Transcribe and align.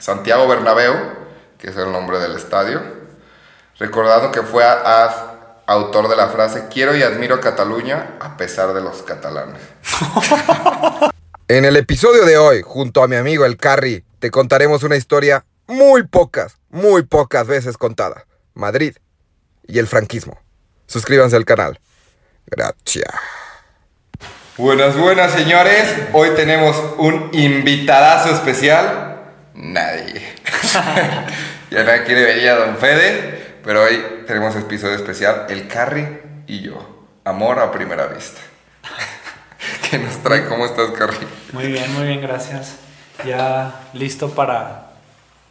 Santiago 0.00 0.48
Bernabéu, 0.48 0.94
que 1.58 1.68
es 1.68 1.76
el 1.76 1.92
nombre 1.92 2.18
del 2.18 2.34
estadio, 2.34 2.80
recordando 3.78 4.32
que 4.32 4.42
fue 4.42 4.64
autor 5.66 6.08
de 6.08 6.16
la 6.16 6.28
frase 6.28 6.68
Quiero 6.72 6.96
y 6.96 7.02
admiro 7.02 7.36
a 7.36 7.40
Cataluña 7.40 8.16
a 8.18 8.36
pesar 8.36 8.72
de 8.72 8.80
los 8.80 9.02
catalanes. 9.02 9.60
en 11.48 11.64
el 11.64 11.76
episodio 11.76 12.24
de 12.24 12.38
hoy, 12.38 12.62
junto 12.62 13.02
a 13.02 13.08
mi 13.08 13.16
amigo 13.16 13.44
el 13.44 13.56
Carry, 13.56 14.04
te 14.18 14.30
contaremos 14.30 14.82
una 14.82 14.96
historia 14.96 15.44
muy 15.66 16.06
pocas, 16.06 16.56
muy 16.70 17.02
pocas 17.04 17.46
veces 17.46 17.76
contada. 17.76 18.26
Madrid 18.54 18.96
y 19.66 19.78
el 19.78 19.86
franquismo. 19.86 20.40
Suscríbanse 20.86 21.36
al 21.36 21.44
canal. 21.44 21.78
Gracias. 22.46 23.06
Buenas, 24.56 24.96
buenas 24.96 25.32
señores. 25.32 25.94
Hoy 26.12 26.30
tenemos 26.34 26.76
un 26.98 27.30
invitadazo 27.32 28.30
especial. 28.34 29.09
Nadie. 29.60 30.22
ya 31.70 31.84
nadie 31.84 32.04
quiere 32.04 32.24
venir 32.24 32.48
a 32.48 32.54
Don 32.56 32.76
Fede, 32.78 33.58
pero 33.62 33.82
hoy 33.82 34.24
tenemos 34.26 34.56
episodio 34.56 34.94
especial. 34.94 35.46
El 35.50 35.68
Carry 35.68 36.20
y 36.46 36.62
yo. 36.62 37.06
Amor 37.24 37.58
a 37.58 37.70
primera 37.70 38.06
vista. 38.06 38.40
¿Qué 39.90 39.98
nos 39.98 40.16
trae? 40.22 40.46
¿Cómo 40.46 40.64
estás, 40.64 40.90
Carry? 40.92 41.26
Muy 41.52 41.66
bien, 41.66 41.92
muy 41.92 42.06
bien, 42.06 42.22
gracias. 42.22 42.76
Ya 43.26 43.82
listo 43.92 44.30
para, 44.30 44.92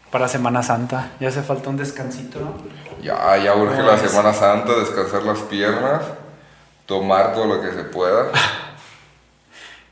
para 0.09 0.27
Semana 0.27 0.63
Santa. 0.63 1.11
Ya 1.19 1.29
hace 1.29 1.43
falta 1.43 1.69
un 1.69 1.77
descansito, 1.77 2.39
¿no? 2.39 2.55
Ya, 3.03 3.37
ya 3.37 3.53
urge 3.53 3.75
¿Cómo 3.75 3.87
la 3.87 3.95
ves? 3.95 4.09
Semana 4.09 4.33
Santa, 4.33 4.73
descansar 4.73 5.21
las 5.21 5.39
piernas, 5.39 6.01
tomar 6.87 7.33
todo 7.35 7.45
lo 7.45 7.61
que 7.61 7.71
se 7.73 7.83
pueda. 7.83 8.31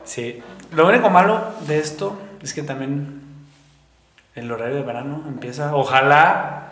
Sí. 0.04 0.41
Lo 0.72 0.88
único 0.88 1.10
malo 1.10 1.54
de 1.68 1.80
esto 1.80 2.18
es 2.41 2.54
que 2.54 2.63
también 2.63 3.16
el 4.38 4.52
horario 4.52 4.76
de 4.76 4.82
verano 4.84 5.23
empieza. 5.27 5.73
Ojalá 5.76 6.64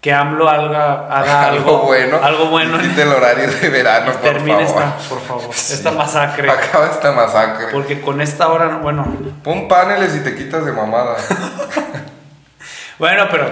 que 0.00 0.12
AMLO 0.12 0.48
haga, 0.48 1.06
haga 1.06 1.44
algo, 1.48 1.70
algo 1.76 1.78
bueno. 1.86 2.18
Algo 2.22 2.46
bueno. 2.46 2.78
Quite 2.78 3.02
el 3.02 3.08
horario 3.12 3.48
de 3.50 3.68
verano, 3.68 4.12
por 4.12 4.20
Termine 4.20 4.66
favor. 4.66 4.82
esta, 4.82 5.08
por 5.08 5.20
favor, 5.20 5.48
Sí. 5.54 5.74
esta 5.74 5.90
masacre. 5.92 6.50
Acaba 6.50 6.86
esta 6.86 7.12
masacre. 7.12 7.66
Porque 7.72 8.00
con 8.00 8.20
esta 8.20 8.48
hora, 8.48 8.66
no- 8.66 8.78
bueno, 8.80 9.06
Pon 9.44 9.68
paneles 9.68 10.14
y 10.16 10.20
te 10.20 10.34
quitas 10.34 10.64
de 10.66 10.72
mamada. 10.72 11.16
bueno, 12.98 13.24
pero 13.30 13.46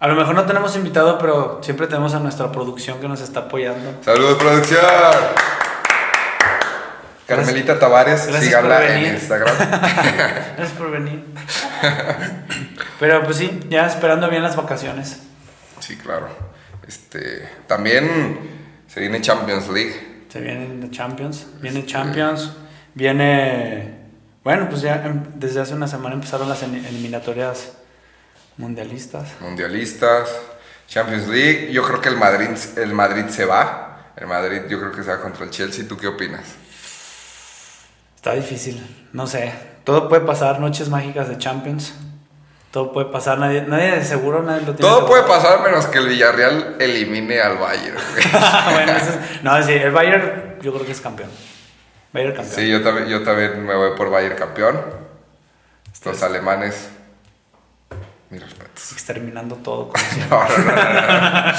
a 0.00 0.08
lo 0.08 0.14
mejor 0.14 0.34
no 0.34 0.44
tenemos 0.44 0.74
invitado, 0.76 1.18
pero 1.18 1.60
siempre 1.62 1.86
tenemos 1.86 2.14
a 2.14 2.18
nuestra 2.18 2.50
producción 2.50 3.00
que 3.00 3.06
nos 3.08 3.20
está 3.20 3.40
apoyando. 3.40 3.94
Saludos, 4.04 4.38
producción. 4.38 4.80
Carmelita 7.36 7.78
Tavares, 7.78 8.22
síganla 8.40 8.96
en. 8.96 9.14
Instagram. 9.14 9.56
Gracias 10.56 10.72
por 10.76 10.90
venir. 10.90 11.24
Pero 12.98 13.22
pues 13.24 13.36
sí, 13.36 13.60
ya 13.68 13.86
esperando 13.86 14.28
bien 14.28 14.42
las 14.42 14.56
vacaciones. 14.56 15.20
Sí, 15.78 15.96
claro. 15.96 16.28
Este, 16.86 17.48
también 17.66 18.38
se 18.86 19.00
viene 19.00 19.20
Champions 19.20 19.68
League. 19.68 20.24
Se 20.28 20.40
vienen 20.40 20.80
los 20.80 20.90
Champions. 20.90 21.46
Viene 21.60 21.86
Champions. 21.86 22.52
Viene. 22.94 23.98
Bueno, 24.44 24.68
pues 24.68 24.82
ya 24.82 24.96
em- 25.04 25.22
desde 25.34 25.60
hace 25.60 25.74
una 25.74 25.86
semana 25.88 26.14
empezaron 26.14 26.48
las 26.48 26.62
eliminatorias 26.62 27.72
mundialistas. 28.56 29.28
Mundialistas, 29.40 30.28
Champions 30.88 31.28
League. 31.28 31.70
Yo 31.72 31.82
creo 31.84 32.00
que 32.00 32.08
el 32.08 32.16
Madrid, 32.16 32.48
el 32.76 32.92
Madrid 32.92 33.26
se 33.28 33.44
va. 33.44 34.12
El 34.16 34.26
Madrid 34.26 34.62
yo 34.68 34.78
creo 34.78 34.92
que 34.92 35.02
se 35.02 35.10
va 35.10 35.20
contra 35.20 35.44
el 35.44 35.50
Chelsea. 35.50 35.86
¿Tú 35.88 35.96
qué 35.96 36.06
opinas? 36.06 36.42
Está 38.20 38.34
difícil, 38.34 39.08
no 39.14 39.26
sé. 39.26 39.50
Todo 39.82 40.10
puede 40.10 40.20
pasar, 40.26 40.60
noches 40.60 40.90
mágicas 40.90 41.30
de 41.30 41.38
Champions. 41.38 41.94
Todo 42.70 42.92
puede 42.92 43.06
pasar, 43.08 43.38
nadie, 43.38 43.62
nadie 43.62 43.92
de 43.96 44.04
seguro, 44.04 44.42
nadie 44.42 44.60
lo 44.66 44.74
tiene 44.74 44.80
Todo 44.92 45.06
puede 45.06 45.22
pasar 45.22 45.62
menos 45.62 45.86
que 45.86 45.96
el 45.96 46.06
Villarreal 46.08 46.76
elimine 46.78 47.40
al 47.40 47.56
Bayern. 47.56 47.96
güey. 47.96 48.24
bueno, 48.74 48.92
eso 48.92 49.10
es- 49.10 49.42
no, 49.42 49.62
sí, 49.62 49.72
el 49.72 49.90
Bayern 49.90 50.56
yo 50.60 50.70
creo 50.74 50.84
que 50.84 50.92
es 50.92 51.00
campeón. 51.00 51.30
Bayern 52.12 52.34
campeón. 52.36 52.54
Sí, 52.56 52.68
yo 52.68 52.82
también, 52.82 53.08
yo 53.08 53.22
también 53.22 53.64
me 53.64 53.74
voy 53.74 53.96
por 53.96 54.10
Bayern 54.10 54.36
campeón. 54.36 54.78
Estos 55.90 56.22
alemanes. 56.22 56.90
Mis 58.28 58.42
respetos. 58.42 58.92
Exterminando 58.92 59.56
todo 59.56 59.92
no, 60.30 60.40
no. 60.42 61.52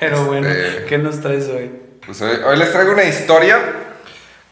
Pero 0.00 0.24
bueno, 0.24 0.48
Este- 0.48 0.84
¿qué 0.86 0.96
nos 0.98 1.20
traes 1.20 1.46
hoy? 1.48 1.70
Pues 2.06 2.20
hoy, 2.22 2.36
hoy 2.44 2.56
les 2.56 2.72
traigo 2.72 2.92
una 2.92 3.04
historia. 3.04 3.58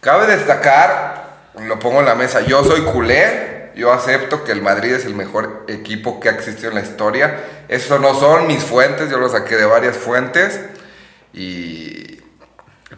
Cabe 0.01 0.27
destacar, 0.27 1.25
lo 1.59 1.79
pongo 1.79 2.01
en 2.01 2.07
la 2.07 2.15
mesa, 2.15 2.41
yo 2.41 2.65
soy 2.65 2.83
culé. 2.83 3.51
Yo 3.77 3.93
acepto 3.93 4.45
que 4.45 4.53
el 4.53 4.63
Madrid 4.63 4.93
es 4.93 5.05
el 5.05 5.15
mejor 5.15 5.65
equipo 5.69 6.19
que 6.19 6.29
ha 6.29 6.33
existido 6.33 6.71
en 6.71 6.75
la 6.75 6.81
historia. 6.81 7.65
Eso 7.69 7.99
no 7.99 8.15
son 8.15 8.47
mis 8.47 8.63
fuentes, 8.63 9.09
yo 9.11 9.19
lo 9.19 9.29
saqué 9.29 9.57
de 9.57 9.65
varias 9.65 9.97
fuentes. 9.97 10.61
Y 11.33 12.19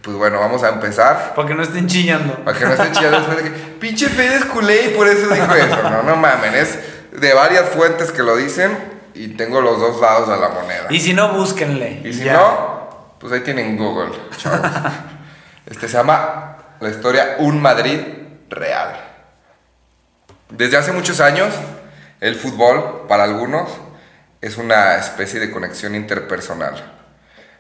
pues 0.01 0.17
bueno, 0.17 0.41
vamos 0.41 0.63
a 0.63 0.71
empezar. 0.71 1.35
Para 1.35 1.49
que 1.49 1.55
no 1.55 1.63
estén 1.63 1.87
chillando. 1.87 2.37
Para 2.45 2.59
que 2.59 2.65
no 2.65 2.73
esté 2.73 2.93
chillando 2.93 3.19
después 3.19 3.37
de 3.45 3.51
que, 3.51 3.51
pinche 3.81 4.09
Fede 4.09 4.37
es 4.37 4.45
culé 4.47 4.87
y 4.87 4.89
por 4.95 5.07
eso 5.07 5.29
dijo 5.29 5.55
eso. 5.55 5.83
No, 5.83 6.03
no 6.03 6.17
mamen, 6.17 6.55
es 6.55 6.79
de 7.13 7.35
varias 7.35 7.69
fuentes 7.69 8.11
que 8.11 8.23
lo 8.23 8.37
dicen 8.37 8.77
y 9.15 9.29
tengo 9.29 9.61
los 9.61 9.79
dos 9.79 10.01
lados 10.01 10.29
de 10.29 10.37
la 10.39 10.49
moneda. 10.49 10.87
Y 10.89 11.01
si 11.01 11.13
no, 11.13 11.35
búsquenle. 11.35 12.01
Y 12.05 12.13
si 12.13 12.25
ya. 12.25 12.33
no, 12.33 13.15
pues 13.19 13.33
ahí 13.33 13.41
tienen 13.41 13.77
Google, 13.77 14.13
chavos. 14.37 14.61
Este 15.65 15.87
se 15.87 15.97
llama 15.97 16.57
la 16.83 16.91
historia 16.91 17.37
Un 17.39 17.63
Madrid 17.63 18.01
Real. 18.51 19.01
Desde 20.51 20.77
hace 20.77 20.91
muchos 20.91 21.21
años, 21.21 21.55
el 22.21 22.35
fútbol, 22.35 23.07
para 23.07 23.23
algunos, 23.23 23.71
es 24.41 24.57
una 24.57 24.97
especie 24.97 25.39
de 25.39 25.53
conexión 25.53 25.95
interpersonal. 25.95 26.93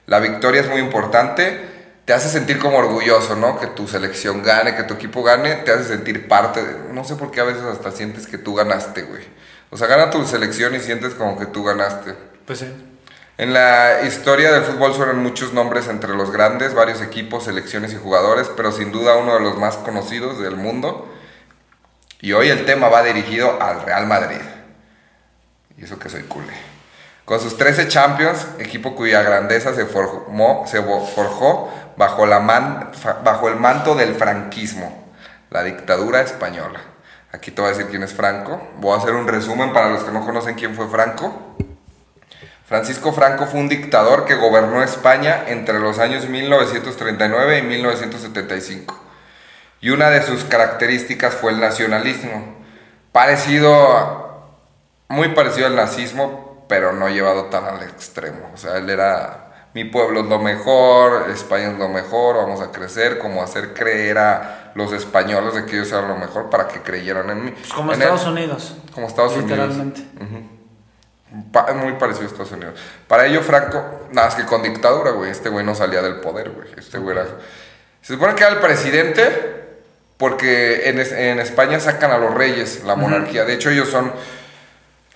La 0.07 0.19
victoria 0.19 0.61
es 0.61 0.69
muy 0.69 0.81
importante, 0.81 1.61
te 2.05 2.13
hace 2.13 2.29
sentir 2.29 2.59
como 2.59 2.79
orgulloso, 2.79 3.37
¿no? 3.37 3.61
Que 3.61 3.69
tu 3.69 3.87
selección 3.87 4.43
gane, 4.43 4.75
que 4.75 4.83
tu 4.83 4.95
equipo 4.95 5.23
gane, 5.23 5.55
te 5.55 5.71
hace 5.71 5.85
sentir 5.85 6.27
parte 6.27 6.61
de... 6.61 6.93
No 6.93 7.05
sé 7.05 7.15
por 7.15 7.31
qué 7.31 7.41
a 7.41 7.45
veces 7.45 7.63
hasta 7.63 7.93
sientes 7.93 8.27
que 8.27 8.39
tú 8.39 8.57
ganaste, 8.57 9.03
güey. 9.03 9.23
O 9.71 9.77
sea, 9.77 9.87
gana 9.87 10.11
tu 10.11 10.27
selección 10.27 10.75
y 10.75 10.81
sientes 10.81 11.15
como 11.15 11.39
que 11.39 11.47
tú 11.47 11.63
ganaste. 11.63 12.15
Pues 12.45 12.59
sí. 12.59 12.92
En 13.39 13.53
la 13.53 14.03
historia 14.07 14.53
del 14.53 14.63
fútbol 14.63 14.95
suenan 14.95 15.23
muchos 15.23 15.53
nombres 15.53 15.89
entre 15.89 16.15
los 16.15 16.31
grandes, 16.31 16.75
varios 16.75 17.01
equipos, 17.01 17.45
selecciones 17.45 17.93
y 17.93 17.97
jugadores, 17.97 18.51
pero 18.57 18.73
sin 18.73 18.93
duda 18.93 19.17
uno 19.17 19.35
de 19.35 19.41
los 19.41 19.57
más 19.59 19.77
conocidos 19.79 20.39
del 20.39 20.57
mundo. 20.57 21.09
Y 22.21 22.33
hoy 22.35 22.51
el 22.51 22.67
tema 22.67 22.89
va 22.89 23.03
dirigido 23.03 23.61
al 23.61 23.83
Real 23.83 24.07
Madrid. 24.07 24.41
Y 25.77 25.85
eso 25.85 25.99
que 25.99 26.09
soy 26.09 26.23
culé. 26.23 26.53
Con 27.25 27.41
sus 27.41 27.57
13 27.57 27.89
Champions, 27.89 28.47
equipo 28.59 28.95
cuya 28.95 29.23
grandeza 29.23 29.75
se 29.75 29.87
formó, 29.87 30.65
se 30.67 30.83
forjó 30.83 31.73
bajo, 31.97 32.27
la 32.27 32.39
man- 32.41 32.91
bajo 33.25 33.49
el 33.49 33.57
manto 33.57 33.95
del 33.95 34.15
franquismo, 34.15 35.09
la 35.51 35.63
dictadura 35.63 36.21
española. 36.21 36.81
Aquí 37.33 37.51
te 37.51 37.63
voy 37.63 37.71
a 37.71 37.75
decir 37.75 37.91
quién 37.91 38.03
es 38.03 38.13
Franco. 38.13 38.61
Voy 38.77 38.93
a 38.95 38.99
hacer 39.01 39.15
un 39.15 39.27
resumen 39.27 39.73
para 39.73 39.89
los 39.89 40.05
que 40.05 40.11
no 40.11 40.25
conocen 40.25 40.55
quién 40.55 40.75
fue 40.77 40.89
Franco. 40.89 41.57
Francisco 42.73 43.13
Franco 43.13 43.45
fue 43.45 43.61
un 43.61 43.69
dictador 43.69 44.25
que 44.25 44.35
gobernó 44.35 44.83
España 44.83 45.45
entre 45.47 45.79
los 45.79 45.99
años 45.99 46.27
1939 46.27 47.59
y 47.59 47.63
1975. 47.65 48.99
Y 49.83 49.91
una 49.91 50.09
de 50.09 50.23
sus 50.23 50.45
características 50.45 51.35
fue 51.35 51.53
el 51.53 51.61
nacionalismo. 51.61 52.57
Parecido, 53.13 54.47
muy 55.11 55.29
parecido 55.35 55.67
al 55.67 55.77
nazismo, 55.77 56.65
pero 56.67 56.95
no 56.95 57.11
llevado 57.11 57.51
tan 57.51 57.67
al 57.67 57.83
extremo. 57.83 58.51
O 58.55 58.57
sea, 58.57 58.79
él 58.79 58.89
era, 58.89 59.69
mi 59.75 59.85
pueblo 59.85 60.21
es 60.21 60.27
lo 60.29 60.39
mejor, 60.39 61.29
España 61.29 61.73
es 61.73 61.79
lo 61.79 61.91
mejor, 61.91 62.37
vamos 62.37 62.63
a 62.63 62.73
crecer, 62.73 63.19
como 63.19 63.43
hacer 63.43 63.75
creer 63.75 64.17
a 64.17 64.73
los 64.75 64.95
españoles 64.95 65.53
de 65.53 65.67
que 65.67 65.77
ellos 65.77 65.93
eran 65.93 66.09
lo 66.09 66.17
mejor 66.17 66.49
para 66.49 66.69
que 66.69 66.81
creyeran 66.81 67.29
en 67.29 67.45
mí. 67.45 67.51
Pues 67.51 67.71
como 67.75 67.93
En 67.93 68.01
Estados 68.01 68.23
él. 68.23 68.29
Unidos. 68.33 68.77
Como 68.95 69.09
Estados 69.09 69.37
Unidos. 69.37 69.51
Literalmente. 69.51 70.62
Pa- 71.53 71.73
muy 71.75 71.93
parecido 71.95 72.25
a 72.27 72.29
Estados 72.31 72.53
Unidos. 72.53 72.75
Para 73.09 73.27
ello, 73.27 73.43
Franco, 73.43 74.09
nada 74.13 74.29
más 74.29 74.37
que 74.37 74.45
con 74.45 74.63
dictadura, 74.63 75.13
güey. 75.13 75.31
Este 75.31 75.49
güey 75.49 75.65
no 75.65 75.75
salía 75.75 76.03
del 76.03 76.17
poder, 76.21 76.51
güey. 76.51 76.69
Este 76.77 76.99
güey 76.99 77.17
era. 77.17 77.27
Se 78.03 78.15
supone 78.15 78.35
que 78.35 78.43
era 78.45 78.53
el 78.53 78.59
presidente, 78.61 79.65
porque 80.19 80.89
en, 80.89 80.99
es- 80.99 81.13
en 81.13 81.39
España 81.41 81.81
sacan 81.81 82.11
a 82.11 82.19
los 82.19 82.35
reyes, 82.35 82.83
la 82.85 82.95
monarquía. 82.97 83.45
De 83.45 83.55
hecho, 83.55 83.71
ellos 83.71 83.89
son. 83.89 84.13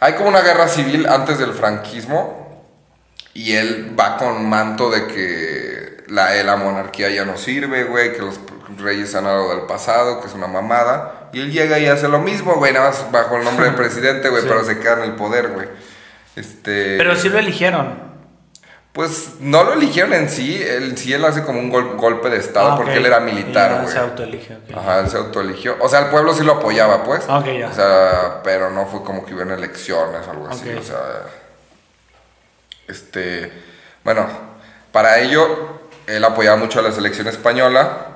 Hay 0.01 0.15
como 0.15 0.29
una 0.29 0.41
guerra 0.43 0.69
civil 0.69 1.07
antes 1.07 1.39
del 1.39 1.53
franquismo, 1.53 2.65
y 3.35 3.53
él 3.55 3.95
va 3.99 4.17
con 4.19 4.49
manto 4.49 4.91
de 4.91 5.07
que 5.07 6.05
la, 6.09 6.33
la 6.43 6.57
monarquía 6.57 7.09
ya 7.11 7.25
no 7.25 7.37
sirve, 7.37 7.85
güey, 7.85 8.13
que 8.13 8.19
los 8.21 8.39
reyes 8.79 9.15
han 9.15 9.27
algo 9.27 9.51
del 9.51 9.67
pasado, 9.67 10.21
que 10.21 10.27
es 10.29 10.35
una 10.35 10.47
mamada. 10.47 11.29
Y 11.33 11.41
él 11.41 11.51
llega 11.53 11.79
y 11.79 11.87
hace 11.87 12.09
lo 12.09 12.19
mismo, 12.21 12.55
güey, 12.55 12.73
nada 12.73 12.91
más 12.91 13.11
bajo 13.11 13.37
el 13.37 13.45
nombre 13.45 13.67
de 13.67 13.73
presidente, 13.77 14.29
güey, 14.29 14.43
Sí. 14.43 14.49
pero 14.49 14.65
se 14.65 14.79
queda 14.79 14.95
en 14.95 15.11
el 15.11 15.13
poder, 15.13 15.49
güey. 15.49 15.69
Este. 16.37 16.97
Pero 16.99 17.17
sí 17.17 17.29
lo 17.29 17.39
eligieron. 17.39 18.07
Pues 18.93 19.33
no 19.41 19.63
lo 19.65 19.75
eligieron 19.75 20.15
en 20.15 20.31
sí, 20.31 20.63
él 20.63 20.97
sí 20.97 21.13
él 21.13 21.23
hace 21.27 21.43
como 21.45 21.59
un 21.61 21.69
gol- 21.69 21.97
golpe 21.99 22.31
de 22.31 22.39
estado 22.39 22.73
Ah, 22.73 22.77
porque 22.77 22.95
él 22.95 23.05
era 23.05 23.21
militar, 23.21 23.81
güey. 23.83 23.93
Se 23.93 23.99
autoelige, 23.99 24.55
ok. 24.57 24.75
Ajá, 24.79 25.01
él 25.01 25.09
se 25.11 25.19
autoeligió. 25.19 25.77
O 25.81 25.89
sea, 25.89 26.01
el 26.01 26.07
pueblo 26.07 26.33
sí 26.33 26.43
lo 26.45 26.53
apoyaba, 26.53 27.05
pues. 27.05 27.25
Ok, 27.29 27.45
ya. 27.59 27.69
O 27.69 27.75
sea, 27.75 28.41
pero 28.43 28.71
no 28.71 28.87
fue 28.87 29.03
como 29.03 29.27
que 29.27 29.35
hubieran 29.35 29.53
elecciones 29.59 30.27
o 30.27 30.31
algo 30.31 30.49
así. 30.49 30.71
O 30.71 30.83
sea, 30.83 30.97
este. 32.89 33.53
Bueno, 34.05 34.27
para 34.93 35.19
ello, 35.21 35.81
él 36.07 36.25
apoyaba 36.25 36.57
mucho 36.57 36.79
a 36.79 36.83
la 36.83 36.93
selección 36.93 37.27
española. 37.29 38.07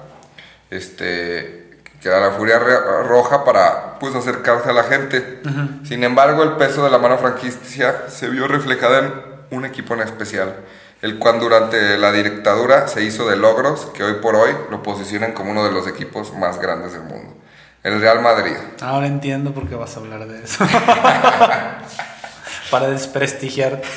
Este. 0.71 1.60
Que 2.01 2.09
era 2.09 2.21
la 2.21 2.31
furia 2.33 2.59
roja 2.59 3.45
para, 3.45 3.99
pues, 3.99 4.15
acercarse 4.15 4.71
a 4.71 4.73
la 4.73 4.85
gente. 4.85 5.43
Sin 5.85 6.03
embargo, 6.03 6.43
el 6.43 6.53
peso 6.53 6.85
de 6.85 6.91
la 6.91 6.99
mano 6.99 7.19
franquista 7.19 8.09
se 8.09 8.29
vio 8.29 8.49
reflejada 8.49 8.99
en 9.01 9.13
un 9.51 9.65
equipo 9.65 9.95
en 9.95 10.01
especial. 10.01 10.55
El 11.03 11.19
cual 11.19 11.41
durante 11.41 11.99
la 11.99 12.13
dictadura 12.13 12.89
se 12.89 13.03
hizo 13.03 13.29
de 13.29 13.37
logros 13.37 13.87
que 13.95 14.03
hoy 14.03 14.15
por 14.15 14.37
hoy 14.37 14.55
lo 14.71 14.83
posicionan 14.83 15.33
como 15.33 15.51
uno 15.51 15.65
de 15.65 15.73
los 15.73 15.87
equipos 15.87 16.35
más 16.35 16.59
grandes 16.59 16.93
del 16.93 17.03
mundo. 17.03 17.37
El 17.83 18.01
Real 18.01 18.21
Madrid. 18.21 18.57
Ahora 18.83 19.07
entiendo 19.07 19.55
por 19.55 19.67
qué 19.67 19.75
vas 19.75 19.97
a 19.97 20.01
hablar 20.01 20.27
de 20.27 20.45
eso. 20.45 20.65
Para 22.71 22.89
desprestigiarte. 22.89 23.89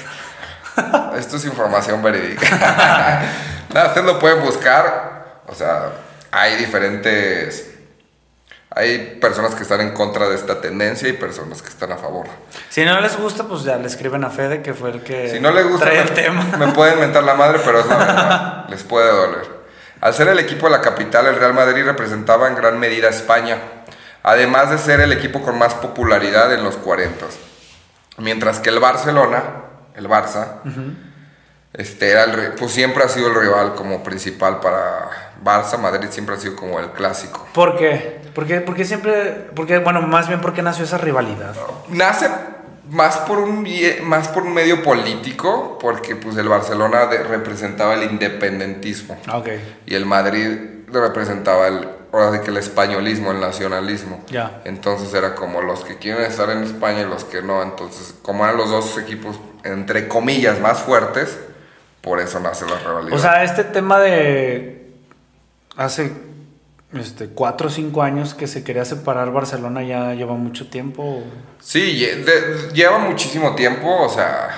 Esto 1.18 1.36
es 1.36 1.46
información 1.46 2.02
verídica. 2.02 2.50
Nada, 3.74 3.88
ustedes 3.88 4.06
lo 4.06 4.20
pueden 4.20 4.42
buscar. 4.42 5.42
O 5.48 5.54
sea, 5.54 5.90
hay 6.32 6.56
diferentes. 6.56 7.73
Hay 8.76 9.20
personas 9.22 9.54
que 9.54 9.62
están 9.64 9.82
en 9.82 9.92
contra 9.92 10.28
de 10.28 10.36
esta 10.36 10.60
tendencia 10.60 11.08
y 11.08 11.14
personas 11.14 11.62
que 11.62 11.70
están 11.70 11.92
a 11.92 11.98
favor. 11.98 12.26
Si 12.70 12.84
no 12.84 13.00
les 13.02 13.16
gusta, 13.18 13.44
pues 13.44 13.62
ya 13.64 13.78
le 13.78 13.86
escriben 13.88 14.24
a 14.24 14.32
Fede, 14.32 14.64
que 14.64 14.74
fue 14.74 14.90
el 14.90 15.04
que 15.04 15.30
Si 15.30 15.40
no 15.40 15.52
les 15.52 15.68
gusta, 15.70 15.86
trae 15.86 15.98
me, 15.98 16.02
el 16.04 16.10
tema. 16.14 16.44
me 16.58 16.68
pueden 16.70 17.00
mentar 17.00 17.24
la 17.24 17.36
madre, 17.36 17.60
pero 17.64 17.80
es 17.82 17.86
la 17.86 17.98
verdad. 17.98 18.66
Les 18.70 18.82
puede 18.84 19.12
doler. 19.12 19.48
Al 20.02 20.14
ser 20.16 20.28
el 20.28 20.40
equipo 20.40 20.66
de 20.66 20.72
la 20.72 20.82
capital, 20.82 21.28
el 21.28 21.36
Real 21.36 21.54
Madrid 21.54 21.84
representaba 21.86 22.48
en 22.48 22.56
gran 22.56 22.80
medida 22.80 23.08
a 23.08 23.12
España, 23.12 23.58
además 24.24 24.72
de 24.72 24.78
ser 24.80 25.00
el 25.02 25.12
equipo 25.14 25.42
con 25.44 25.58
más 25.60 25.76
popularidad 25.76 26.52
en 26.52 26.64
los 26.64 26.76
40. 26.78 27.26
Mientras 28.18 28.60
que 28.60 28.70
el 28.70 28.80
Barcelona, 28.80 29.44
el 29.96 30.10
Barça, 30.10 30.62
este 31.74 32.10
era 32.12 32.24
el, 32.24 32.32
ri- 32.34 32.54
pues 32.58 32.72
siempre 32.72 33.04
ha 33.04 33.10
sido 33.10 33.28
el 33.28 33.36
rival 33.36 33.76
como 33.76 34.04
principal 34.04 34.60
para 34.60 35.33
Barça, 35.44 35.78
Madrid 35.78 36.08
siempre 36.12 36.36
ha 36.36 36.40
sido 36.40 36.56
como 36.56 36.80
el 36.80 36.92
clásico. 36.92 37.46
¿Por 37.54 37.78
qué? 37.78 38.22
Porque, 38.34 38.62
porque 38.62 38.86
siempre, 38.86 39.48
porque, 39.56 39.78
bueno, 39.80 40.02
más 40.02 40.28
bien 40.28 40.42
porque 40.42 40.62
nació 40.62 40.86
esa 40.86 40.98
rivalidad. 40.98 41.54
Nace 41.90 42.30
más 42.90 43.18
por 43.18 43.40
un 43.40 43.64
vie- 43.64 44.02
más 44.02 44.28
por 44.28 44.44
un 44.44 44.54
medio 44.54 44.84
político, 44.84 45.78
porque 45.80 46.16
pues 46.16 46.36
el 46.38 46.50
Barcelona 46.50 47.06
de- 47.08 47.24
representaba 47.24 47.94
el 47.96 48.04
independentismo 48.04 49.18
Ah, 49.28 49.38
Ok, 49.38 49.50
y 49.86 49.96
el 49.96 50.06
Madrid 50.06 50.58
representaba 50.92 51.68
el 51.68 51.88
ahora 52.12 52.32
sí 52.34 52.40
que 52.44 52.52
el 52.52 52.58
españolismo, 52.58 53.32
el 53.32 53.40
nacionalismo. 53.40 54.24
Ya. 54.28 54.62
Entonces 54.66 55.12
era 55.16 55.34
como 55.34 55.62
los 55.64 55.84
que 55.84 55.98
quieren 55.98 56.24
estar 56.26 56.48
en 56.52 56.64
España 56.64 57.02
y 57.02 57.06
los 57.06 57.24
que 57.24 57.42
no. 57.42 57.64
Entonces, 57.64 58.14
como 58.22 58.44
eran 58.46 58.56
los 58.58 58.70
dos 58.70 58.98
equipos 59.00 59.40
entre 59.64 60.08
comillas 60.08 60.60
más 60.60 60.78
fuertes, 60.80 61.40
por 62.02 62.20
eso 62.20 62.40
nace 62.40 62.66
la 62.68 62.78
rivalidad. 62.78 63.18
O 63.18 63.20
sea, 63.20 63.44
este 63.44 63.64
tema 63.64 63.98
de 64.00 64.83
hace 65.78 66.12
este, 66.94 67.28
cuatro 67.30 67.68
o 67.68 67.72
cinco 67.72 68.04
años 68.04 68.34
que 68.34 68.48
se 68.48 68.64
quería 68.64 68.86
separar 68.86 69.32
Barcelona 69.32 69.82
ya 69.84 70.14
lleva 70.14 70.34
mucho 70.36 70.70
tiempo. 70.70 71.24
Sí, 71.60 72.00
de- 72.06 72.70
lleva 72.74 73.00
muchísimo 73.00 73.56
tiempo, 73.56 73.88
o 74.04 74.10
sea, 74.10 74.50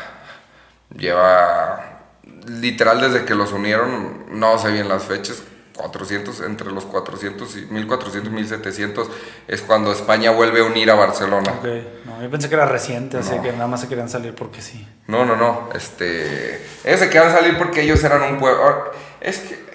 lleva 0.98 2.00
literal 2.48 3.02
desde 3.02 3.26
que 3.26 3.36
los 3.36 3.52
unieron, 3.52 4.26
no 4.40 4.58
sé 4.60 4.72
bien 4.72 4.88
las 4.90 5.04
fechas, 5.04 5.42
400, 5.76 6.40
entre 6.42 6.72
los 6.72 6.86
400 6.86 7.58
y 7.58 7.62
1400, 7.66 8.32
1700 8.32 9.10
es 9.48 9.62
cuando 9.62 9.92
España 9.92 10.32
vuelve 10.32 10.62
a 10.62 10.64
unir 10.64 10.90
a 10.90 10.96
Barcelona. 10.96 11.52
Ok, 11.60 11.66
no, 12.06 12.22
yo 12.22 12.30
pensé 12.32 12.48
que 12.48 12.56
era 12.56 12.66
reciente, 12.66 13.18
así 13.18 13.38
que 13.44 13.52
nada 13.52 13.68
más 13.68 13.82
se 13.82 13.90
querían 13.90 14.08
salir 14.10 14.34
porque 14.36 14.62
sí. 14.62 14.88
No, 15.08 15.26
no, 15.26 15.36
no, 15.36 15.70
este, 15.76 16.66
ellos 16.86 17.00
se 17.00 17.10
quedan 17.10 17.32
salir 17.34 17.58
porque 17.58 17.82
ellos 17.82 18.02
eran 18.06 18.22
un 18.34 18.40
pueblo, 18.40 18.92
es 19.20 19.40
que 19.40 19.66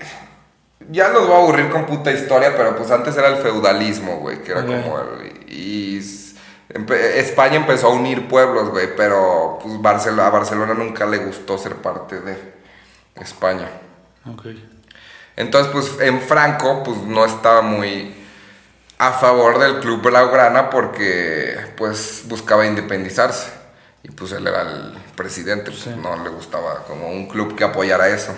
ya 0.90 1.08
los 1.08 1.26
voy 1.26 1.36
a 1.36 1.38
aburrir 1.38 1.70
con 1.70 1.86
puta 1.86 2.10
historia, 2.12 2.54
pero 2.56 2.76
pues 2.76 2.90
antes 2.90 3.16
era 3.16 3.28
el 3.28 3.36
feudalismo, 3.36 4.16
güey, 4.18 4.42
que 4.42 4.52
era 4.52 4.64
como 4.66 4.98
el, 5.00 5.50
y 5.52 5.98
empe- 6.72 6.94
España 7.16 7.56
empezó 7.56 7.88
a 7.88 7.90
unir 7.90 8.28
pueblos, 8.28 8.70
güey, 8.70 8.94
pero 8.96 9.58
pues 9.62 9.80
Barcelona, 9.80 10.26
a 10.26 10.30
Barcelona 10.30 10.74
nunca 10.74 11.06
le 11.06 11.18
gustó 11.18 11.58
ser 11.58 11.76
parte 11.76 12.20
de 12.20 12.36
España. 13.16 13.68
Ok. 14.30 14.46
Entonces, 15.36 15.72
pues 15.72 16.00
en 16.00 16.20
Franco, 16.20 16.82
pues 16.82 16.98
no 16.98 17.24
estaba 17.24 17.62
muy 17.62 18.14
a 18.98 19.12
favor 19.12 19.58
del 19.58 19.80
club 19.80 20.02
blaugrana 20.02 20.68
porque 20.68 21.56
pues 21.76 22.24
buscaba 22.26 22.66
independizarse. 22.66 23.50
Y 24.02 24.10
pues 24.10 24.32
él 24.32 24.46
era 24.46 24.62
el 24.62 24.94
presidente, 25.16 25.70
pues 25.70 25.82
Sí. 25.82 25.90
no 26.02 26.22
le 26.22 26.30
gustaba 26.30 26.84
como 26.86 27.08
un 27.08 27.26
club 27.28 27.54
que 27.56 27.64
apoyara 27.64 28.08
eso. 28.08 28.34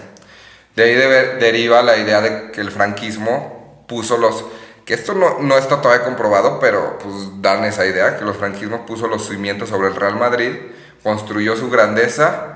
De 0.76 0.84
ahí 0.84 0.94
deriva 1.38 1.82
la 1.82 1.98
idea 1.98 2.20
de 2.20 2.50
que 2.50 2.60
el 2.60 2.70
franquismo 2.70 3.84
puso 3.86 4.16
los... 4.16 4.44
Que 4.84 4.94
esto 4.94 5.14
no, 5.14 5.38
no 5.38 5.58
está 5.58 5.80
todavía 5.80 6.04
comprobado, 6.04 6.58
pero 6.58 6.98
pues 6.98 7.14
dan 7.40 7.64
esa 7.64 7.86
idea, 7.86 8.16
que 8.16 8.24
los 8.24 8.36
franquismos 8.36 8.80
puso 8.80 9.06
los 9.06 9.28
cimientos 9.28 9.68
sobre 9.68 9.88
el 9.88 9.94
Real 9.94 10.16
Madrid, 10.16 10.52
construyó 11.02 11.56
su 11.56 11.70
grandeza 11.70 12.54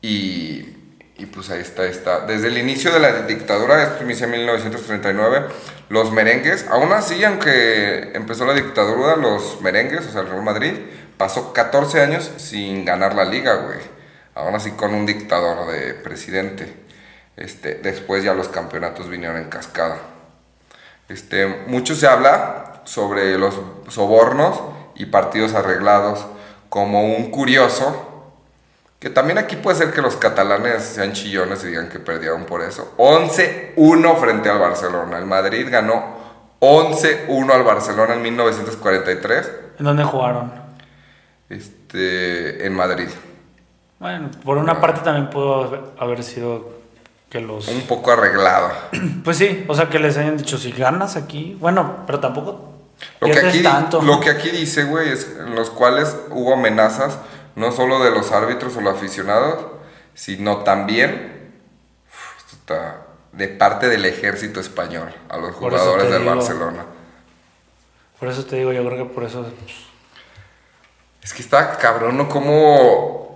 y, 0.00 0.76
y 1.16 1.26
pues 1.26 1.50
ahí 1.50 1.60
está, 1.60 1.84
está. 1.84 2.26
Desde 2.26 2.48
el 2.48 2.58
inicio 2.58 2.92
de 2.92 2.98
la 2.98 3.22
dictadura, 3.22 3.82
esto 3.82 4.02
inicia 4.02 4.24
en 4.24 4.32
1939, 4.32 5.44
los 5.90 6.10
merengues, 6.12 6.66
aún 6.70 6.92
así, 6.92 7.22
aunque 7.22 8.10
empezó 8.14 8.46
la 8.46 8.54
dictadura, 8.54 9.16
los 9.16 9.60
merengues, 9.60 10.06
o 10.06 10.10
sea, 10.10 10.22
el 10.22 10.28
Real 10.28 10.42
Madrid, 10.42 10.72
pasó 11.16 11.52
14 11.52 12.00
años 12.00 12.30
sin 12.38 12.84
ganar 12.84 13.14
la 13.14 13.24
liga, 13.24 13.56
güey. 13.56 13.78
Aún 14.34 14.54
así 14.54 14.70
con 14.70 14.94
un 14.94 15.04
dictador 15.04 15.70
de 15.70 15.92
presidente. 15.94 16.72
Este, 17.36 17.74
después 17.76 18.22
ya 18.22 18.34
los 18.34 18.48
campeonatos 18.48 19.08
vinieron 19.08 19.36
en 19.38 19.48
cascada. 19.48 19.98
Este, 21.08 21.46
mucho 21.66 21.94
se 21.94 22.06
habla 22.06 22.82
sobre 22.84 23.38
los 23.38 23.58
sobornos 23.88 24.60
y 24.94 25.06
partidos 25.06 25.54
arreglados 25.54 26.26
como 26.68 27.02
un 27.02 27.30
curioso, 27.30 28.06
que 28.98 29.10
también 29.10 29.38
aquí 29.38 29.56
puede 29.56 29.78
ser 29.78 29.92
que 29.92 30.02
los 30.02 30.16
catalanes 30.16 30.82
sean 30.84 31.12
chillones 31.12 31.64
y 31.64 31.68
digan 31.68 31.88
que 31.88 31.98
perdieron 31.98 32.44
por 32.44 32.62
eso. 32.62 32.94
11-1 32.98 34.16
frente 34.20 34.50
al 34.50 34.58
Barcelona. 34.58 35.18
El 35.18 35.26
Madrid 35.26 35.66
ganó 35.70 36.20
11-1 36.60 37.50
al 37.50 37.62
Barcelona 37.62 38.14
en 38.14 38.22
1943 38.22 39.50
¿En 39.78 39.84
dónde 39.86 40.04
jugaron? 40.04 40.52
este, 41.48 42.66
en 42.66 42.74
Madrid. 42.74 43.08
Bueno, 43.98 44.30
por 44.44 44.58
una 44.58 44.80
parte 44.80 45.00
también 45.00 45.30
pudo 45.30 45.94
haber 45.98 46.22
sido 46.22 46.79
que 47.30 47.40
los... 47.40 47.68
Un 47.68 47.82
poco 47.82 48.10
arreglado. 48.12 48.70
Pues 49.24 49.36
sí, 49.38 49.64
o 49.68 49.74
sea, 49.74 49.88
que 49.88 49.98
les 49.98 50.16
hayan 50.16 50.36
dicho, 50.36 50.58
si 50.58 50.72
ganas 50.72 51.16
aquí, 51.16 51.56
bueno, 51.60 52.04
pero 52.06 52.18
tampoco 52.20 52.72
Lo 53.20 53.28
que, 53.30 53.38
aquí, 53.38 53.62
tanto. 53.62 54.02
lo 54.02 54.18
que 54.20 54.30
aquí 54.30 54.50
dice, 54.50 54.84
güey, 54.84 55.10
es 55.10 55.36
en 55.38 55.54
los 55.54 55.70
cuales 55.70 56.16
hubo 56.30 56.54
amenazas 56.54 57.18
no 57.54 57.70
solo 57.72 58.02
de 58.02 58.10
los 58.10 58.32
árbitros 58.32 58.76
o 58.76 58.80
los 58.80 58.96
aficionados, 58.96 59.64
sino 60.14 60.58
también 60.58 61.52
uf, 62.08 62.38
esto 62.38 62.56
está, 62.56 63.02
de 63.32 63.48
parte 63.48 63.88
del 63.88 64.04
ejército 64.06 64.58
español 64.60 65.14
a 65.28 65.36
los 65.36 65.54
jugadores 65.54 66.10
del 66.10 66.22
digo. 66.22 66.34
Barcelona. 66.34 66.84
Por 68.18 68.28
eso 68.28 68.44
te 68.44 68.56
digo, 68.56 68.72
yo 68.72 68.84
creo 68.84 69.06
que 69.06 69.14
por 69.14 69.24
eso... 69.24 69.42
pues, 69.60 69.76
Es 71.22 71.32
que 71.32 71.42
está 71.42 71.76
cabrón, 71.78 72.16
¿no? 72.16 72.28
Como 72.28 73.29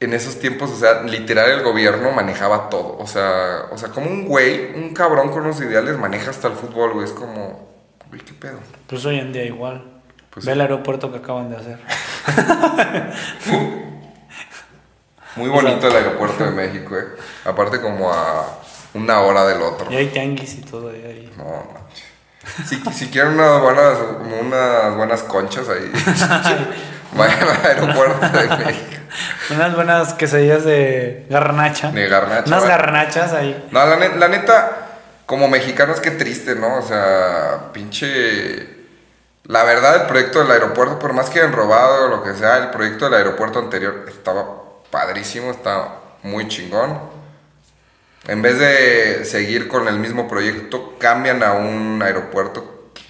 en 0.00 0.14
esos 0.14 0.38
tiempos, 0.38 0.70
o 0.70 0.76
sea, 0.76 1.02
literal 1.02 1.50
el 1.50 1.62
gobierno 1.62 2.10
manejaba 2.10 2.70
todo. 2.70 2.96
O 2.98 3.06
sea, 3.06 3.66
o 3.70 3.76
sea, 3.76 3.90
como 3.90 4.10
un 4.10 4.24
güey, 4.26 4.74
un 4.74 4.94
cabrón 4.94 5.28
con 5.28 5.42
unos 5.42 5.60
ideales 5.60 5.98
maneja 5.98 6.30
hasta 6.30 6.48
el 6.48 6.54
fútbol, 6.54 6.94
güey. 6.94 7.04
Es 7.04 7.12
como, 7.12 7.68
güey, 8.08 8.22
¿qué 8.22 8.32
pedo? 8.32 8.58
Pues 8.86 9.04
hoy 9.04 9.18
en 9.18 9.32
día 9.32 9.44
igual. 9.44 9.84
Pues 10.30 10.46
Ve 10.46 10.52
el 10.52 10.60
aeropuerto 10.62 11.12
que 11.12 11.18
acaban 11.18 11.50
de 11.50 11.56
hacer. 11.56 11.78
Muy 15.36 15.48
bonito 15.48 15.86
el 15.86 15.96
aeropuerto 15.96 16.44
de 16.44 16.50
México, 16.50 16.96
eh. 16.96 17.04
Aparte 17.44 17.80
como 17.80 18.10
a 18.10 18.58
una 18.94 19.20
hora 19.20 19.46
del 19.46 19.60
otro. 19.60 19.92
Y 19.92 19.96
hay 19.96 20.06
tianguis 20.06 20.54
y 20.54 20.62
todo 20.62 20.88
ahí. 20.88 21.30
No, 21.36 21.44
manches. 21.44 22.09
Si, 22.66 22.76
si 22.92 23.08
quieren 23.10 23.34
unas 23.34 23.60
buenas, 23.60 23.98
unas 24.40 24.96
buenas 24.96 25.22
conchas 25.24 25.68
ahí, 25.68 25.90
vayan 27.16 27.48
al 27.48 27.66
aeropuerto 27.66 28.28
de 28.28 28.56
México. 28.64 29.02
Unas 29.50 29.74
buenas 29.74 30.14
quesadillas 30.14 30.64
de 30.64 31.26
garnacha. 31.28 31.90
De 31.90 32.08
garnacha, 32.08 32.46
Unas 32.46 32.64
garnachas 32.66 33.32
ahí. 33.32 33.68
No, 33.70 33.84
la, 33.84 33.96
ne- 33.96 34.16
la 34.16 34.28
neta, 34.28 34.70
como 35.26 35.48
mexicanos, 35.48 36.00
qué 36.00 36.12
triste, 36.12 36.54
¿no? 36.54 36.78
O 36.78 36.82
sea, 36.82 37.72
pinche... 37.72 38.78
La 39.44 39.64
verdad, 39.64 40.02
el 40.02 40.06
proyecto 40.06 40.38
del 40.40 40.50
aeropuerto, 40.52 40.98
por 41.00 41.12
más 41.12 41.28
que 41.28 41.40
hayan 41.40 41.52
robado 41.52 42.04
o 42.04 42.08
lo 42.08 42.22
que 42.22 42.34
sea, 42.34 42.58
el 42.58 42.70
proyecto 42.70 43.06
del 43.06 43.14
aeropuerto 43.14 43.58
anterior 43.58 44.04
estaba 44.06 44.44
padrísimo, 44.90 45.50
estaba 45.50 45.98
muy 46.22 46.46
chingón. 46.46 47.09
En 48.28 48.42
vez 48.42 48.58
de 48.58 49.24
seguir 49.24 49.68
con 49.68 49.88
el 49.88 49.98
mismo 49.98 50.28
proyecto, 50.28 50.96
cambian 50.98 51.42
a 51.42 51.52
un 51.52 52.02
aeropuerto 52.02 52.90
que 52.94 53.02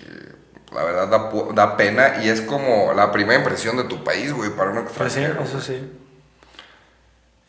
la 0.75 0.85
verdad 0.85 1.09
da, 1.55 1.77
pena 1.77 2.23
y 2.23 2.29
es 2.29 2.41
como 2.41 2.93
la 2.95 3.11
primera 3.11 3.39
impresión 3.39 3.77
de 3.77 3.85
tu 3.85 4.05
país, 4.05 4.33
güey, 4.33 4.51
para 4.51 4.71
un 4.71 4.85
Pues 4.85 5.13
sí, 5.13 5.21
extranjero. 5.21 5.43
eso 5.45 5.61
sí. 5.61 5.93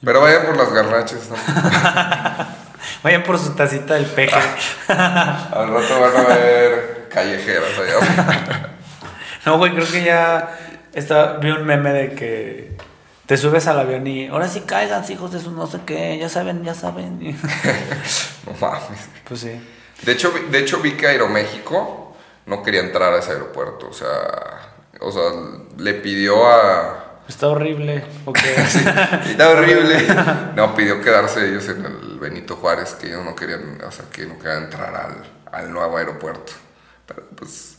Pero 0.03 0.21
vayan 0.21 0.45
por 0.47 0.57
las 0.57 0.73
garnachas, 0.73 1.29
¿no? 1.29 1.35
Vayan 3.03 3.21
por 3.23 3.37
su 3.37 3.53
tacita 3.53 3.93
del 3.93 4.05
peje. 4.05 4.35
Al 4.87 5.71
rato 5.71 5.99
van 6.01 6.17
a 6.17 6.35
ver 6.35 7.07
callejeras 7.09 7.77
allá. 7.77 8.67
No, 9.45 9.57
güey, 9.57 9.73
creo 9.73 9.87
que 9.87 10.03
ya 10.03 10.55
estaba, 10.93 11.37
vi 11.37 11.49
un 11.49 11.65
meme 11.65 11.91
de 11.93 12.13
que 12.13 12.77
te 13.31 13.37
subes 13.37 13.65
al 13.67 13.79
avión 13.79 14.05
y 14.07 14.27
ahora 14.27 14.49
sí 14.49 14.59
caigan, 14.59 15.09
hijos 15.09 15.31
de 15.31 15.39
su 15.39 15.51
no 15.51 15.65
sé 15.65 15.79
qué, 15.85 16.17
ya 16.19 16.27
saben, 16.27 16.65
ya 16.65 16.73
saben. 16.73 17.17
No 18.45 18.51
mames. 18.59 19.07
pues 19.25 19.39
sí. 19.39 19.51
De 20.01 20.11
hecho, 20.11 20.33
vi- 20.33 20.51
de 20.51 20.59
hecho 20.59 20.81
vi 20.81 20.97
que 20.97 21.07
Aeroméxico 21.07 22.13
no 22.47 22.61
quería 22.61 22.81
entrar 22.81 23.13
a 23.13 23.19
ese 23.19 23.31
aeropuerto. 23.31 23.87
O 23.87 23.93
sea, 23.93 24.09
o 24.99 25.09
sea 25.13 25.21
le 25.77 25.93
pidió 25.93 26.45
a... 26.45 27.21
Está 27.29 27.47
horrible. 27.47 28.03
Ok. 28.25 28.37
Está 29.27 29.49
horrible. 29.51 30.05
No, 30.57 30.75
pidió 30.75 31.01
quedarse 31.01 31.47
ellos 31.47 31.69
en 31.69 31.85
el 31.85 32.19
Benito 32.19 32.57
Juárez, 32.57 32.95
que 32.95 33.07
ellos 33.07 33.23
no 33.23 33.33
querían, 33.33 33.79
o 33.81 33.91
sea, 33.93 34.03
que 34.11 34.25
no 34.25 34.37
querían 34.39 34.63
entrar 34.65 34.93
al, 34.93 35.23
al 35.53 35.71
nuevo 35.71 35.95
aeropuerto. 35.95 36.51
Pero 37.05 37.23
pues, 37.37 37.70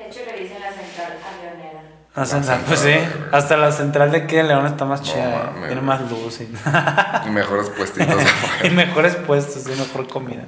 De 0.00 0.06
hecho, 0.06 0.20
le 0.24 0.40
dicen 0.40 0.58
la 0.60 0.72
central 0.72 1.18
avionera. 1.28 1.82
La 2.16 2.24
central, 2.24 2.60
pues 2.66 2.80
sí. 2.80 2.94
Hasta 3.32 3.58
la 3.58 3.70
central 3.70 4.10
de 4.10 4.16
aquí 4.16 4.34
de 4.34 4.44
León 4.44 4.64
está 4.64 4.86
más 4.86 5.00
No 5.00 5.06
chida. 5.06 5.52
¿eh? 5.56 5.66
Tiene 5.66 5.82
más 5.82 6.00
luz 6.10 6.40
y, 6.40 6.44
y 7.26 7.30
mejores 7.30 7.68
puestitos 7.68 8.22
y 8.64 8.70
mejores 8.70 9.16
puestos 9.16 9.66
y 9.66 9.78
mejor 9.78 10.08
comida. 10.08 10.42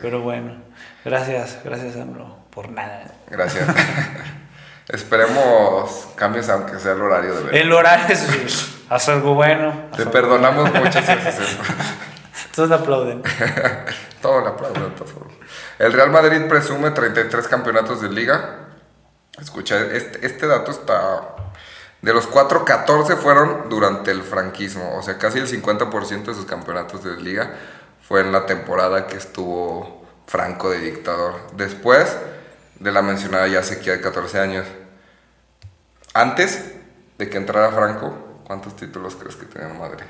Pero 0.00 0.20
bueno, 0.20 0.54
gracias, 1.04 1.58
gracias, 1.64 1.96
AMLO, 1.96 2.36
por 2.50 2.70
nada. 2.70 3.10
Gracias. 3.28 3.66
Esperemos 4.88 6.06
cambios, 6.14 6.48
aunque 6.48 6.78
sea 6.78 6.92
el 6.92 7.02
horario 7.02 7.34
de 7.34 7.42
ver. 7.42 7.56
El 7.56 7.72
horario 7.72 8.14
es. 8.14 8.72
Haz 8.88 9.08
algo 9.08 9.34
bueno. 9.34 9.70
haz 9.90 9.96
Te 9.96 10.02
algo 10.02 10.12
perdonamos 10.12 10.72
muchas 10.72 11.04
veces 11.08 11.40
eso. 11.40 11.58
Todos 12.54 12.70
aplauden. 12.70 13.20
Todo 14.22 14.42
le 14.42 14.48
aplauden, 14.50 14.92
por 14.92 15.08
favor. 15.08 15.26
El 15.80 15.92
Real 15.92 16.10
Madrid 16.10 16.40
presume 16.48 16.92
33 16.92 17.48
campeonatos 17.48 18.00
de 18.00 18.10
liga. 18.10 18.65
Escucha, 19.40 19.80
este, 19.92 20.26
este 20.26 20.46
dato 20.46 20.70
está... 20.70 21.34
De 22.02 22.12
los 22.12 22.26
4, 22.26 22.64
14 22.64 23.16
fueron 23.16 23.68
durante 23.68 24.10
el 24.10 24.22
franquismo. 24.22 24.96
O 24.96 25.02
sea, 25.02 25.18
casi 25.18 25.38
el 25.38 25.48
50% 25.48 26.24
de 26.24 26.34
sus 26.34 26.44
campeonatos 26.44 27.02
de 27.02 27.16
liga 27.20 27.54
fue 28.06 28.20
en 28.20 28.32
la 28.32 28.46
temporada 28.46 29.06
que 29.06 29.16
estuvo 29.16 30.06
Franco 30.26 30.70
de 30.70 30.78
dictador. 30.80 31.34
Después 31.56 32.16
de 32.78 32.92
la 32.92 33.02
mencionada 33.02 33.48
ya 33.48 33.62
sequía 33.62 33.94
de 33.94 34.00
14 34.00 34.38
años. 34.38 34.66
Antes 36.14 36.72
de 37.18 37.28
que 37.28 37.36
entrara 37.36 37.72
Franco, 37.72 38.42
¿cuántos 38.44 38.76
títulos 38.76 39.16
crees 39.16 39.36
que 39.36 39.46
tenía 39.46 39.68
Madrid? 39.68 40.04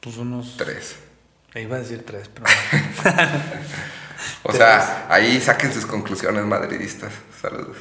Pues 0.00 0.16
unos. 0.16 0.56
Tres. 0.56 0.96
Iba 1.54 1.76
a 1.76 1.78
decir 1.80 2.04
tres, 2.04 2.28
pero. 2.28 2.46
O 4.42 4.52
sea, 4.52 5.06
ahí 5.08 5.40
saquen 5.40 5.72
sus 5.72 5.86
conclusiones 5.86 6.44
madridistas. 6.44 7.12
Saludos. 7.40 7.76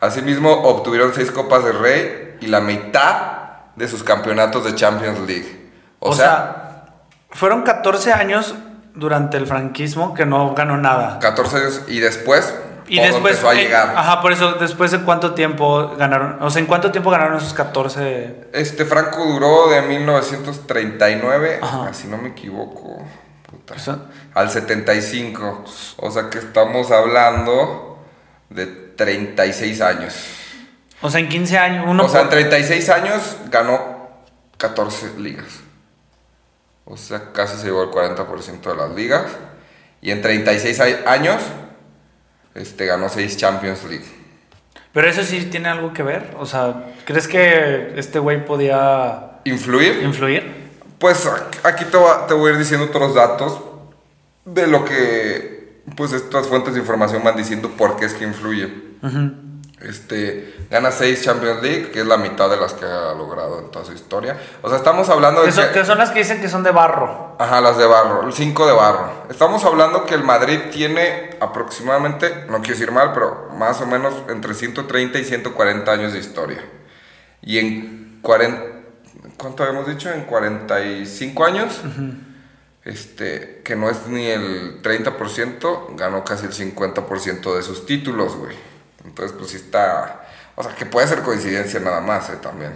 Asimismo, 0.00 0.50
obtuvieron 0.50 1.12
seis 1.14 1.30
Copas 1.30 1.64
de 1.64 1.72
Rey 1.72 2.36
y 2.40 2.46
la 2.48 2.60
mitad 2.60 3.16
de 3.76 3.88
sus 3.88 4.02
campeonatos 4.02 4.64
de 4.64 4.74
Champions 4.74 5.20
League. 5.20 5.70
O, 6.00 6.10
O, 6.10 6.14
sea, 6.14 6.24
sea, 6.26 6.94
fueron 7.30 7.62
14 7.62 8.12
años 8.12 8.54
durante 8.94 9.36
el 9.36 9.46
franquismo 9.46 10.12
que 10.14 10.26
no 10.26 10.54
ganó 10.54 10.76
nada. 10.76 11.18
14 11.20 11.56
años 11.56 11.82
y 11.86 12.00
después 12.00 12.52
Y 12.88 12.98
después. 12.98 13.16
empezó 13.34 13.48
a 13.48 13.54
eh, 13.54 13.62
llegar. 13.62 13.94
Ajá, 13.96 14.20
por 14.20 14.32
eso, 14.32 14.54
después 14.54 14.90
de 14.90 15.00
cuánto 15.02 15.34
tiempo 15.34 15.94
ganaron. 15.96 16.42
O 16.42 16.50
sea, 16.50 16.60
¿en 16.60 16.66
cuánto 16.66 16.90
tiempo 16.90 17.10
ganaron 17.10 17.36
esos 17.36 17.54
14? 17.54 18.48
Este 18.52 18.84
Franco 18.84 19.24
duró 19.24 19.70
de 19.70 19.82
1939, 19.82 21.60
Ajá. 21.62 21.94
si 21.94 22.08
no 22.08 22.18
me 22.18 22.30
equivoco, 22.30 23.02
puta, 23.52 23.74
al 24.34 24.50
75. 24.50 25.64
O 25.98 26.10
sea 26.10 26.28
que 26.30 26.38
estamos 26.38 26.90
hablando 26.90 28.04
de 28.50 28.66
36 28.66 29.80
años. 29.80 30.14
O 31.00 31.10
sea, 31.10 31.20
en 31.20 31.28
15 31.28 31.58
años. 31.58 31.84
Uno 31.88 32.04
o 32.04 32.08
sea, 32.08 32.22
en 32.22 32.26
por- 32.28 32.34
36 32.34 32.88
años 32.88 33.36
ganó 33.50 34.10
14 34.56 35.18
ligas. 35.18 35.60
O 36.84 36.96
sea, 36.96 37.32
casi 37.32 37.56
se 37.58 37.66
llevó 37.66 37.82
el 37.84 37.90
40% 37.90 38.70
de 38.70 38.76
las 38.76 38.90
ligas. 38.92 39.24
Y 40.00 40.10
en 40.10 40.20
36 40.22 40.80
a- 40.80 41.10
años 41.12 41.40
este, 42.54 42.86
ganó 42.86 43.08
6 43.08 43.36
Champions 43.36 43.84
League. 43.84 44.04
Pero 44.92 45.08
eso 45.08 45.22
sí 45.22 45.44
tiene 45.46 45.68
algo 45.68 45.92
que 45.92 46.02
ver. 46.02 46.34
O 46.38 46.44
sea, 46.46 46.84
¿crees 47.06 47.26
que 47.28 47.94
este 47.96 48.18
güey 48.18 48.44
podía 48.44 49.40
¿Influir? 49.44 50.02
influir? 50.02 50.61
Pues 51.02 51.28
aquí 51.64 51.84
te, 51.86 51.98
va- 51.98 52.26
te 52.28 52.32
voy 52.34 52.50
a 52.50 52.52
ir 52.52 52.58
diciendo 52.60 52.86
otros 52.86 53.12
datos 53.14 53.58
de 54.44 54.68
lo 54.68 54.84
que 54.84 55.82
pues 55.96 56.12
estas 56.12 56.46
fuentes 56.46 56.74
de 56.74 56.80
información 56.80 57.24
van 57.24 57.36
diciendo 57.36 57.70
por 57.76 57.96
qué 57.96 58.04
es 58.06 58.14
que 58.14 58.22
influye. 58.24 58.72
Este, 59.80 60.54
gana 60.70 60.92
6 60.92 61.24
Champions 61.24 61.60
League, 61.60 61.90
que 61.90 62.02
es 62.02 62.06
la 62.06 62.16
mitad 62.16 62.48
de 62.48 62.56
las 62.56 62.72
que 62.74 62.84
ha 62.84 63.14
logrado 63.14 63.58
en 63.58 63.72
toda 63.72 63.84
su 63.84 63.92
historia. 63.92 64.38
O 64.62 64.68
sea, 64.68 64.78
estamos 64.78 65.08
hablando 65.08 65.40
de 65.40 65.46
Que 65.48 65.52
son, 65.52 65.64
que- 65.66 65.72
que 65.80 65.84
son 65.84 65.98
las 65.98 66.10
que 66.10 66.20
dicen 66.20 66.40
que 66.40 66.48
son 66.48 66.62
de 66.62 66.70
barro. 66.70 67.34
Ajá, 67.40 67.60
las 67.60 67.76
de 67.78 67.86
barro, 67.86 68.24
el 68.24 68.32
5 68.32 68.64
de 68.64 68.72
barro. 68.72 69.10
Estamos 69.28 69.64
hablando 69.64 70.06
que 70.06 70.14
el 70.14 70.22
Madrid 70.22 70.60
tiene 70.70 71.30
aproximadamente, 71.40 72.44
no 72.48 72.58
quiero 72.60 72.74
decir 72.78 72.92
mal, 72.92 73.10
pero 73.12 73.48
más 73.58 73.80
o 73.80 73.86
menos 73.86 74.14
entre 74.28 74.54
130 74.54 75.18
y 75.18 75.24
140 75.24 75.90
años 75.90 76.12
de 76.12 76.20
historia. 76.20 76.64
Y 77.42 77.58
en 77.58 78.20
40, 78.22 78.62
¿cuánto 79.42 79.64
habíamos 79.64 79.88
dicho? 79.88 80.10
En 80.10 80.22
45 80.22 81.44
años, 81.44 81.80
este, 82.84 83.60
que 83.64 83.74
no 83.74 83.90
es 83.90 84.06
ni 84.06 84.26
el 84.26 84.80
30%, 84.80 85.96
ganó 85.96 86.24
casi 86.24 86.46
el 86.46 86.52
50% 86.52 87.56
de 87.56 87.62
sus 87.62 87.84
títulos, 87.84 88.36
güey. 88.36 88.56
Entonces, 89.04 89.36
pues 89.36 89.50
sí 89.50 89.56
está, 89.56 90.28
o 90.54 90.62
sea, 90.62 90.74
que 90.76 90.86
puede 90.86 91.08
ser 91.08 91.22
coincidencia 91.22 91.80
nada 91.80 92.00
más, 92.00 92.30
eh, 92.30 92.36
también. 92.40 92.72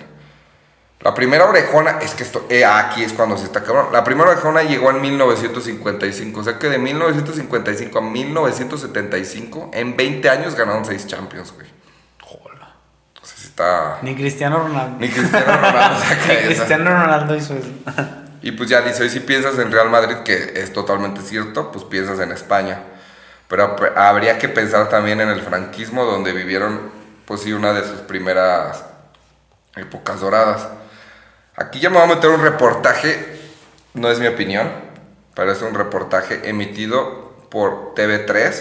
La 1.01 1.15
primera 1.15 1.45
orejona, 1.45 1.99
es 2.01 2.15
que 2.15 2.25
esto, 2.25 2.47
eh, 2.49 2.65
aquí 2.65 3.05
es 3.05 3.13
cuando 3.13 3.39
se 3.39 3.45
está 3.45 3.63
cabrón. 3.63 3.93
La 3.93 4.03
primera 4.03 4.31
orejona 4.31 4.65
llegó 4.65 4.91
en 4.91 5.01
1955, 5.01 6.41
o 6.41 6.43
sea 6.43 6.59
que 6.59 6.69
de 6.69 6.79
1955 6.79 7.99
a 7.99 8.03
1975, 8.03 9.71
en 9.73 9.97
20 9.97 10.29
años 10.29 10.57
ganaron 10.57 10.85
6 10.85 11.07
Champions, 11.07 11.53
güey. 11.53 11.69
Joder. 12.23 12.59
O 13.23 13.25
sea, 13.25 13.37
sí 13.37 13.46
está. 13.57 13.99
Ni 14.03 14.15
Cristiano 14.15 14.59
Ronaldo. 14.59 14.97
Ni 15.01 15.09
Cristiano 15.09 15.47
Ronaldo 15.57 16.01
saca 16.01 16.27
Ni 16.27 16.33
esa. 16.35 16.47
Cristiano 16.47 16.91
Ronaldo 16.91 17.35
hizo 17.37 17.55
eso. 17.55 17.69
Y 18.43 18.53
pues 18.53 18.69
ya 18.69 18.83
dice, 18.83 19.03
hoy 19.03 19.09
si 19.11 19.21
piensas 19.21 19.59
en 19.59 19.73
Real 19.73 19.89
Madrid, 19.91 20.17
que 20.25 20.53
es 20.57 20.73
totalmente 20.73 21.21
cierto, 21.23 21.73
pues 21.73 21.85
piensas 21.85 22.21
en 22.21 22.33
España. 22.33 22.81
Pero 23.49 23.75
pe- 23.77 23.93
habría 23.97 24.39
que 24.39 24.49
pensar 24.49 24.89
también 24.89 25.21
en 25.21 25.31
el 25.31 25.41
franquismo, 25.41 26.05
donde 26.05 26.33
vivieron, 26.33 26.91
pues 27.25 27.41
sí, 27.43 27.53
una 27.53 27.73
de 27.73 27.83
sus 27.83 28.01
primeras 28.03 28.85
épocas 29.75 30.21
doradas. 30.21 30.69
Aquí 31.57 31.81
ya 31.81 31.89
me 31.91 31.97
voy 31.99 32.11
a 32.11 32.15
meter 32.15 32.31
un 32.31 32.43
reportaje, 32.43 33.41
no 33.95 34.11
es 34.11 34.19
mi 34.21 34.27
opinión, 34.27 34.71
pero 35.35 35.51
es 35.53 35.63
un 35.63 35.75
reportaje 35.75 36.49
emitido 36.49 37.35
por 37.51 37.95
TV3, 37.95 38.53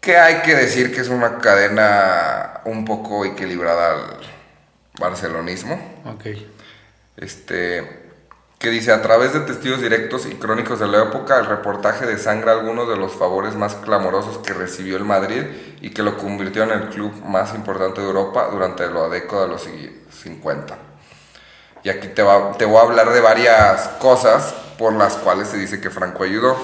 que 0.00 0.16
hay 0.16 0.36
que 0.42 0.54
decir 0.54 0.94
que 0.94 1.00
es 1.00 1.08
una 1.08 1.38
cadena 1.38 2.60
un 2.64 2.84
poco 2.84 3.24
equilibrada 3.24 3.92
al 3.94 4.16
barcelonismo 4.98 5.78
ok. 6.06 6.26
este, 7.16 8.00
que 8.58 8.68
dice, 8.70 8.92
a 8.92 9.00
través 9.02 9.32
de 9.32 9.40
testigos 9.40 9.80
directos 9.80 10.26
y 10.26 10.34
crónicos 10.34 10.78
de 10.80 10.86
la 10.86 11.04
época, 11.04 11.38
el 11.38 11.46
reportaje 11.46 12.04
desangra 12.06 12.52
algunos 12.52 12.88
de 12.88 12.96
los 12.96 13.12
favores 13.12 13.54
más 13.54 13.74
clamorosos 13.74 14.38
que 14.38 14.52
recibió 14.52 14.96
el 14.98 15.04
Madrid 15.04 15.44
y 15.80 15.90
que 15.90 16.02
lo 16.02 16.18
convirtió 16.18 16.64
en 16.64 16.70
el 16.72 16.88
club 16.90 17.12
más 17.24 17.54
importante 17.54 18.00
de 18.02 18.06
Europa 18.06 18.48
durante 18.52 18.86
la 18.90 19.08
década 19.08 19.42
de 19.42 19.48
los 19.48 19.66
sigui- 19.66 19.92
50. 20.22 20.76
Y 21.82 21.88
aquí 21.88 22.08
te, 22.08 22.22
va- 22.22 22.52
te 22.58 22.66
voy 22.66 22.76
a 22.76 22.82
hablar 22.82 23.10
de 23.10 23.20
varias 23.20 23.88
cosas 23.98 24.52
por 24.78 24.92
las 24.92 25.14
cuales 25.14 25.48
se 25.48 25.56
dice 25.56 25.80
que 25.80 25.88
Franco 25.88 26.24
ayudó. 26.24 26.54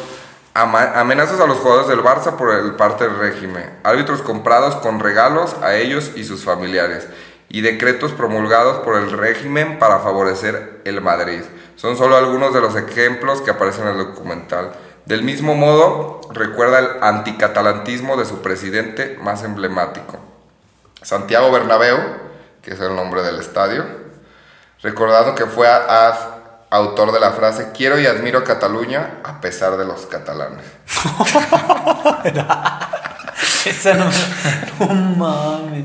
Amenazas 0.62 1.38
a 1.40 1.46
los 1.46 1.58
jugadores 1.58 1.88
del 1.88 2.02
Barça 2.02 2.36
por 2.36 2.50
el 2.54 2.75
parte 2.76 3.04
del 3.04 3.18
régimen. 3.18 3.78
Árbitros 3.82 4.22
comprados 4.22 4.76
con 4.76 5.00
regalos 5.00 5.54
a 5.62 5.75
ellos 5.75 6.12
y 6.14 6.25
sus 6.25 6.44
familiares. 6.44 7.06
Y 7.48 7.60
decretos 7.60 8.12
promulgados 8.12 8.78
por 8.78 8.96
el 8.96 9.10
régimen 9.12 9.78
para 9.78 9.98
favorecer 9.98 10.80
el 10.84 11.00
Madrid. 11.00 11.42
Son 11.76 11.96
solo 11.96 12.16
algunos 12.16 12.54
de 12.54 12.60
los 12.62 12.75
ejemplos 12.75 13.42
que 13.42 13.50
aparecen 13.50 13.84
en 13.86 13.90
el 13.92 13.98
documental. 13.98 14.72
Del 15.04 15.22
mismo 15.22 15.54
modo, 15.54 16.22
recuerda 16.32 16.78
el 16.78 16.88
anticatalantismo 17.02 18.16
de 18.16 18.25
su 18.25 18.40
presidente 18.42 19.18
más 19.22 19.44
emblemático. 19.44 20.16
Santiago 21.02 21.52
Bernabéu, 21.52 21.98
que 22.62 22.72
es 22.72 22.80
el 22.80 22.96
nombre 22.96 23.22
del 23.22 23.38
estadio, 23.38 23.84
Recordando 24.82 25.34
que 25.34 25.46
fue 25.46 25.66
a- 25.68 26.36
autor 26.70 27.12
de 27.12 27.20
la 27.20 27.32
frase 27.32 27.70
Quiero 27.75 27.99
y 27.99 28.06
admiro 28.06 28.38
a 28.40 28.44
Cataluña 28.44 29.18
a 29.25 29.40
pesar 29.40 29.76
de 29.76 29.85
los 29.85 30.06
catalanes. 30.06 30.64
Esa 33.64 33.94
no, 33.94 34.04
no 34.80 34.87
mames. 35.16 35.85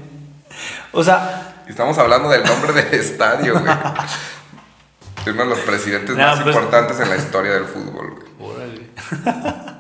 O 0.91 1.03
sea, 1.03 1.47
Estamos 1.67 1.97
hablando 1.97 2.29
del 2.29 2.43
nombre 2.43 2.73
del 2.73 2.93
estadio, 2.99 3.53
güey. 3.59 3.73
De 5.25 5.31
uno 5.31 5.43
de 5.43 5.49
los 5.49 5.59
presidentes 5.59 6.15
No, 6.15 6.23
más 6.27 6.39
pues- 6.41 6.55
importantes 6.55 6.99
en 6.99 7.09
la 7.09 7.15
historia 7.15 7.53
del 7.53 7.65
fútbol, 7.65 8.23
güey. 8.37 8.51
órale. 8.51 8.89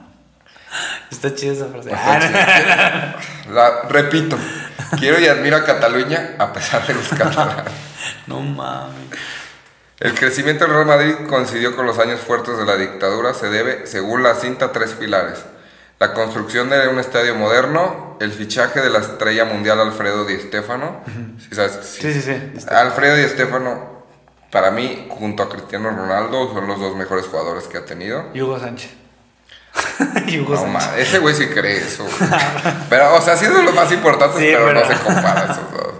Está 1.11 1.35
chida 1.35 1.53
esa 1.53 1.67
frase. 1.67 1.91
Está 1.91 2.19
chido. 2.19 2.39
La- 3.53 3.81
repito, 3.89 4.37
quiero 4.97 5.19
y 5.19 5.27
admiro 5.27 5.57
a 5.57 5.63
Cataluña 5.65 6.35
a 6.39 6.53
pesar 6.53 6.85
de 6.87 6.93
los 6.93 7.07
catalanes. 7.09 7.73
No 8.27 8.39
mames. 8.39 8.95
El 10.01 10.15
crecimiento 10.15 10.65
del 10.65 10.73
Real 10.73 10.87
Madrid 10.87 11.13
coincidió 11.29 11.75
con 11.75 11.85
los 11.85 11.99
años 11.99 12.19
fuertes 12.21 12.57
de 12.57 12.65
la 12.65 12.75
dictadura, 12.75 13.33
se 13.35 13.49
debe, 13.49 13.85
según 13.85 14.23
la 14.23 14.33
cinta, 14.35 14.65
a 14.65 14.71
tres 14.71 14.91
pilares. 14.93 15.39
La 15.99 16.13
construcción 16.13 16.71
de 16.71 16.87
un 16.87 16.97
estadio 16.99 17.35
moderno, 17.35 18.17
el 18.19 18.31
fichaje 18.31 18.81
de 18.81 18.89
la 18.89 18.97
estrella 18.99 19.45
mundial 19.45 19.79
Alfredo 19.79 20.25
Di 20.25 20.39
Stéfano. 20.39 21.01
¿Sí 21.47 21.55
sabes? 21.55 21.77
Sí, 21.83 22.11
sí, 22.11 22.21
sí. 22.21 22.65
Alfredo 22.69 23.15
Di 23.15 23.27
Stéfano, 23.29 24.03
para 24.51 24.71
mí, 24.71 25.07
junto 25.11 25.43
a 25.43 25.49
Cristiano 25.49 25.91
Ronaldo, 25.91 26.51
son 26.51 26.65
los 26.67 26.79
dos 26.79 26.95
mejores 26.95 27.27
jugadores 27.27 27.65
que 27.65 27.77
ha 27.77 27.85
tenido. 27.85 28.25
Y 28.33 28.41
Hugo 28.41 28.59
Sánchez. 28.59 28.89
y 30.27 30.39
Hugo 30.39 30.55
No, 30.55 30.79
Sánchez. 30.79 31.07
ese 31.07 31.19
güey 31.19 31.35
sí 31.35 31.45
cree 31.45 31.77
eso. 31.77 32.03
güey. 32.03 32.31
Pero, 32.89 33.13
o 33.15 33.21
sea, 33.21 33.37
sí 33.37 33.45
es 33.45 33.53
de 33.55 33.61
los 33.61 33.75
más 33.75 33.91
importantes, 33.91 34.39
Sí, 34.39 34.47
pero, 34.51 34.73
no 34.73 34.81
se 34.87 34.95
compara 35.03 35.43
esos 35.43 35.71
dos. 35.71 35.90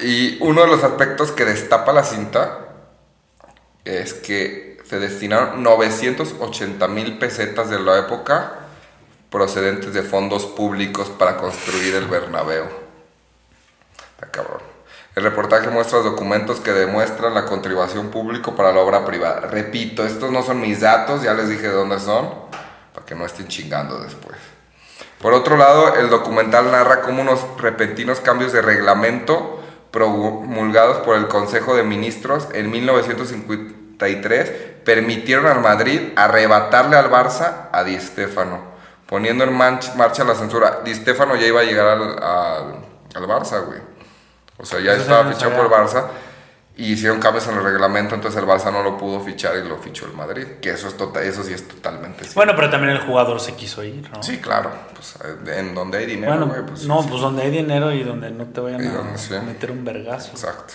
Y 0.00 0.38
uno 0.42 0.62
de 0.62 0.68
los 0.68 0.84
aspectos 0.84 1.32
que 1.32 1.44
destapa 1.44 1.92
la 1.92 2.04
cinta 2.04 2.68
es 3.84 4.14
que 4.14 4.78
se 4.88 4.98
destinaron 4.98 5.62
980 5.62 6.88
mil 6.88 7.18
pesetas 7.18 7.68
de 7.70 7.78
la 7.78 7.98
época 7.98 8.52
procedentes 9.30 9.92
de 9.92 10.02
fondos 10.02 10.46
públicos 10.46 11.10
para 11.10 11.36
construir 11.36 11.94
el 11.94 12.06
Bernabéu. 12.06 12.64
Está 14.14 14.30
cabrón. 14.30 14.62
El 15.14 15.24
reportaje 15.24 15.68
muestra 15.68 15.98
documentos 15.98 16.60
que 16.60 16.72
demuestran 16.72 17.34
la 17.34 17.44
contribución 17.44 18.08
pública 18.10 18.52
para 18.52 18.72
la 18.72 18.80
obra 18.80 19.04
privada. 19.04 19.40
Repito, 19.40 20.06
estos 20.06 20.30
no 20.30 20.42
son 20.42 20.60
mis 20.60 20.80
datos, 20.80 21.22
ya 21.22 21.34
les 21.34 21.48
dije 21.48 21.68
de 21.68 21.74
dónde 21.74 21.98
son, 21.98 22.32
para 22.94 23.04
que 23.04 23.14
no 23.14 23.26
estén 23.26 23.48
chingando 23.48 23.98
después. 23.98 24.38
Por 25.20 25.34
otro 25.34 25.56
lado, 25.56 25.96
el 25.96 26.08
documental 26.08 26.70
narra 26.70 27.02
cómo 27.02 27.22
unos 27.22 27.40
repentinos 27.58 28.20
cambios 28.20 28.52
de 28.52 28.62
reglamento 28.62 29.57
promulgados 29.98 30.98
por 30.98 31.16
el 31.16 31.26
Consejo 31.26 31.74
de 31.74 31.82
Ministros 31.82 32.46
en 32.54 32.70
1953 32.70 34.50
permitieron 34.84 35.46
al 35.46 35.60
Madrid 35.60 36.12
arrebatarle 36.14 36.96
al 36.96 37.10
Barça 37.10 37.68
a 37.72 37.82
Di 37.82 37.98
Stéfano, 37.98 38.60
poniendo 39.06 39.42
en 39.42 39.52
marcha 39.52 40.22
la 40.22 40.36
censura. 40.36 40.82
Di 40.84 40.94
Stéfano 40.94 41.34
ya 41.34 41.48
iba 41.48 41.62
a 41.62 41.64
llegar 41.64 41.88
al, 41.88 42.02
al, 42.22 42.84
al 43.12 43.26
Barça, 43.26 43.58
güey. 43.66 43.80
O 44.56 44.64
sea, 44.64 44.78
ya 44.78 44.92
Eso 44.92 45.02
estaba 45.02 45.24
no 45.24 45.32
fichado 45.32 45.56
por 45.56 45.64
el 45.64 45.70
Barça 45.72 46.04
y 46.78 46.92
hicieron 46.92 47.18
cambios 47.20 47.46
en 47.48 47.56
el 47.58 47.62
reglamento, 47.64 48.14
entonces 48.14 48.40
el 48.40 48.46
Barça 48.48 48.72
no 48.72 48.82
lo 48.84 48.96
pudo 48.96 49.20
fichar 49.20 49.56
y 49.56 49.68
lo 49.68 49.76
fichó 49.78 50.06
el 50.06 50.12
Madrid. 50.12 50.46
Que 50.62 50.70
eso, 50.70 50.86
es 50.88 50.96
tota- 50.96 51.22
eso 51.22 51.42
sí 51.42 51.52
es 51.52 51.66
totalmente 51.68 52.20
cierto. 52.20 52.34
Bueno, 52.36 52.52
pero 52.56 52.70
también 52.70 52.92
el 52.92 53.00
jugador 53.00 53.40
se 53.40 53.54
quiso 53.56 53.82
ir, 53.84 54.08
¿no? 54.10 54.22
Sí, 54.22 54.38
claro. 54.38 54.70
Pues 54.94 55.16
eh, 55.24 55.58
en 55.58 55.74
donde 55.74 55.98
hay 55.98 56.06
dinero, 56.06 56.36
Bueno, 56.46 56.66
pues, 56.66 56.84
no, 56.84 57.02
sí, 57.02 57.08
pues 57.10 57.20
donde 57.20 57.42
hay 57.42 57.50
dinero 57.50 57.92
y 57.92 58.04
donde 58.04 58.30
no 58.30 58.46
te 58.46 58.60
vayan 58.60 58.86
a 58.86 58.90
donde 58.92 59.18
sí. 59.18 59.34
meter 59.44 59.72
un 59.72 59.84
vergazo. 59.84 60.30
Exacto. 60.30 60.74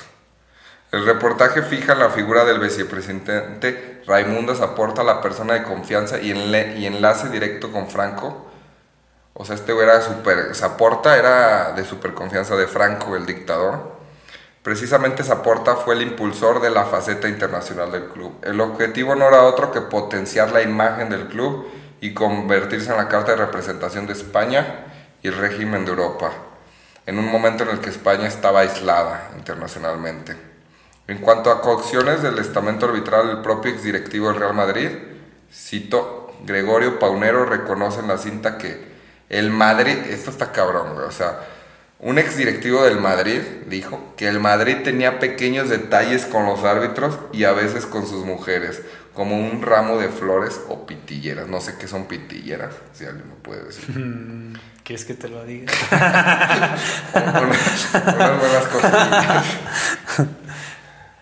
El 0.91 1.05
reportaje 1.05 1.63
fija 1.63 1.95
la 1.95 2.09
figura 2.11 2.43
del 2.45 2.59
vicepresidente 2.59 4.03
Raimundo 4.05 4.53
Zaporta, 4.53 5.03
la 5.03 5.21
persona 5.21 5.53
de 5.55 5.63
confianza 5.63 6.19
y, 6.19 6.31
enle- 6.33 6.77
y 6.77 6.85
enlace 6.85 7.29
directo 7.29 7.71
con 7.71 7.89
Franco. 7.89 8.45
O 9.33 9.45
sea, 9.45 9.55
este 9.55 9.71
era 9.81 10.01
super. 10.01 10.53
Zaporta 10.53 11.17
era 11.17 11.71
de 11.71 11.83
super 11.85 12.13
confianza 12.13 12.55
de 12.55 12.67
Franco, 12.67 13.15
el 13.15 13.25
dictador. 13.25 14.02
Precisamente 14.63 15.23
Zaporta 15.23 15.75
fue 15.75 15.93
el 15.93 16.01
impulsor 16.01 16.61
de 16.61 16.69
la 16.69 16.85
faceta 16.85 17.27
internacional 17.27 17.91
del 17.91 18.05
club. 18.05 18.37
El 18.41 18.61
objetivo 18.61 19.13
no 19.13 19.27
era 19.27 19.43
otro 19.43 19.73
que 19.73 19.81
potenciar 19.81 20.53
la 20.53 20.61
imagen 20.61 21.09
del 21.09 21.27
club 21.27 21.67
y 21.99 22.13
convertirse 22.13 22.91
en 22.91 22.97
la 22.97 23.09
carta 23.09 23.31
de 23.31 23.45
representación 23.45 24.07
de 24.07 24.13
España 24.13 24.85
y 25.21 25.27
el 25.27 25.35
régimen 25.35 25.83
de 25.83 25.91
Europa, 25.91 26.31
en 27.05 27.19
un 27.19 27.29
momento 27.29 27.63
en 27.63 27.71
el 27.71 27.79
que 27.79 27.89
España 27.89 28.25
estaba 28.25 28.61
aislada 28.61 29.31
internacionalmente. 29.37 30.37
En 31.07 31.17
cuanto 31.17 31.51
a 31.51 31.59
coacciones 31.59 32.21
del 32.21 32.39
estamento 32.39 32.85
arbitral, 32.85 33.29
el 33.29 33.41
propio 33.41 33.69
exdirectivo 33.69 34.29
del 34.29 34.39
Real 34.39 34.53
Madrid, 34.53 34.89
cito, 35.51 36.31
Gregorio 36.45 36.99
Paunero 36.99 37.45
reconoce 37.45 37.99
en 37.99 38.07
la 38.07 38.17
cinta 38.17 38.57
que 38.57 38.93
el 39.27 39.49
Madrid, 39.49 39.97
esto 40.09 40.29
está 40.29 40.53
cabrón, 40.53 40.97
o 41.05 41.11
sea, 41.11 41.39
un 42.03 42.19
exdirectivo 42.19 42.83
del 42.83 42.99
Madrid 42.99 43.39
dijo 43.67 44.13
que 44.17 44.27
el 44.27 44.41
Madrid 44.41 44.79
tenía 44.83 45.19
pequeños 45.19 45.69
detalles 45.69 46.25
con 46.25 46.45
los 46.45 46.63
árbitros 46.65 47.17
y 47.31 47.45
a 47.45 47.53
veces 47.53 47.85
con 47.85 48.05
sus 48.05 48.25
mujeres, 48.25 48.81
como 49.13 49.37
un 49.37 49.61
ramo 49.61 49.97
de 49.97 50.09
flores 50.09 50.59
o 50.67 50.85
pitilleras. 50.85 51.47
No 51.47 51.61
sé 51.61 51.75
qué 51.79 51.87
son 51.87 52.05
pitilleras, 52.05 52.73
si 52.91 53.05
alguien 53.05 53.29
me 53.29 53.35
puede 53.35 53.63
decir. 53.63 53.85
¿Quieres 54.83 55.05
que 55.05 55.13
te 55.13 55.29
lo 55.29 55.45
diga? 55.45 55.71
unas, 57.13 57.93
unas 57.93 58.39
buenas 58.39 58.65
cosas. 58.65 59.45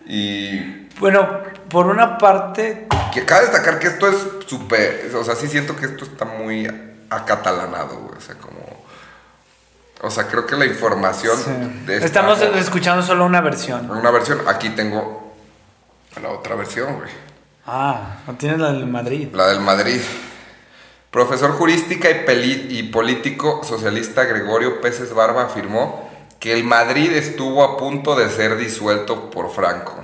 Y 0.04 0.88
Bueno, 0.98 1.42
por 1.68 1.86
una 1.86 2.18
parte, 2.18 2.88
que 3.14 3.24
cabe 3.24 3.42
destacar 3.42 3.78
que 3.78 3.86
esto 3.86 4.08
es 4.08 4.16
súper, 4.46 5.12
o 5.14 5.22
sea, 5.22 5.36
sí 5.36 5.46
siento 5.46 5.76
que 5.76 5.86
esto 5.86 6.04
está 6.04 6.24
muy 6.24 6.66
acatalanado, 7.08 8.00
güey, 8.00 8.18
o 8.18 8.20
sea, 8.20 8.34
como... 8.34 8.81
O 10.02 10.10
sea, 10.10 10.26
creo 10.26 10.46
que 10.46 10.56
la 10.56 10.66
información 10.66 11.36
sí. 11.38 11.50
de 11.86 11.94
esta- 11.94 12.06
estamos 12.06 12.40
escuchando 12.42 13.02
solo 13.02 13.24
una 13.24 13.40
versión. 13.40 13.88
Una 13.90 14.10
versión, 14.10 14.40
aquí 14.48 14.70
tengo 14.70 15.32
la 16.20 16.28
otra 16.30 16.56
versión, 16.56 16.96
güey. 16.98 17.10
Ah, 17.66 18.16
no 18.26 18.34
tienes 18.34 18.58
la 18.58 18.72
del 18.72 18.86
Madrid. 18.86 19.28
La 19.32 19.46
del 19.46 19.60
Madrid. 19.60 20.00
Profesor 21.10 21.52
jurística 21.52 22.10
y, 22.10 22.24
peli- 22.24 22.66
y 22.70 22.82
político 22.84 23.62
socialista 23.62 24.24
Gregorio 24.24 24.80
Peces 24.80 25.14
Barba 25.14 25.44
afirmó 25.44 26.10
que 26.40 26.52
el 26.52 26.64
Madrid 26.64 27.12
estuvo 27.12 27.62
a 27.62 27.76
punto 27.76 28.16
de 28.16 28.28
ser 28.30 28.56
disuelto 28.56 29.30
por 29.30 29.52
Franco. 29.54 29.94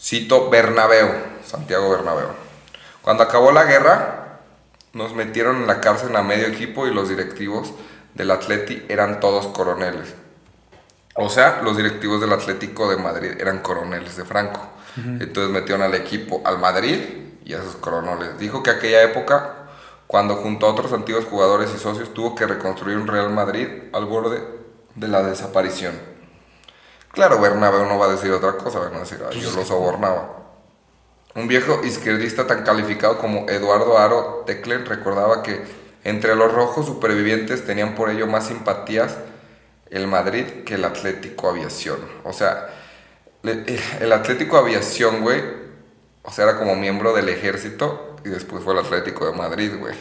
Cito 0.00 0.48
Bernabéu, 0.48 1.08
Santiago 1.44 1.90
Bernabéu. 1.90 2.28
Cuando 3.02 3.22
acabó 3.24 3.52
la 3.52 3.64
guerra, 3.64 4.38
nos 4.92 5.12
metieron 5.14 5.56
en 5.56 5.66
la 5.66 5.80
cárcel 5.80 6.14
a 6.16 6.22
medio 6.22 6.46
equipo 6.46 6.86
y 6.86 6.94
los 6.94 7.08
directivos 7.08 7.72
del 8.18 8.30
Atleti 8.32 8.84
eran 8.88 9.20
todos 9.20 9.46
coroneles. 9.46 10.14
O 11.14 11.30
sea, 11.30 11.62
los 11.62 11.76
directivos 11.76 12.20
del 12.20 12.32
Atlético 12.32 12.90
de 12.90 12.96
Madrid 12.96 13.32
eran 13.38 13.60
coroneles 13.60 14.16
de 14.16 14.24
Franco. 14.24 14.60
Entonces 14.96 15.52
metieron 15.52 15.82
al 15.82 15.94
equipo 15.94 16.42
al 16.44 16.58
Madrid 16.58 16.98
y 17.44 17.54
a 17.54 17.58
esos 17.58 17.76
coroneles. 17.76 18.36
Dijo 18.38 18.64
que 18.64 18.70
aquella 18.70 19.02
época, 19.02 19.54
cuando 20.08 20.34
junto 20.36 20.66
a 20.66 20.70
otros 20.70 20.92
antiguos 20.92 21.24
jugadores 21.24 21.70
y 21.74 21.78
socios 21.78 22.12
tuvo 22.12 22.34
que 22.34 22.46
reconstruir 22.46 22.98
un 22.98 23.06
Real 23.06 23.30
Madrid 23.30 23.68
al 23.92 24.06
borde 24.06 24.42
de 24.96 25.08
la 25.08 25.22
desaparición. 25.22 25.94
Claro, 27.12 27.40
Bernabéu 27.40 27.86
no 27.86 27.98
va 27.98 28.06
a 28.06 28.10
decir 28.10 28.32
otra 28.32 28.56
cosa, 28.56 28.80
va 28.80 28.86
a 28.88 29.00
decir, 29.00 29.20
"Ay, 29.30 29.40
yo 29.40 29.52
lo 29.52 29.64
sobornaba. 29.64 30.38
Un 31.36 31.46
viejo 31.46 31.84
izquierdista 31.84 32.48
tan 32.48 32.64
calificado 32.64 33.18
como 33.18 33.48
Eduardo 33.48 33.96
Aro 33.96 34.42
Teclen 34.44 34.84
recordaba 34.84 35.42
que 35.42 35.62
entre 36.08 36.34
los 36.34 36.52
rojos 36.52 36.86
supervivientes 36.86 37.64
tenían 37.64 37.94
por 37.94 38.10
ello 38.10 38.26
más 38.26 38.46
simpatías 38.46 39.16
el 39.90 40.06
Madrid 40.06 40.44
que 40.64 40.74
el 40.74 40.84
Atlético 40.84 41.48
Aviación. 41.50 41.98
O 42.24 42.32
sea, 42.32 42.68
eh, 43.44 43.80
el 44.00 44.12
Atlético 44.12 44.56
Aviación, 44.56 45.22
güey, 45.22 45.42
o 46.22 46.30
sea, 46.30 46.44
era 46.44 46.58
como 46.58 46.74
miembro 46.76 47.14
del 47.14 47.28
ejército 47.28 48.16
y 48.24 48.28
después 48.28 48.62
fue 48.62 48.74
el 48.74 48.80
Atlético 48.80 49.26
de 49.26 49.32
Madrid, 49.32 49.72
güey. 49.78 49.94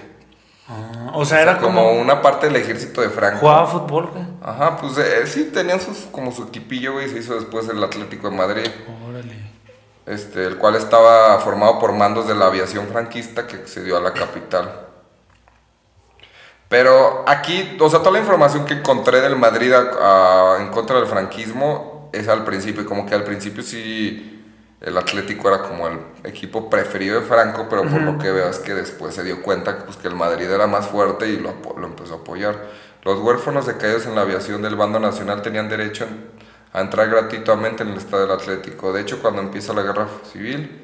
Ah, 0.70 1.12
o 1.14 1.24
sea, 1.24 1.42
era 1.42 1.60
como, 1.60 1.86
como. 1.86 2.02
una 2.02 2.22
parte 2.22 2.48
del 2.48 2.58
ejército 2.58 3.00
de 3.02 3.10
Franco. 3.10 3.40
Jugaba 3.40 3.68
fútbol, 3.68 4.08
güey. 4.08 4.26
Ajá, 4.42 4.76
pues 4.76 4.98
eh, 4.98 5.26
sí, 5.26 5.46
tenían 5.54 5.80
sus, 5.80 6.00
como 6.12 6.32
su 6.34 6.44
equipillo, 6.44 6.94
güey, 6.94 7.06
y 7.06 7.10
se 7.10 7.20
hizo 7.20 7.36
después 7.36 7.70
el 7.70 7.82
Atlético 7.82 8.30
de 8.30 8.36
Madrid. 8.36 8.68
Órale. 9.08 9.34
este, 10.06 10.46
el 10.46 10.58
cual 10.58 10.76
estaba 10.76 11.40
formado 11.40 11.80
por 11.80 11.94
mandos 11.94 12.28
de 12.28 12.36
la 12.36 12.48
aviación 12.48 12.88
franquista 12.88 13.48
que 13.48 13.56
accedió 13.56 13.96
a 13.96 14.02
la 14.02 14.14
capital. 14.14 14.87
Pero 16.70 17.24
aquí, 17.28 17.78
o 17.80 17.90
sea, 17.90 18.00
toda 18.00 18.12
la 18.12 18.20
información 18.20 18.66
que 18.66 18.74
encontré 18.74 19.22
del 19.22 19.38
Madrid 19.38 19.72
a- 19.74 20.56
a- 20.56 20.62
en 20.62 20.68
contra 20.70 20.98
del 20.98 21.08
franquismo 21.08 22.10
es 22.12 22.28
al 22.28 22.44
principio, 22.44 22.86
como 22.86 23.06
que 23.06 23.16
al 23.16 23.24
principio 23.24 23.64
sí 23.64 24.34
el 24.82 24.98
Atlético 24.98 25.48
era 25.48 25.64
como 25.64 25.88
el 25.88 25.98
equipo 26.24 26.70
preferido 26.70 27.20
de 27.20 27.26
Franco, 27.26 27.66
pero 27.70 27.82
por 27.84 28.02
lo 28.02 28.18
que 28.20 28.32
veo 28.32 28.48
es 28.50 28.60
que 28.60 28.74
después 28.76 29.16
se 29.16 29.24
dio 29.24 29.42
cuenta 29.42 29.86
pues, 29.86 29.98
que 29.98 30.08
el 30.08 30.16
Madrid 30.16 30.50
era 30.50 30.68
más 30.68 30.88
fuerte 30.88 31.28
y 31.30 31.38
lo, 31.38 31.56
empezó 31.84 32.16
a 32.16 32.18
apoyar. 32.18 32.56
Los 33.04 33.20
huérfanos 33.20 33.66
de 33.66 33.78
caídos 33.78 34.06
en 34.06 34.16
la 34.16 34.22
aviación 34.22 34.62
del 34.62 34.76
bando 34.76 35.00
nacional 35.00 35.42
tenían 35.42 35.70
derecho 35.70 36.06
a 36.74 36.82
entrar 36.82 37.10
gratuitamente 37.10 37.84
en 37.84 37.90
el 37.90 37.98
estadio 37.98 38.28
del 38.28 38.36
Atlético. 38.36 38.92
De 38.94 39.02
hecho, 39.02 39.20
cuando 39.22 39.42
empieza 39.42 39.74
la 39.74 39.82
guerra 39.82 40.08
civil, 40.32 40.82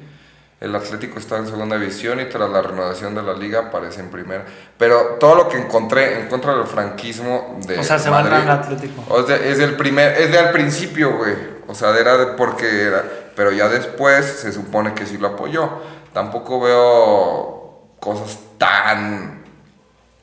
el 0.64 0.74
Atlético 0.74 1.18
está 1.18 1.36
en 1.36 1.46
segunda 1.46 1.78
división 1.78 2.20
y 2.20 2.24
tras 2.24 2.48
la 2.48 2.62
renovación 2.62 3.14
de 3.14 3.22
la 3.22 3.34
liga 3.34 3.66
aparece 3.68 4.00
en 4.00 4.10
primera. 4.10 4.46
Pero 4.78 5.16
todo 5.20 5.34
lo 5.34 5.48
que 5.48 5.58
encontré 5.58 6.20
en 6.20 6.28
contra 6.28 6.54
del 6.54 6.66
franquismo 6.66 7.58
de 7.66 7.78
O 7.78 7.84
sea, 7.84 7.98
se 7.98 8.08
van 8.08 8.32
al 8.32 8.48
Atlético. 8.48 9.04
o 9.08 9.26
sea, 9.26 9.36
es 9.36 9.58
del 9.58 9.76
primer, 9.76 10.20
es 10.20 10.32
de 10.32 10.38
al 10.38 10.52
principio, 10.52 11.18
güey. 11.18 11.34
O 11.66 11.74
sea, 11.74 11.96
era 11.98 12.16
de 12.16 12.26
porque 12.28 12.82
era, 12.82 13.04
pero 13.36 13.52
ya 13.52 13.68
después 13.68 14.24
se 14.24 14.52
supone 14.52 14.94
que 14.94 15.04
sí 15.04 15.18
lo 15.18 15.28
apoyó. 15.28 15.68
Tampoco 16.14 16.60
veo 16.60 17.90
cosas 18.00 18.38
tan 18.56 19.44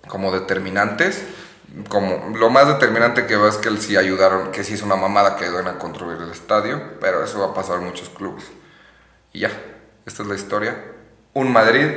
como 0.08 0.32
determinantes. 0.32 1.24
Como 1.88 2.36
lo 2.36 2.50
más 2.50 2.68
determinante 2.68 3.28
que 3.28 3.38
veo 3.38 3.48
es 3.48 3.58
que 3.58 3.70
él 3.70 3.80
sí 3.80 3.96
ayudaron, 3.96 4.52
que 4.52 4.64
sí 4.64 4.74
es 4.74 4.82
una 4.82 4.96
mamada 4.96 5.36
que 5.36 5.46
ayudan 5.46 5.68
a 5.68 5.78
construir 5.78 6.18
el 6.20 6.32
estadio, 6.32 6.82
pero 7.00 7.24
eso 7.24 7.40
va 7.40 7.48
a 7.48 7.54
pasar 7.54 7.78
en 7.78 7.86
muchos 7.86 8.10
clubes. 8.10 8.44
Y 9.32 9.40
ya, 9.40 9.52
esta 10.06 10.24
es 10.24 10.30
la 10.30 10.36
historia. 10.36 10.76
Un 11.34 11.52
Madrid 11.52 11.88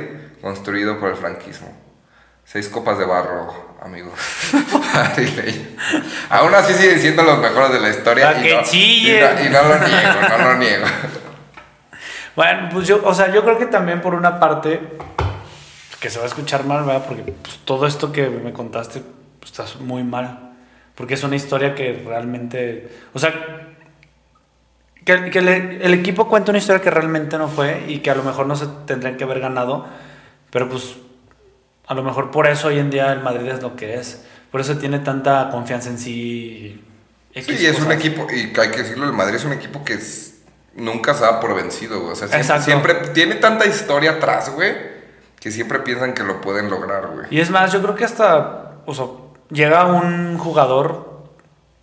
construido 0.41 0.99
por 0.99 1.09
el 1.09 1.15
franquismo. 1.15 1.75
Seis 2.45 2.69
copas 2.69 2.97
de 2.99 3.05
barro, 3.05 3.75
amigos. 3.81 4.13
Aún 6.29 6.53
así 6.53 6.73
siguen 6.73 6.99
siendo 6.99 7.23
los 7.23 7.39
mejores 7.39 7.71
de 7.71 7.79
la 7.79 7.89
historia. 7.89 8.37
Y 8.39 8.43
que 8.43 8.53
no, 8.55 8.61
y 8.61 8.63
chillen. 8.65 9.35
no- 9.35 9.43
y 9.45 9.49
no 9.49 9.63
lo 9.63 9.79
niego, 9.79 10.13
no 10.29 10.37
lo 10.37 10.55
niego. 10.57 10.85
Bueno, 12.35 12.67
pues 12.69 12.85
yo, 12.85 12.99
o 13.05 13.13
sea, 13.13 13.31
yo 13.31 13.45
creo 13.45 13.57
que 13.57 13.65
también 13.65 14.01
por 14.01 14.13
una 14.13 14.41
parte, 14.41 14.81
que 16.01 16.09
se 16.09 16.17
va 16.19 16.25
a 16.25 16.27
escuchar 16.27 16.65
mal, 16.65 16.83
¿verdad? 16.83 17.05
Porque 17.07 17.31
pues, 17.31 17.59
todo 17.63 17.87
esto 17.87 18.11
que 18.11 18.29
me 18.29 18.51
contaste 18.51 19.01
pues, 19.39 19.51
está 19.57 19.63
muy 19.79 20.03
mal. 20.03 20.51
Porque 20.95 21.13
es 21.13 21.23
una 21.23 21.37
historia 21.37 21.75
que 21.75 22.03
realmente, 22.05 22.89
o 23.13 23.19
sea, 23.19 23.33
que, 25.05 25.29
que 25.29 25.41
le- 25.41 25.85
el 25.85 25.93
equipo 25.93 26.27
cuenta 26.27 26.51
una 26.51 26.57
historia 26.57 26.81
que 26.81 26.89
realmente 26.89 27.37
no 27.37 27.47
fue 27.47 27.85
y 27.87 27.99
que 27.99 28.09
a 28.11 28.15
lo 28.15 28.23
mejor 28.23 28.47
no 28.47 28.55
se 28.55 28.65
tendrían 28.85 29.15
que 29.17 29.23
haber 29.23 29.39
ganado, 29.39 29.85
pero 30.49 30.67
pues 30.67 30.95
a 31.87 31.93
lo 31.93 32.03
mejor 32.03 32.31
por 32.31 32.47
eso 32.47 32.67
hoy 32.69 32.79
en 32.79 32.89
día 32.89 33.13
el 33.13 33.21
Madrid 33.21 33.47
es 33.47 33.61
lo 33.61 33.75
que 33.75 33.95
es. 33.95 34.25
Por 34.51 34.61
eso 34.61 34.77
tiene 34.77 34.99
tanta 34.99 35.49
confianza 35.51 35.89
en 35.89 35.97
sí. 35.99 36.81
X 37.33 37.57
Sí, 37.59 37.65
es 37.65 37.79
un 37.79 37.91
equipo, 37.91 38.27
y 38.31 38.51
hay 38.59 38.71
que 38.71 38.77
decirlo, 38.83 39.05
el 39.05 39.13
Madrid 39.13 39.35
es 39.35 39.45
un 39.45 39.51
equipo 39.53 39.83
que 39.83 39.93
es- 39.95 40.41
nunca 40.75 41.13
se 41.13 41.23
da 41.23 41.39
por 41.39 41.53
vencido, 41.55 41.99
güey. 41.99 42.13
O 42.13 42.15
sea, 42.15 42.27
siempre, 42.27 42.61
siempre 42.61 42.93
tiene 43.13 43.35
tanta 43.35 43.65
historia 43.65 44.11
atrás, 44.11 44.51
güey, 44.53 44.73
que 45.39 45.51
siempre 45.51 45.79
piensan 45.79 46.13
que 46.13 46.23
lo 46.23 46.41
pueden 46.41 46.69
lograr, 46.69 47.07
güey. 47.13 47.27
Y 47.29 47.39
es 47.41 47.49
más, 47.51 47.71
yo 47.73 47.81
creo 47.81 47.93
que 47.95 48.05
hasta, 48.05 48.77
o 48.85 48.93
sea, 48.95 49.05
llega 49.51 49.85
un 49.85 50.37
jugador 50.37 51.23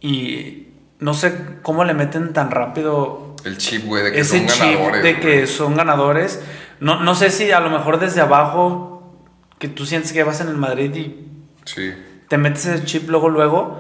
y 0.01 0.69
no 1.03 1.13
sé 1.15 1.35
cómo 1.63 1.85
le 1.85 1.93
meten 1.95 2.33
tan 2.33 2.51
rápido 2.51 3.37
El 3.45 3.59
chip, 3.59 3.85
güey, 3.87 4.03
de 4.05 4.13
que 4.13 4.21
ese 4.21 4.39
son 4.39 4.47
chip 4.49 4.61
ganadores. 4.79 5.03
de 5.03 5.21
que 5.21 5.47
son 5.47 5.75
ganadores. 5.77 6.41
No, 6.81 7.01
no 7.01 7.15
sé 7.15 7.31
si 7.31 7.53
a 7.53 7.61
lo 7.61 7.71
mejor 7.71 7.99
desde 8.01 8.21
abajo, 8.21 9.15
que 9.59 9.69
tú 9.69 9.85
sientes 9.87 10.13
que 10.13 10.25
vas 10.25 10.41
en 10.41 10.49
el 10.49 10.57
Madrid 10.57 10.95
y 10.95 11.29
Sí. 11.65 11.93
te 12.29 12.39
metes 12.39 12.67
ese 12.67 12.85
chip 12.85 13.09
luego, 13.09 13.29
luego, 13.29 13.79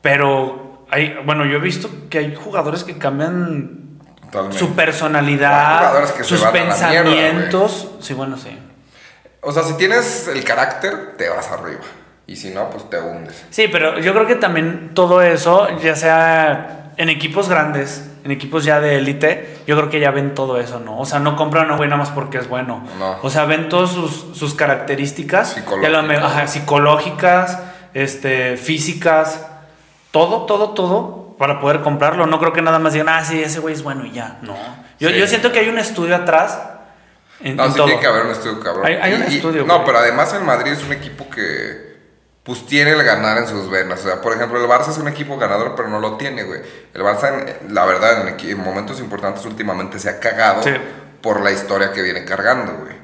pero 0.00 0.84
hay, 0.90 1.16
bueno, 1.24 1.44
yo 1.46 1.58
he 1.58 1.60
visto 1.60 1.88
que 2.10 2.18
hay 2.18 2.34
jugadores 2.34 2.82
que 2.84 2.98
cambian 2.98 3.98
Totalmente. 4.22 4.58
su 4.58 4.74
personalidad, 4.74 6.12
que 6.14 6.24
sus 6.24 6.40
mierda, 6.40 6.52
pensamientos. 6.52 7.90
sí, 8.00 8.14
bueno, 8.14 8.36
sí. 8.36 8.58
O 9.40 9.52
sea, 9.52 9.62
si 9.62 9.74
tienes 9.74 10.28
el 10.28 10.42
carácter, 10.44 11.14
te 11.16 11.28
vas 11.28 11.48
arriba. 11.50 11.80
Y 12.26 12.36
si 12.36 12.50
no, 12.50 12.70
pues 12.70 12.88
te 12.88 12.98
hundes. 13.00 13.44
Sí, 13.50 13.68
pero 13.70 13.98
yo 13.98 14.12
creo 14.14 14.26
que 14.26 14.36
también 14.36 14.90
todo 14.94 15.22
eso, 15.22 15.68
ya 15.80 15.96
sea 15.96 16.92
en 16.96 17.08
equipos 17.08 17.48
grandes, 17.48 18.08
en 18.24 18.30
equipos 18.30 18.64
ya 18.64 18.80
de 18.80 18.96
élite, 18.98 19.58
yo 19.66 19.76
creo 19.76 19.90
que 19.90 19.98
ya 19.98 20.10
ven 20.12 20.34
todo 20.34 20.60
eso, 20.60 20.78
¿no? 20.78 20.98
O 20.98 21.04
sea, 21.04 21.18
no 21.18 21.34
compran 21.36 21.68
a 21.68 21.72
un 21.72 21.76
güey 21.78 21.88
nada 21.88 21.98
más 21.98 22.10
porque 22.10 22.38
es 22.38 22.48
bueno. 22.48 22.86
No. 22.98 23.16
O 23.22 23.30
sea, 23.30 23.44
ven 23.44 23.68
todas 23.68 23.90
sus, 23.90 24.36
sus 24.38 24.54
características, 24.54 25.54
Psicológicas. 25.54 25.90
ya 25.92 26.00
lo 26.00 26.06
me- 26.06 26.16
ajá, 26.16 26.46
psicológicas, 26.46 27.58
este, 27.94 28.56
físicas, 28.56 29.44
todo, 30.12 30.46
todo, 30.46 30.70
todo, 30.70 31.34
para 31.38 31.60
poder 31.60 31.80
comprarlo. 31.80 32.26
No 32.26 32.38
creo 32.38 32.52
que 32.52 32.62
nada 32.62 32.78
más 32.78 32.92
digan, 32.92 33.08
ah, 33.08 33.24
sí, 33.24 33.42
ese 33.42 33.58
güey 33.60 33.74
es 33.74 33.82
bueno 33.82 34.04
y 34.06 34.12
ya. 34.12 34.38
No. 34.42 34.54
Yo, 35.00 35.08
Sí. 35.08 35.18
yo 35.18 35.26
siento 35.26 35.50
que 35.50 35.58
hay 35.58 35.68
un 35.68 35.78
estudio 35.78 36.14
atrás. 36.14 36.60
En, 37.40 37.56
No, 37.56 37.64
en 37.64 37.70
sí 37.72 37.76
todo. 37.76 37.86
tiene 37.86 38.00
que 38.00 38.06
haber 38.06 38.26
un 38.26 38.30
estudio 38.30 38.60
cabrón. 38.60 38.86
Hay- 38.86 38.94
hay 38.94 39.14
un 39.14 39.22
Y- 39.28 39.32
y- 39.34 39.36
estudio, 39.38 39.64
No, 39.64 39.84
pero 39.84 39.98
además 39.98 40.32
el 40.34 40.42
Madrid 40.44 40.72
es 40.72 40.84
un 40.84 40.92
equipo 40.92 41.28
que 41.28 41.91
pues 42.42 42.66
tiene 42.66 42.90
el 42.92 43.02
ganar 43.04 43.38
en 43.38 43.46
sus 43.46 43.70
venas. 43.70 44.00
O 44.00 44.04
sea, 44.04 44.20
por 44.20 44.32
ejemplo, 44.34 44.60
el 44.60 44.68
Barça 44.68 44.90
es 44.90 44.98
un 44.98 45.06
equipo 45.08 45.38
ganador, 45.38 45.74
pero 45.76 45.88
no 45.88 46.00
lo 46.00 46.16
tiene, 46.16 46.42
güey. 46.42 46.60
El 46.92 47.02
Barça, 47.02 47.60
la 47.68 47.84
verdad, 47.84 48.26
en, 48.26 48.58
momentos 48.58 48.98
importantes 49.00 49.44
últimamente 49.44 49.98
se 49.98 50.08
ha 50.10 50.18
cagado 50.18 50.62
Sí. 50.62 50.72
por 51.20 51.40
la 51.40 51.52
historia 51.52 51.92
que 51.92 52.02
viene 52.02 52.24
cargando, 52.24 52.78
güey. 52.78 52.96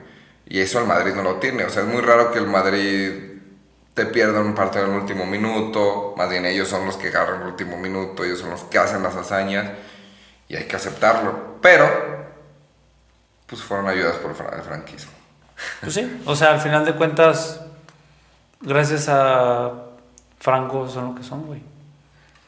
Y 0.46 0.61
eso 0.61 0.81
el 0.81 0.87
Madrid 0.87 1.12
no 1.14 1.22
lo 1.22 1.37
tiene. 1.37 1.64
O 1.64 1.70
sea, 1.70 1.83
es 1.83 1.88
muy 1.88 2.01
raro 2.01 2.33
que 2.33 2.38
el 2.38 2.46
Madrid 2.46 3.12
te 3.94 4.07
pierda 4.07 4.40
un 4.40 4.55
partido 4.55 4.87
en 4.87 4.92
el 4.92 4.96
último 4.98 5.24
minuto. 5.24 6.14
Más 6.16 6.29
bien 6.29 6.44
ellos 6.44 6.66
son 6.68 6.85
los 6.87 6.96
que 6.96 7.09
agarran 7.09 7.42
el 7.42 7.48
último 7.48 7.77
minuto, 7.77 8.24
ellos 8.24 8.40
son 8.40 8.51
los 8.51 8.64
que 8.64 8.79
hacen 8.79 9.03
las 9.03 9.14
hazañas. 9.14 9.70
Y 10.48 10.57
hay 10.57 10.64
que 10.64 10.74
aceptarlo. 10.74 11.59
Pero, 11.61 11.88
pues 13.46 13.62
fueron 13.62 13.87
ayudas 13.87 14.16
por 14.16 14.31
el 14.31 14.62
franquismo. 14.62 15.12
Pues 15.81 15.94
sí, 15.94 16.22
o 16.24 16.35
sea, 16.35 16.53
al 16.53 16.61
final 16.61 16.85
de 16.85 16.94
cuentas, 16.94 17.61
gracias 18.60 19.08
a 19.08 19.72
Franco 20.38 20.88
son 20.88 21.08
lo 21.08 21.14
que 21.14 21.22
son, 21.22 21.46
güey. 21.46 21.62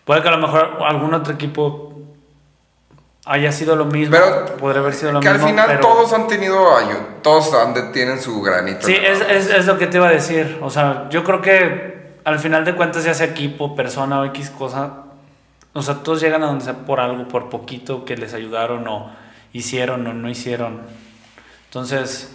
Puede 0.04 0.22
que 0.22 0.28
a 0.28 0.32
lo 0.32 0.38
mejor 0.38 0.78
algún 0.86 1.14
otro 1.14 1.34
equipo 1.34 1.92
haya 3.26 3.52
sido 3.52 3.76
lo 3.76 3.84
mismo, 3.84 4.16
Pero 4.16 4.56
podría 4.56 4.80
haber 4.80 4.94
sido 4.94 5.12
lo 5.12 5.20
que 5.20 5.28
mismo. 5.30 5.44
al 5.46 5.50
final 5.52 5.66
pero- 5.68 5.80
todos 5.80 6.12
han 6.12 6.26
tenido 6.26 6.76
ayuda, 6.76 7.06
todos 7.22 7.52
tienen 7.92 8.20
su 8.20 8.40
granito. 8.42 8.86
Sí, 8.86 8.94
es, 8.94 9.20
es, 9.20 9.50
es 9.50 9.66
lo 9.66 9.78
que 9.78 9.86
te 9.86 9.98
iba 9.98 10.08
a 10.08 10.12
decir. 10.12 10.58
O 10.62 10.70
sea, 10.70 11.08
yo 11.10 11.22
creo 11.22 11.40
que 11.42 12.18
al 12.24 12.38
final 12.38 12.64
de 12.64 12.74
cuentas, 12.74 13.04
ya 13.04 13.14
sea 13.14 13.26
equipo, 13.26 13.76
persona 13.76 14.20
o 14.20 14.24
X 14.26 14.50
cosa, 14.50 15.04
o 15.72 15.82
sea, 15.82 15.96
todos 15.96 16.20
llegan 16.20 16.42
a 16.42 16.46
donde 16.46 16.64
sea 16.64 16.74
por 16.74 16.98
algo, 17.00 17.28
por 17.28 17.48
poquito 17.50 18.04
que 18.04 18.16
les 18.16 18.34
ayudaron 18.34 18.86
o 18.88 19.10
hicieron 19.52 20.06
o 20.06 20.12
no 20.14 20.28
hicieron. 20.28 20.80
Entonces, 21.66 22.34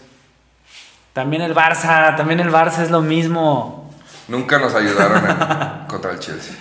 también 1.15 1.41
el 1.41 1.55
Barça, 1.55 2.15
también 2.17 2.41
el 2.41 2.51
Barça 2.51 2.83
es 2.83 2.91
lo 2.91 3.01
mismo. 3.01 3.89
Nunca 4.27 4.59
nos 4.59 4.75
ayudaron 4.75 5.17
en- 5.29 5.87
contra 5.87 6.11
el 6.11 6.19
Chelsea. 6.19 6.53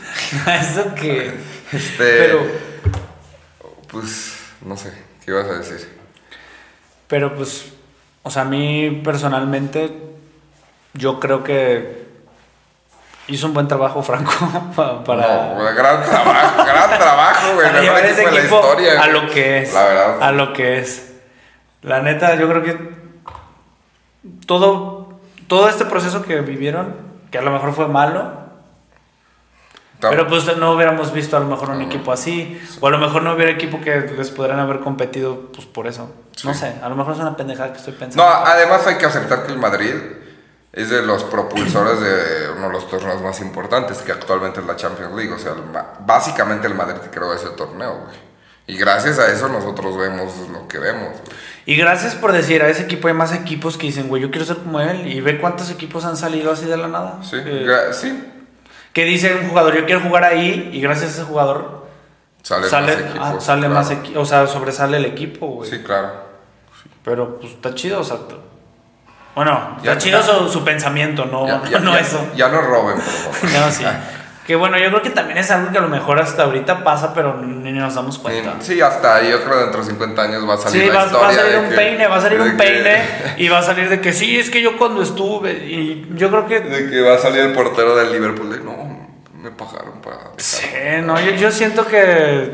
Eso 0.63 0.95
que. 0.95 1.35
Este, 1.73 1.99
Pero, 1.99 2.41
Pues, 3.89 4.37
no 4.63 4.77
sé, 4.77 4.93
¿qué 5.25 5.31
ibas 5.33 5.47
a 5.47 5.55
decir? 5.59 5.93
pero 7.09 7.35
pues, 7.35 7.67
o 8.23 8.31
sea, 8.31 8.43
a 8.43 8.45
mí 8.47 9.03
personalmente, 9.05 9.93
yo 10.95 11.21
creo 11.21 11.45
que 11.45 12.05
hizo 13.29 13.47
un 13.47 13.55
buen 13.55 13.67
trabajo 13.69 14.03
Franco 14.09 14.33
pa- 14.77 15.03
para. 15.05 15.55
No, 15.55 15.65
gran 15.75 16.03
trabajo, 16.05 16.65
gran 16.65 16.99
trabajo, 16.99 17.55
güey. 17.55 17.67
para 17.69 17.81
mejor 17.81 17.83
llevar 17.83 18.07
ese 18.07 18.23
equipo 18.23 18.31
de 18.31 18.39
la 18.39 18.45
historia, 18.45 19.03
a 19.03 19.07
lo 19.09 19.31
que 19.31 19.59
es. 19.63 19.73
La 19.75 19.83
verdad. 19.85 20.23
A 20.23 20.33
lo 20.33 20.53
que 20.53 20.79
es. 20.79 21.13
La 21.83 22.01
neta, 22.03 22.35
yo 22.37 22.49
creo 22.49 22.63
que 22.63 23.04
todo, 24.47 25.19
todo 25.47 25.69
este 25.69 25.85
proceso 25.85 26.23
que 26.23 26.41
vivieron, 26.41 26.95
que 27.31 27.39
a 27.39 27.43
lo 27.43 27.51
mejor 27.51 27.73
fue 27.73 27.89
malo, 27.89 28.45
pero 30.01 30.27
pues 30.27 30.57
no 30.57 30.73
hubiéramos 30.73 31.13
visto 31.13 31.37
a 31.37 31.41
lo 31.41 31.47
mejor 31.47 31.71
un 31.71 31.83
equipo 31.83 32.13
así, 32.13 32.61
o 32.81 32.87
a 32.87 32.91
lo 32.91 32.99
mejor 32.99 33.23
no 33.23 33.35
hubiera 33.35 33.51
equipo 33.53 33.81
que 33.81 34.01
les 34.17 34.31
podrían 34.31 34.59
haber 34.59 34.81
competido 34.81 35.51
pues 35.53 35.67
por 35.67 35.87
eso. 35.87 36.13
No 36.45 36.53
sé, 36.53 36.75
a 36.83 36.89
lo 36.89 36.97
mejor 36.97 37.15
es 37.15 37.21
una 37.21 37.37
pendejada 37.37 37.73
que 37.73 37.79
estoy 37.79 37.95
pensando. 37.95 38.23
No, 38.23 38.31
además 38.31 38.87
hay 38.87 38.97
que 38.97 39.07
aceptar 39.07 39.47
que 39.47 39.53
el 39.53 39.59
Madrid 39.59 39.95
es 40.73 40.91
de 40.91 41.03
los 41.03 41.23
propulsores 41.25 42.01
de 42.01 42.51
uno 42.57 42.67
de 42.67 42.73
los 42.73 42.89
torneos 42.89 43.23
más 43.23 43.41
importantes, 43.41 43.99
que 43.99 44.13
actualmente 44.13 44.61
es 44.61 44.67
la 44.67 44.77
Champions 44.77 45.15
League. 45.15 45.33
O 45.33 45.39
sea, 45.39 45.53
el 45.53 45.63
básicamente 46.05 46.67
el 46.67 46.75
Madrid 46.75 47.01
creó 47.11 47.33
ese 47.33 47.51
torneo, 47.51 48.01
güey. 48.05 48.34
Y 48.67 48.77
gracias 48.79 49.19
a 49.19 49.31
eso 49.31 49.49
nosotros 49.49 49.97
vemos 49.97 50.33
lo 50.51 50.67
que 50.69 50.79
vemos, 50.79 51.09
güey. 51.11 51.37
Y 51.67 51.77
gracias 51.77 52.15
por 52.15 52.33
decir, 52.33 52.63
a 52.63 52.69
ese 52.69 52.83
equipo 52.83 53.09
hay 53.09 53.15
más 53.15 53.33
equipos 53.33 53.77
que 53.79 53.87
dicen, 53.87 54.09
güey, 54.09 54.21
yo 54.23 54.31
quiero 54.31 54.45
ser 54.47 54.57
como 54.59 54.81
él, 54.81 55.07
y 55.07 55.21
ve 55.21 55.39
cuántos 55.41 55.71
equipos 55.71 56.05
han 56.05 56.17
salido 56.17 56.53
así 56.53 56.67
de 56.67 56.77
la 56.77 56.89
nada. 56.89 57.19
Sí, 57.23 57.37
Eh, 57.45 57.67
sí. 57.93 58.23
que 58.93 59.05
dice 59.05 59.35
un 59.35 59.49
jugador, 59.49 59.75
yo 59.75 59.85
quiero 59.87 60.01
jugar 60.03 60.25
ahí, 60.25 60.71
y 60.73 60.81
gracias 60.81 61.11
a 61.11 61.15
ese 61.15 61.23
jugador 61.25 61.87
Salen 62.43 62.69
sale, 62.69 62.87
más 62.93 63.01
equipos. 63.03 63.21
ah, 63.23 63.41
sale 63.41 63.61
claro. 63.61 63.75
más 63.75 63.91
equi- 63.93 64.17
o 64.17 64.25
sea, 64.27 64.47
sobresale 64.47 64.99
el 64.99 65.07
equipo, 65.07 65.47
güey. 65.47 65.71
Sí, 65.71 65.79
claro. 65.83 66.13
Pero 67.03 67.39
pues 67.41 67.53
está 67.53 67.75
chido, 67.75 68.01
o 68.01 68.05
sea, 68.05 68.19
bueno, 69.35 69.79
Ya- 69.83 69.93
está 69.93 70.05
chido 70.05 70.21
ya- 70.21 70.27
su, 70.27 70.49
su 70.51 70.65
pensamiento, 70.65 71.25
no, 71.25 71.47
Ya, 71.47 71.79
no 71.81 71.95
ya- 71.95 72.01
eso. 72.01 72.27
Ya 72.37 72.49
no 72.49 72.61
roben, 72.61 72.97
por 72.97 73.05
favor. 73.05 73.51
No, 73.61 73.71
sí. 73.71 73.85
Que 74.47 74.57
bueno, 74.57 74.77
yo 74.79 74.91
creo 74.91 75.01
que 75.01 75.09
también 75.09 75.39
es 75.39 75.51
algo 75.51 75.73
que 75.73 75.79
a 75.79 75.81
lo 75.81 75.89
mejor 75.89 76.21
hasta 76.21 76.43
ahorita 76.43 76.85
pasa, 76.85 77.15
pero 77.15 77.39
ni 77.39 77.73
nos 77.73 77.95
damos 77.95 78.19
cuenta. 78.19 78.57
Sí, 78.61 78.79
hasta 78.79 79.17
ahí 79.17 79.31
yo 79.31 79.43
creo 79.43 79.55
que 79.57 79.63
dentro 79.63 79.81
de 79.83 79.87
50 79.91 80.21
años 80.23 80.47
va 80.47 80.55
a 80.55 80.59
salir 80.59 80.83
Sí, 80.83 80.89
la 80.89 80.95
va, 80.95 81.01
va 81.01 81.07
historia. 81.07 81.29
a 81.29 81.33
salir 81.43 81.59
un 81.61 81.69
que- 81.71 81.75
peine, 81.77 82.07
va 82.07 82.17
a 82.17 82.21
salir 82.21 82.41
un 82.43 82.51
que- 82.51 82.57
peine 82.63 83.03
y 83.39 83.49
va 83.49 83.59
a 83.59 83.63
salir 83.63 83.89
de 83.89 84.01
que 84.03 84.13
sí, 84.13 84.39
es 84.39 84.51
que 84.51 84.61
yo 84.61 84.77
cuando 84.77 85.01
estuve 85.03 85.53
y 85.67 86.09
yo 86.15 86.29
creo 86.29 86.47
que 86.47 86.61
De 86.61 86.91
que 86.91 87.01
va 87.01 87.15
a 87.15 87.19
salir 87.19 87.41
el 87.41 87.53
portero 87.55 87.97
del 87.97 88.13
Liverpool 88.13 88.51
de 88.51 88.59
no, 88.61 89.09
me 89.41 89.51
pagaron 89.51 90.03
para 90.03 90.17
dejar". 90.17 90.33
Sí, 90.37 90.67
no, 91.03 91.19
yo, 91.19 91.31
yo 91.33 91.51
siento 91.51 91.87
que 91.87 92.53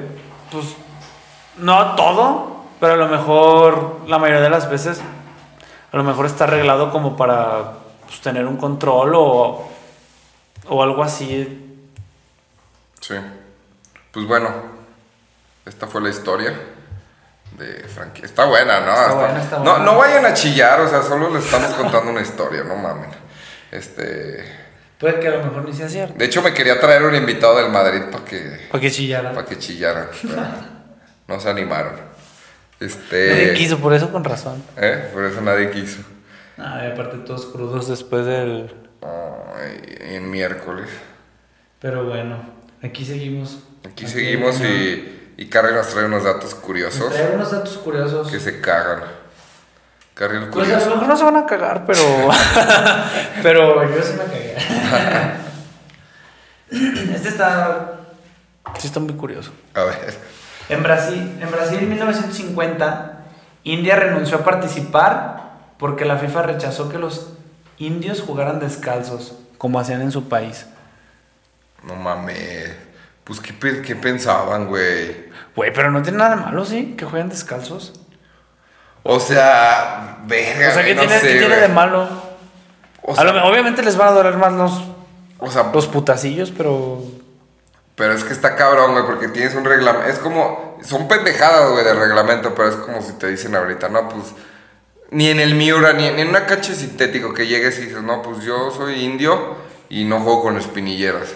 pues, 0.52 0.66
no 1.58 1.96
todo, 1.96 2.66
pero 2.78 2.92
a 2.92 2.96
lo 2.96 3.08
mejor 3.08 3.96
la 4.06 4.18
mayoría 4.20 4.42
de 4.42 4.50
las 4.50 4.70
veces, 4.70 5.00
a 5.92 5.96
lo 5.96 6.04
mejor 6.04 6.26
está 6.26 6.44
arreglado 6.44 6.92
como 6.92 7.16
para 7.16 7.72
pues, 8.06 8.20
tener 8.20 8.46
un 8.46 8.58
control 8.58 9.12
o, 9.16 9.68
o 10.68 10.82
algo 10.84 11.02
así. 11.02 11.66
Sí. 13.00 13.14
Pues 14.12 14.26
bueno, 14.26 14.48
esta 15.66 15.86
fue 15.86 16.00
la 16.02 16.10
historia 16.10 16.52
de 17.58 17.66
Frankie. 17.88 18.24
Está 18.24 18.44
buena, 18.46 18.80
¿no? 18.80 18.90
Está 18.92 19.02
Está- 19.06 19.14
buena, 19.14 19.42
está 19.42 19.56
no, 19.58 19.62
buena. 19.64 19.84
no 19.84 19.96
vayan 19.98 20.26
a 20.26 20.34
chillar, 20.34 20.80
o 20.80 20.88
sea, 20.88 21.02
solo 21.02 21.30
les 21.30 21.44
estamos 21.44 21.72
contando 21.74 22.10
una 22.10 22.20
historia, 22.22 22.62
no 22.64 22.76
mamen. 22.76 23.10
Este. 23.70 24.44
Puede 24.98 25.18
que 25.20 25.28
a 25.28 25.30
lo 25.30 25.44
mejor 25.44 25.64
ni 25.64 25.72
sea 25.72 25.88
cierto. 25.88 26.14
De 26.18 26.24
hecho, 26.26 26.42
me 26.42 26.52
quería 26.52 26.78
traer 26.78 27.02
un 27.04 27.14
invitado 27.14 27.56
del 27.56 27.70
Madrid 27.70 28.02
para 28.12 28.24
que, 28.24 28.68
Para 28.70 28.80
que 28.80 28.90
chillara. 28.90 29.32
para 29.32 29.46
que 29.46 29.58
chillaran. 29.58 30.08
pero 30.22 30.42
no 31.28 31.40
se 31.40 31.48
animaron. 31.48 31.94
Nadie 32.80 32.92
Este. 32.92 33.54
quiso, 33.54 33.78
por 33.78 33.94
eso 33.94 34.10
con 34.12 34.24
razón. 34.24 34.62
¿Eh? 34.76 35.10
Por 35.12 35.24
eso 35.24 35.40
nadie 35.40 35.70
quiso. 35.70 36.00
Ah, 36.58 36.82
y 36.86 36.92
aparte 36.92 37.18
todos 37.18 37.46
crudos 37.46 37.88
después 37.88 38.26
del... 38.26 38.74
Ay, 39.02 39.80
en 40.16 40.30
miércoles. 40.30 40.88
Pero 41.78 42.04
bueno, 42.04 42.36
aquí 42.82 43.04
seguimos. 43.04 43.58
Aquí 43.90 44.06
seguimos 44.06 44.60
y, 44.60 45.32
y 45.36 45.46
Carrie 45.46 45.72
nos 45.74 45.88
trae 45.88 46.04
unos 46.04 46.22
datos 46.24 46.54
curiosos 46.54 47.12
Traer 47.12 47.34
unos 47.34 47.50
datos 47.50 47.78
curiosos. 47.78 48.30
que 48.30 48.38
se 48.40 48.60
cagan. 48.60 49.00
Carrie 50.14 50.38
el 50.38 50.48
Pues 50.48 50.68
a 50.68 50.72
curioso. 50.72 50.88
lo 50.90 50.94
mejor 50.96 51.08
no 51.08 51.16
se 51.16 51.24
van 51.24 51.36
a 51.36 51.46
cagar, 51.46 51.86
pero. 51.86 52.02
pero 53.42 53.82
yo 53.96 54.02
sí 54.02 54.12
me 54.18 54.24
cagué. 54.24 54.56
este 57.14 57.28
está. 57.28 57.92
Sí, 58.78 58.86
está 58.86 59.00
muy 59.00 59.14
curioso. 59.14 59.50
A 59.74 59.84
ver. 59.84 60.14
En 60.68 60.82
Brasil, 60.82 61.38
en 61.40 61.50
Brasil 61.50 61.78
en 61.78 61.88
1950, 61.88 63.24
India 63.64 63.96
renunció 63.96 64.38
a 64.38 64.44
participar 64.44 65.50
porque 65.78 66.04
la 66.04 66.16
FIFA 66.18 66.42
rechazó 66.42 66.88
que 66.90 66.98
los 66.98 67.30
indios 67.78 68.20
jugaran 68.20 68.60
descalzos, 68.60 69.34
como 69.58 69.80
hacían 69.80 70.02
en 70.02 70.12
su 70.12 70.28
país. 70.28 70.66
No 71.84 71.96
mames. 71.96 72.70
Pues, 73.24 73.40
¿qué, 73.40 73.54
qué 73.82 73.96
pensaban, 73.96 74.66
güey? 74.66 75.30
Güey, 75.54 75.72
pero 75.72 75.90
no 75.90 76.02
tiene 76.02 76.18
nada 76.18 76.36
de 76.36 76.42
malo, 76.42 76.64
¿sí? 76.64 76.94
Que 76.96 77.04
jueguen 77.04 77.28
descalzos. 77.28 77.92
O 79.02 79.18
sea, 79.20 80.18
verga. 80.26 80.70
O 80.70 80.72
sea, 80.74 80.84
¿qué 80.84 80.94
no 80.94 81.00
tiene, 81.02 81.18
sé, 81.20 81.32
qué 81.32 81.38
tiene 81.38 81.56
de 81.56 81.68
malo? 81.68 82.08
O 83.02 83.12
A 83.12 83.14
sea, 83.14 83.24
lo 83.24 83.32
me- 83.32 83.42
obviamente 83.42 83.82
les 83.82 83.96
van 83.96 84.08
a 84.08 84.12
doler 84.12 84.36
más 84.36 84.52
los, 84.52 84.82
o 85.38 85.50
sea, 85.50 85.70
los 85.72 85.86
putacillos, 85.86 86.50
pero. 86.56 87.02
pero 87.94 88.12
es 88.12 88.24
que 88.24 88.32
está 88.32 88.56
cabrón, 88.56 88.92
güey, 88.92 89.04
porque 89.06 89.28
tienes 89.28 89.54
un 89.54 89.64
reglamento. 89.64 90.08
Es 90.08 90.18
como. 90.18 90.78
Son 90.82 91.08
pendejadas, 91.08 91.70
güey, 91.72 91.84
de 91.84 91.94
reglamento, 91.94 92.54
pero 92.54 92.68
es 92.68 92.76
como 92.76 93.00
si 93.02 93.12
te 93.14 93.26
dicen 93.28 93.54
ahorita, 93.54 93.88
no, 93.88 94.08
pues. 94.08 94.34
Ni 95.12 95.28
en 95.28 95.40
el 95.40 95.54
Miura, 95.56 95.92
ni 95.92 96.06
en, 96.06 96.16
ni 96.16 96.22
en 96.22 96.28
una 96.28 96.46
cancha 96.46 96.72
sintético 96.74 97.34
que 97.34 97.46
llegues 97.48 97.78
y 97.78 97.86
dices, 97.86 98.02
no, 98.02 98.22
pues 98.22 98.44
yo 98.44 98.70
soy 98.70 99.02
indio 99.04 99.56
y 99.88 100.04
no 100.04 100.20
juego 100.20 100.42
con 100.42 100.56
espinilleras. 100.56 101.34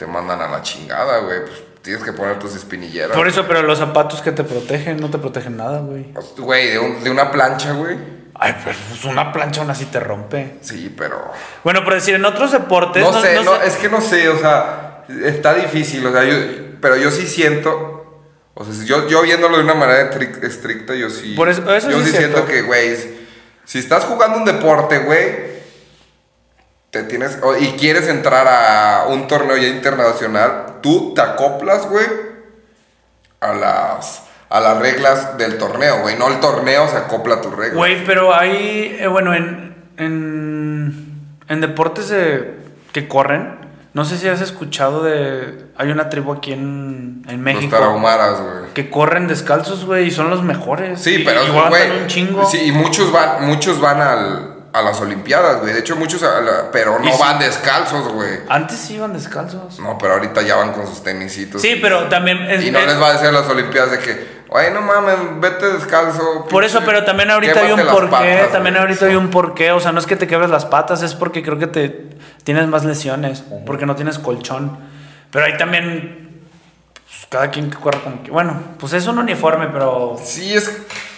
Te 0.00 0.06
mandan 0.06 0.40
a 0.40 0.48
la 0.48 0.62
chingada, 0.62 1.18
güey. 1.18 1.40
Pues 1.42 1.62
tienes 1.82 2.02
que 2.02 2.14
poner 2.14 2.38
tus 2.38 2.56
espinilleras. 2.56 3.14
Por 3.14 3.28
eso, 3.28 3.44
pero 3.46 3.60
los 3.62 3.78
zapatos 3.78 4.22
que 4.22 4.32
te 4.32 4.44
protegen 4.44 4.98
no 4.98 5.10
te 5.10 5.18
protegen 5.18 5.58
nada, 5.58 5.80
güey. 5.80 6.06
Güey, 6.38 6.70
de, 6.70 6.78
un- 6.78 7.04
de 7.04 7.10
una 7.10 7.30
plancha, 7.30 7.72
güey. 7.72 7.98
Ay, 8.34 8.56
pero 8.64 8.74
pues 8.88 9.04
una 9.04 9.30
plancha 9.30 9.60
aún 9.60 9.68
así 9.70 9.84
te 9.84 10.00
rompe. 10.00 10.56
Sí, 10.62 10.94
pero. 10.96 11.30
Bueno, 11.62 11.84
por 11.84 11.92
decir, 11.92 12.14
en 12.14 12.24
otros 12.24 12.50
deportes. 12.52 13.02
No, 13.02 13.12
sé, 13.20 13.34
no, 13.44 13.56
sé- 13.58 13.66
es 13.66 13.76
que 13.76 13.90
no 13.90 14.00
sé, 14.00 14.30
o 14.30 14.38
sea, 14.38 15.04
está 15.22 15.52
difícil, 15.52 16.06
o 16.06 16.12
sea, 16.12 16.24
yo, 16.24 16.34
pero 16.80 16.96
yo 16.96 17.10
sí 17.10 17.26
siento, 17.26 18.22
o 18.54 18.64
sea, 18.64 18.72
yo, 18.86 19.06
yo 19.06 19.20
viéndolo 19.20 19.58
de 19.58 19.64
una 19.64 19.74
manera 19.74 20.10
estri- 20.10 20.42
estricta, 20.42 20.94
yo 20.94 21.10
sí. 21.10 21.34
Por 21.34 21.50
eso- 21.50 21.70
eso 21.74 21.90
yo 21.90 22.00
sí 22.00 22.10
siento 22.10 22.46
que, 22.46 22.62
güey, 22.62 22.96
si 23.66 23.78
estás 23.78 24.04
jugando 24.06 24.38
un 24.38 24.46
deporte, 24.46 25.00
güey, 25.00 25.59
te 26.90 27.04
tienes, 27.04 27.38
y 27.60 27.68
quieres 27.72 28.08
entrar 28.08 28.46
a 28.48 29.06
un 29.08 29.26
torneo 29.28 29.56
ya 29.56 29.68
internacional, 29.68 30.78
tú 30.82 31.14
te 31.14 31.20
acoplas, 31.22 31.86
güey, 31.88 32.06
a 33.40 33.52
las, 33.54 34.22
a 34.48 34.60
las 34.60 34.78
reglas 34.78 35.38
del 35.38 35.56
torneo, 35.56 36.00
güey, 36.02 36.16
no 36.18 36.28
el 36.28 36.40
torneo 36.40 36.88
se 36.88 36.96
acopla 36.96 37.36
a 37.36 37.40
tus 37.40 37.52
reglas. 37.54 37.76
Güey, 37.76 38.04
pero 38.04 38.34
hay. 38.34 38.96
eh, 39.00 39.06
bueno, 39.06 39.34
en. 39.34 39.70
En, 39.96 41.28
en 41.48 41.60
deportes 41.60 42.08
de- 42.08 42.58
que 42.92 43.06
corren. 43.06 43.58
No 43.92 44.04
sé 44.04 44.16
si 44.18 44.28
has 44.28 44.40
escuchado 44.40 45.02
de. 45.02 45.66
Hay 45.76 45.90
una 45.90 46.08
tribu 46.08 46.32
aquí 46.32 46.52
en, 46.52 47.22
en 47.28 47.32
Los 47.36 47.38
México. 47.40 47.76
tarahumaras, 47.76 48.40
güey. 48.40 48.72
Que 48.74 48.88
corren 48.88 49.26
descalzos, 49.28 49.84
güey, 49.84 50.06
y 50.06 50.10
son 50.10 50.30
los 50.30 50.42
mejores. 50.42 51.00
Sí, 51.00 51.16
Y- 51.16 51.24
pero 51.24 51.40
aguantan 51.40 51.70
güey, 51.88 52.00
un 52.02 52.06
chingo. 52.06 52.44
Sí, 52.46 52.60
y 52.66 52.72
muchos 52.72 53.12
van, 53.12 53.46
muchos 53.46 53.80
van 53.80 54.00
al, 54.00 54.49
a 54.72 54.82
las 54.82 55.00
Olimpiadas, 55.00 55.60
güey. 55.60 55.72
De 55.72 55.80
hecho, 55.80 55.96
muchos, 55.96 56.22
a 56.22 56.40
la- 56.40 56.70
pero 56.70 56.98
no 56.98 57.18
van 57.18 57.38
descalzos, 57.38 58.08
güey. 58.12 58.40
Antes 58.48 58.78
sí 58.78 58.94
iban 58.94 59.12
descalzos. 59.12 59.78
No, 59.80 59.98
pero 59.98 60.14
ahorita 60.14 60.42
ya 60.42 60.56
van 60.56 60.72
con 60.72 60.86
sus 60.86 61.02
tenisitos. 61.02 61.60
Sí, 61.60 61.78
pero 61.82 62.04
también. 62.08 62.38
es- 62.50 62.64
Y 62.64 62.70
no 62.70 62.78
es- 62.78 62.86
les 62.86 63.00
va 63.00 63.08
a 63.08 63.12
decir 63.14 63.28
a 63.28 63.32
las 63.32 63.48
Olimpiadas 63.48 63.90
de 63.90 63.98
que, 63.98 64.42
güey, 64.48 64.72
no 64.72 64.80
mames, 64.80 65.16
vete 65.40 65.72
descalzo. 65.72 66.46
Por 66.48 66.62
eso, 66.64 66.82
pero 66.86 67.04
también 67.04 67.30
ahorita 67.30 67.60
hay 67.60 67.72
un 67.72 67.80
porqué, 67.86 68.10
patas, 68.10 68.52
también 68.52 68.74
güey". 68.74 68.86
ahorita 68.86 69.06
hay 69.06 69.16
un 69.16 69.30
porqué, 69.30 69.72
o 69.72 69.80
sea, 69.80 69.90
no 69.92 69.98
es 69.98 70.06
que 70.06 70.16
te 70.16 70.26
quebres 70.28 70.50
las 70.50 70.66
patas, 70.66 71.02
es 71.02 71.14
porque 71.14 71.42
creo 71.42 71.58
que 71.58 71.66
te 71.66 72.10
tienes 72.44 72.68
más 72.68 72.84
lesiones, 72.84 73.42
porque 73.66 73.86
no 73.86 73.96
tienes 73.96 74.18
colchón. 74.18 74.78
Pero 75.32 75.46
ahí 75.46 75.56
también 75.56 76.28
pues, 76.92 77.26
cada 77.28 77.50
quien 77.50 77.70
que 77.70 77.76
corra 77.76 78.00
como 78.04 78.22
que, 78.22 78.30
bueno, 78.30 78.60
pues 78.78 78.92
es 78.92 79.06
un 79.08 79.18
uniforme, 79.18 79.68
pero 79.72 80.16
Sí, 80.22 80.54
es. 80.54 80.70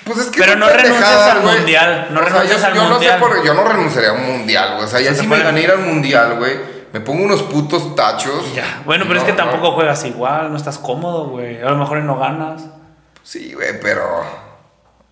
Pues 0.05 0.19
es 0.19 0.27
que. 0.27 0.41
Pero 0.41 0.57
no 0.57 0.69
renuncias 0.69 1.11
al 1.11 1.43
mundial, 1.43 2.09
no 2.11 2.21
O 2.21 2.25
sea, 2.25 2.33
renuncias 2.33 2.61
yo, 2.61 2.67
al 2.67 2.75
yo 2.75 2.85
mundial. 2.85 3.21
No 3.21 3.27
sé 3.29 3.35
por, 3.35 3.45
yo 3.47 3.55
no 3.55 3.65
renunciaría 3.65 4.11
a 4.11 4.13
un 4.15 4.27
mundial, 4.39 4.73
güey. 4.75 4.85
O 4.85 4.89
sea, 4.89 5.01
ya 5.01 5.15
Se 5.15 5.21
si 5.21 5.27
me 5.27 5.37
a 5.37 5.61
ir 5.61 5.71
al 5.71 5.79
mundial, 5.81 6.39
güey, 6.39 6.57
me 6.93 7.01
pongo 7.01 7.23
unos 7.25 7.43
putos 7.45 7.95
tachos. 7.95 8.53
ya. 8.55 8.83
Bueno, 8.85 9.05
pero 9.07 9.15
No, 9.17 9.21
es 9.21 9.25
que 9.27 9.33
no. 9.33 9.37
tampoco 9.45 9.73
juegas 9.73 10.05
igual, 10.05 10.51
no 10.51 10.57
estás 10.57 10.79
cómodo, 10.79 11.29
güey. 11.29 11.61
A 11.63 11.71
lo 11.71 11.77
mejor 11.77 11.99
no 11.99 12.19
ganas. 12.19 12.63
Sí, 13.23 13.53
güey, 13.55 13.79
pero. 13.81 14.25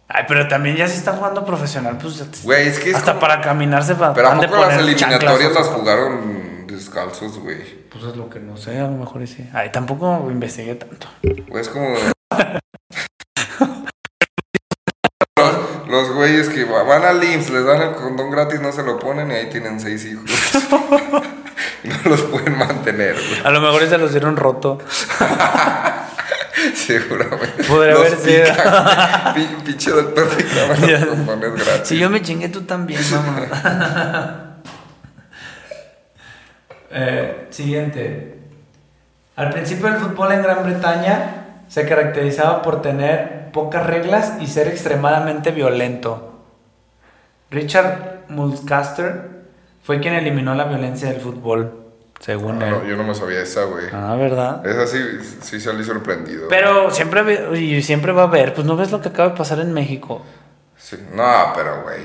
Ay, 0.09 0.25
pero 0.27 0.49
también 0.49 0.75
ya 0.75 0.89
si 0.89 0.97
están 0.97 1.17
jugando 1.17 1.45
profesional, 1.45 1.97
pues 1.97 2.17
ya 2.19 2.25
te- 2.25 2.39
Güey, 2.43 2.67
es 2.67 2.81
que 2.81 2.91
es 2.91 2.97
hasta 2.97 3.13
como- 3.13 3.21
para 3.21 3.41
caminarse 3.41 3.95
va- 3.95 4.13
Pero 4.13 4.29
¿a 4.29 4.35
poco 4.41 4.57
las 4.57 4.77
eliminatorias 4.77 5.53
las 5.55 5.67
jugaron 5.69 6.67
descalzos, 6.67 7.39
güey? 7.39 7.63
Pues 7.91 8.03
es 8.05 8.17
lo 8.17 8.29
que 8.29 8.41
no 8.41 8.57
sé, 8.57 8.77
a 8.81 8.83
lo 8.89 8.97
mejor 8.97 9.25
sí. 9.29 9.49
Ay, 9.53 9.71
tampoco 9.71 10.27
investigué 10.29 10.75
tanto. 10.75 11.07
Güey, 11.49 11.61
es 11.63 11.69
como... 11.69 11.95
los, 16.01 16.13
güeyes 16.15 16.49
que 16.49 16.65
va- 16.65 16.83
van 16.83 17.05
al 17.05 17.23
IMSS, 17.23 17.51
les 17.51 17.65
dan 17.65 17.83
el 17.83 17.93
condón 17.95 18.31
gratis, 18.31 18.61
no 18.61 18.73
se 18.73 18.83
lo 18.83 18.99
ponen 18.99 19.31
y 19.31 19.35
ahí 19.35 19.51
tienen 19.51 19.79
seis 19.81 20.05
hijos. 20.05 20.25
no 21.85 21.95
los 22.11 22.21
pueden 22.23 22.57
mantener, 22.59 23.15
güey. 23.15 23.41
A 23.45 23.51
lo 23.51 23.61
mejor 23.61 23.87
se 23.89 23.99
los 23.99 24.13
dieron 24.13 24.37
roto. 24.37 24.79
Seguramente. 26.75 27.65
Podría 27.65 27.95
haber 27.95 28.17
sido. 28.19 28.45
Pinche 29.65 29.91
Ya. 30.87 30.99
los 31.05 31.17
condones 31.17 31.55
gratis. 31.67 31.89
Si 31.89 31.99
yo 31.99 32.11
me 32.11 32.21
chingué, 32.23 32.49
tú 32.49 32.63
también, 32.63 33.01
mamá. 33.11 34.57
Eh, 36.91 37.47
siguiente. 37.51 38.39
Al 39.37 39.51
principio 39.51 39.89
el 39.89 39.97
fútbol 39.97 40.33
en 40.33 40.43
Gran 40.43 40.63
Bretaña 40.65 41.50
se 41.71 41.87
caracterizaba 41.89 42.63
por 42.63 42.83
tener 42.83 43.51
pocas 43.53 43.87
reglas 43.87 44.35
y 44.41 44.47
ser 44.49 44.67
extremadamente 44.69 45.53
violento. 45.53 46.27
Richard 47.51 48.25
Mulcaster 48.29 49.23
fue 49.83 50.01
quien 50.01 50.15
eliminó 50.15 50.55
la 50.55 50.65
violencia 50.65 51.11
del 51.11 51.21
fútbol, 51.21 51.75
según 52.21 52.59
No, 52.59 52.67
no, 52.71 52.83
él. 52.83 52.89
yo 52.91 52.97
no 52.97 53.05
me 53.05 53.15
sabía 53.15 53.41
esa, 53.41 53.65
güey. 53.65 53.87
Ah, 53.93 54.17
¿verdad? 54.19 54.67
Esa 54.67 54.87
sí, 54.87 54.99
sí 55.41 55.61
salí 55.61 55.83
sorprendido. 55.85 56.49
Pero 56.49 56.91
siempre, 56.91 57.57
y 57.59 57.83
siempre 57.83 58.13
va 58.13 58.23
a 58.23 58.27
haber, 58.27 58.53
pues 58.53 58.67
no 58.67 58.77
ves 58.77 58.91
lo 58.91 59.01
que 59.01 59.09
acaba 59.09 59.31
de 59.31 59.37
pasar 59.37 59.61
en 59.61 59.73
México. 59.73 60.23
Sí. 60.77 60.97
No, 61.15 61.53
pero, 61.55 61.83
güey. 61.83 62.03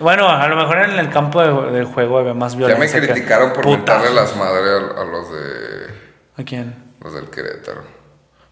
Bueno, 0.00 0.28
a 0.28 0.48
lo 0.48 0.56
mejor 0.56 0.78
en 0.78 0.98
el 0.98 1.10
campo 1.10 1.40
de- 1.42 1.70
del 1.72 1.84
juego 1.84 2.18
había 2.18 2.34
más 2.34 2.52
Ya 2.52 2.58
violencia. 2.66 3.00
me 3.00 3.06
que 3.06 3.12
criticaron 3.12 3.52
por 3.52 3.66
mentarle 3.66 4.10
las 4.14 4.34
madres 4.36 4.68
a, 4.96 5.00
a 5.02 5.04
los 5.04 5.30
de... 5.32 5.86
¿A 6.38 6.44
quién? 6.44 6.74
Los 7.02 7.14
del 7.14 7.28
Querétaro. 7.30 7.82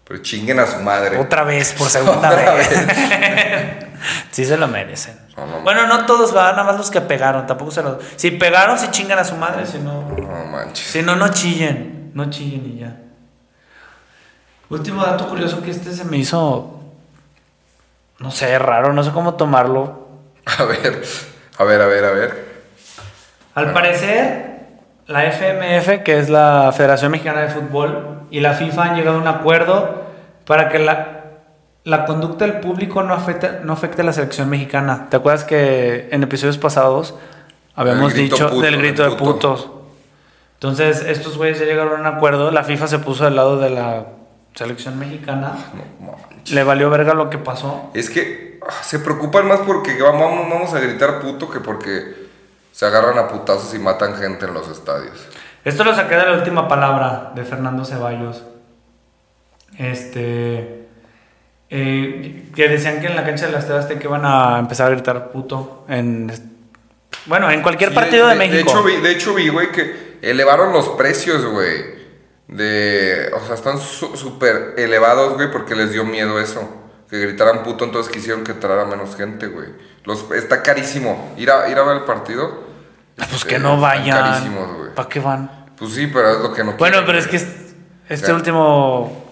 Pero 0.09 0.23
chinguen 0.23 0.59
a 0.59 0.65
su 0.65 0.79
madre. 0.79 1.19
Otra 1.19 1.43
vez, 1.43 1.71
por 1.73 1.87
segunda 1.89 2.31
Otra 2.31 2.55
vez. 2.55 2.67
sí 4.31 4.43
se 4.43 4.57
lo 4.57 4.67
merecen. 4.67 5.19
No, 5.37 5.45
no, 5.45 5.61
bueno, 5.61 5.85
no 5.85 6.07
todos 6.07 6.33
van, 6.33 6.55
nada 6.55 6.63
más 6.63 6.77
los 6.77 6.89
que 6.89 6.99
pegaron, 6.99 7.45
tampoco 7.45 7.69
se 7.69 7.83
los... 7.83 8.03
Si 8.15 8.31
pegaron, 8.31 8.77
si 8.79 8.89
chingan 8.89 9.19
a 9.19 9.23
su 9.23 9.35
madre, 9.35 9.67
si 9.67 9.77
no... 9.77 10.01
No 10.01 10.45
manches. 10.45 10.87
Si 10.87 11.03
no, 11.03 11.15
no 11.15 11.27
chillen. 11.29 12.09
No 12.15 12.27
chillen 12.31 12.65
y 12.65 12.79
ya. 12.79 12.97
Último 14.69 15.03
dato 15.03 15.29
curioso 15.29 15.61
que 15.61 15.69
este 15.69 15.93
se 15.93 16.03
me 16.05 16.17
hizo... 16.17 16.81
No 18.17 18.31
sé, 18.31 18.57
raro, 18.57 18.91
no 18.93 19.03
sé 19.03 19.11
cómo 19.11 19.35
tomarlo. 19.35 20.09
A 20.57 20.63
ver, 20.63 21.03
a 21.59 21.63
ver, 21.63 21.81
a 21.81 21.85
ver, 21.85 22.05
a 22.05 22.11
ver. 22.11 22.63
Al 23.53 23.73
parecer, 23.73 24.48
la 25.09 25.23
FMF, 25.31 26.03
que 26.03 26.19
es 26.19 26.29
la 26.29 26.71
Federación 26.71 27.11
Mexicana 27.11 27.41
de 27.41 27.49
Fútbol, 27.49 28.19
y 28.29 28.41
la 28.41 28.53
FIFA 28.53 28.83
han 28.83 28.95
llegado 28.95 29.17
a 29.17 29.21
un 29.21 29.27
acuerdo 29.27 30.03
para 30.45 30.69
que 30.69 30.77
la, 30.77 31.23
la 31.83 32.05
conducta 32.05 32.45
del 32.45 32.59
público 32.59 33.01
no 33.01 33.15
afecte, 33.15 33.49
no 33.63 33.73
afecte 33.73 34.03
a 34.03 34.05
la 34.05 34.13
selección 34.13 34.51
mexicana. 34.51 35.07
¿Te 35.09 35.17
acuerdas 35.17 35.45
que 35.45 36.09
en 36.11 36.21
episodios 36.21 36.59
pasados 36.59 37.15
habíamos 37.75 38.13
dicho 38.13 38.49
puto, 38.49 38.61
del 38.61 38.77
grito 38.77 39.01
de 39.03 39.09
puto. 39.15 39.33
putos? 39.33 39.71
Entonces, 40.53 41.03
estos 41.03 41.37
güeyes 41.37 41.57
ya 41.57 41.65
llegaron 41.65 42.05
a 42.05 42.09
un 42.09 42.15
acuerdo. 42.15 42.51
La 42.51 42.63
FIFA 42.63 42.87
se 42.87 42.99
puso 42.99 43.23
del 43.25 43.35
lado 43.35 43.57
de 43.59 43.71
la 43.71 44.05
selección 44.53 44.99
mexicana. 44.99 45.53
No. 45.99 46.17
Le 46.53 46.63
valió 46.63 46.87
verga 46.91 47.15
lo 47.15 47.31
que 47.31 47.39
pasó. 47.39 47.89
Es 47.95 48.11
que 48.11 48.59
ah, 48.61 48.83
se 48.83 48.99
preocupan 48.99 49.47
más 49.47 49.61
porque 49.61 49.99
vamos, 49.99 50.47
vamos 50.47 50.71
a 50.75 50.79
gritar 50.79 51.19
puto 51.19 51.49
que 51.49 51.61
porque 51.61 52.28
se 52.79 52.85
agarran 52.85 53.17
a 53.17 53.27
putazos 53.27 53.73
y 53.73 53.77
matan 53.79 54.15
gente 54.15 54.45
en 54.45 54.53
los 54.53 54.69
estadios. 54.69 55.27
Esto 55.65 55.83
lo 55.83 55.93
saqué 55.93 56.15
de 56.15 56.25
la 56.25 56.31
última 56.31 56.65
palabra 56.69 57.33
de 57.35 57.43
Fernando 57.43 57.83
Ceballos. 57.83 58.41
Este. 59.77 60.87
eh, 61.69 62.49
que 62.55 62.69
decían 62.69 63.01
que 63.01 63.07
en 63.07 63.17
la 63.17 63.25
cancha 63.25 63.47
de 63.47 63.51
las 63.51 63.67
Tebas 63.67 63.85
que 63.87 64.01
iban 64.01 64.25
a 64.25 64.59
empezar 64.59 64.87
a 64.87 64.91
gritar 64.91 65.29
puto. 65.29 65.83
En, 65.89 66.31
bueno, 67.25 67.51
en 67.51 67.61
cualquier 67.61 67.89
Sí, 67.89 67.95
partido 67.95 68.29
de, 68.29 68.35
México. 68.35 68.55
De 68.55 68.61
hecho, 68.61 68.83
vi, 68.83 68.95
de 68.95 69.11
hecho, 69.11 69.33
vi, 69.33 69.49
güey, 69.49 69.73
que 69.73 70.17
elevaron 70.21 70.71
los 70.71 70.87
precios, 70.87 71.45
güey. 71.45 71.83
De. 72.47 73.29
O 73.35 73.45
sea, 73.45 73.55
están 73.55 73.77
su- 73.77 74.15
súper 74.15 74.75
elevados, 74.77 75.33
güey, 75.33 75.51
porque 75.51 75.75
les 75.75 75.91
dio 75.91 76.05
miedo 76.05 76.39
eso. 76.39 76.77
Que 77.09 77.19
gritaran 77.19 77.61
puto, 77.63 77.83
entonces 77.83 78.09
quisieron 78.09 78.45
que 78.45 78.53
entrara 78.53 78.85
menos 78.85 79.17
gente, 79.17 79.47
güey. 79.47 79.67
Los, 80.05 80.31
está 80.31 80.63
carísimo. 80.63 81.33
Ir 81.37 81.51
a, 81.51 81.67
ir 81.67 81.77
a 81.77 81.83
ver 81.83 81.97
el 81.97 82.03
partido. 82.03 82.68
Pues 83.29 83.45
que 83.45 83.59
no 83.59 83.75
están 83.75 83.81
vayan. 83.81 84.19
carísimos, 84.31 84.77
güey. 84.77 84.95
¿Para 84.95 85.09
qué 85.09 85.19
van? 85.19 85.51
Pues 85.77 85.93
sí, 85.93 86.07
pero 86.07 86.29
es 86.31 86.39
lo 86.39 86.53
que 86.53 86.63
no 86.63 86.73
Bueno, 86.73 86.97
quieren, 86.97 87.05
pero 87.05 87.17
es 87.19 87.27
que 87.27 87.35
es- 87.37 87.47
este 88.09 88.33
último. 88.33 89.25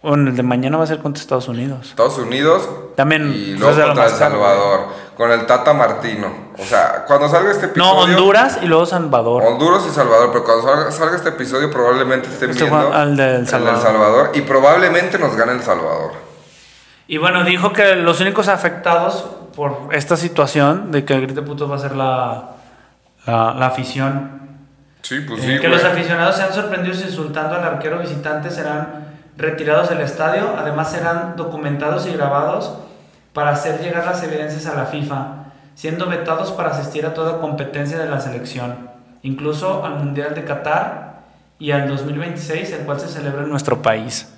Bueno, 0.00 0.30
el 0.30 0.36
de 0.36 0.42
mañana 0.44 0.76
va 0.78 0.84
a 0.84 0.86
ser 0.86 1.00
contra 1.00 1.20
Estados 1.20 1.48
Unidos. 1.48 1.88
Estados 1.88 2.18
Unidos 2.18 2.68
También, 2.94 3.32
y 3.34 3.46
pues, 3.56 3.60
luego 3.60 3.74
contra 3.86 4.04
El 4.04 4.10
caro, 4.12 4.18
Salvador 4.30 4.80
con 5.16 5.32
el 5.32 5.44
Tata 5.46 5.72
Martino. 5.72 6.32
O 6.56 6.64
sea, 6.64 7.04
cuando 7.04 7.28
salga 7.28 7.50
este 7.50 7.66
episodio 7.66 7.92
No, 7.92 7.98
Honduras 8.02 8.60
y 8.62 8.66
luego 8.66 8.86
Salvador. 8.86 9.42
Honduras 9.44 9.82
y 9.88 9.92
Salvador, 9.92 10.30
pero 10.32 10.44
cuando 10.44 10.62
salga, 10.62 10.92
salga 10.92 11.16
este 11.16 11.30
episodio 11.30 11.68
probablemente 11.70 12.28
estén 12.28 12.50
Este 12.50 12.64
viendo 12.64 12.92
al 12.94 13.16
del 13.16 13.34
el 13.40 13.48
Salvador. 13.48 13.82
Salvador 13.82 14.30
y 14.34 14.42
probablemente 14.42 15.18
nos 15.18 15.34
gane 15.34 15.52
El 15.52 15.62
Salvador. 15.62 16.12
Y 17.08 17.16
bueno, 17.16 17.42
dijo 17.42 17.72
que 17.72 17.96
los 17.96 18.20
únicos 18.20 18.46
afectados 18.46 19.26
por 19.58 19.88
esta 19.92 20.16
situación 20.16 20.92
de 20.92 21.04
que 21.04 21.14
el 21.14 21.22
grito 21.22 21.44
puto 21.44 21.68
va 21.68 21.74
a 21.74 21.78
ser 21.80 21.96
la, 21.96 22.50
la, 23.26 23.54
la 23.54 23.66
afición. 23.66 24.38
Sí, 25.02 25.18
pues 25.26 25.40
Eh, 25.42 25.42
sí, 25.42 25.52
que 25.60 25.66
güey. 25.68 25.70
los 25.72 25.84
aficionados 25.84 26.36
sean 26.36 26.52
sorprendidos 26.52 27.00
insultando 27.02 27.56
al 27.56 27.64
arquero 27.64 27.98
visitante 27.98 28.50
serán 28.50 29.08
retirados 29.36 29.88
del 29.88 30.00
estadio. 30.00 30.54
Además 30.56 30.92
serán 30.92 31.34
documentados 31.36 32.06
y 32.06 32.12
grabados 32.12 32.72
para 33.32 33.50
hacer 33.50 33.80
llegar 33.80 34.04
las 34.06 34.22
evidencias 34.22 34.66
a 34.66 34.74
la 34.76 34.86
FIFA, 34.86 35.26
siendo 35.74 36.06
vetados 36.06 36.52
para 36.52 36.70
asistir 36.70 37.04
a 37.04 37.12
toda 37.14 37.40
competencia 37.40 37.98
de 37.98 38.08
la 38.08 38.20
selección, 38.20 38.88
incluso 39.22 39.84
al 39.84 39.96
Mundial 39.96 40.36
de 40.36 40.44
Qatar 40.44 41.18
y 41.58 41.72
al 41.72 41.88
2026, 41.88 42.70
el 42.74 42.80
cual 42.86 43.00
se 43.00 43.08
celebra 43.08 43.42
en 43.42 43.50
nuestro 43.50 43.82
país. 43.82 44.28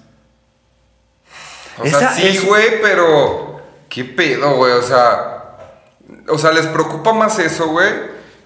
O 1.78 1.84
sea, 1.86 1.98
Esa 1.98 2.12
sí, 2.14 2.26
es- 2.26 2.46
güey, 2.46 2.80
pero 2.82 3.59
qué 3.90 4.04
pedo, 4.04 4.56
güey, 4.56 4.72
o 4.72 4.82
sea, 4.82 5.58
o 6.28 6.38
sea, 6.38 6.52
les 6.52 6.66
preocupa 6.66 7.12
más 7.12 7.38
eso, 7.38 7.68
güey, 7.68 7.92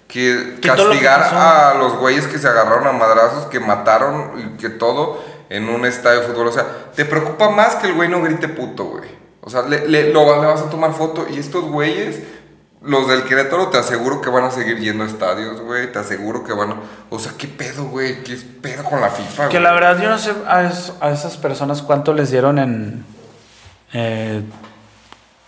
que 0.07 0.33
lo 0.33 0.61
castigar 0.61 1.21
a 1.33 1.73
los 1.75 1.95
güeyes 1.97 2.27
que 2.27 2.37
se 2.37 2.47
agarraron 2.47 2.85
a 2.87 2.91
madrazos, 2.91 3.45
que 3.45 3.59
mataron 3.61 4.33
y 4.37 4.57
que 4.61 4.69
todo 4.69 5.23
en 5.49 5.69
un 5.69 5.85
estadio 5.85 6.21
de 6.21 6.27
fútbol, 6.27 6.47
o 6.47 6.51
sea, 6.51 6.65
te 6.95 7.05
preocupa 7.05 7.49
más 7.49 7.75
que 7.75 7.87
el 7.87 7.93
güey 7.93 8.09
no 8.09 8.21
grite 8.21 8.49
puto, 8.49 8.83
güey. 8.85 9.09
O 9.41 9.49
sea, 9.49 9.61
le, 9.61 9.87
le- 9.87 10.11
lo, 10.11 10.41
le 10.41 10.47
vas 10.47 10.61
a 10.61 10.69
tomar 10.69 10.93
foto 10.93 11.25
y 11.29 11.37
estos 11.39 11.63
güeyes 11.65 12.19
los 12.81 13.07
del 13.07 13.23
Querétaro 13.23 13.69
te 13.69 13.77
aseguro 13.79 14.21
que 14.21 14.29
van 14.29 14.43
a 14.43 14.51
seguir 14.51 14.77
yendo 14.79 15.03
a 15.03 15.07
estadios, 15.07 15.59
güey. 15.61 15.91
Te 15.91 15.97
aseguro 15.99 16.43
que 16.43 16.53
van 16.53 16.69
a... 16.71 16.75
O 17.09 17.17
sea, 17.17 17.31
¿qué 17.35 17.47
pedo, 17.47 17.85
güey? 17.85 18.23
¿Qué 18.23 18.35
pedo 18.61 18.83
con 18.83 19.01
la 19.01 19.09
FIFA, 19.09 19.49
Que 19.49 19.59
la 19.59 19.71
verdad 19.71 19.97
yo 19.99 20.07
no 20.09 20.19
sé 20.19 20.33
a, 20.47 20.63
es- 20.65 20.93
a 20.99 21.09
esas 21.09 21.37
personas 21.37 21.81
cuánto 21.81 22.13
les 22.13 22.29
dieron 22.29 22.59
en... 22.59 23.03
eh, 23.93 24.43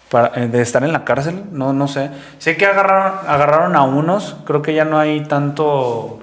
para- 0.10 0.32
eh, 0.36 0.48
de 0.48 0.62
estar 0.62 0.84
en 0.84 0.93
la 0.93 1.04
cárcel, 1.06 1.43
no, 1.52 1.74
no 1.74 1.88
sé. 1.88 2.10
Sé 2.39 2.56
que 2.58 2.65
agarraron, 2.65 3.13
agarraron 3.28 3.76
a 3.76 3.84
unos, 3.84 4.38
creo 4.46 4.62
que 4.62 4.74
ya 4.74 4.86
no 4.86 5.00
hay 5.00 5.22
tanto... 5.26 6.20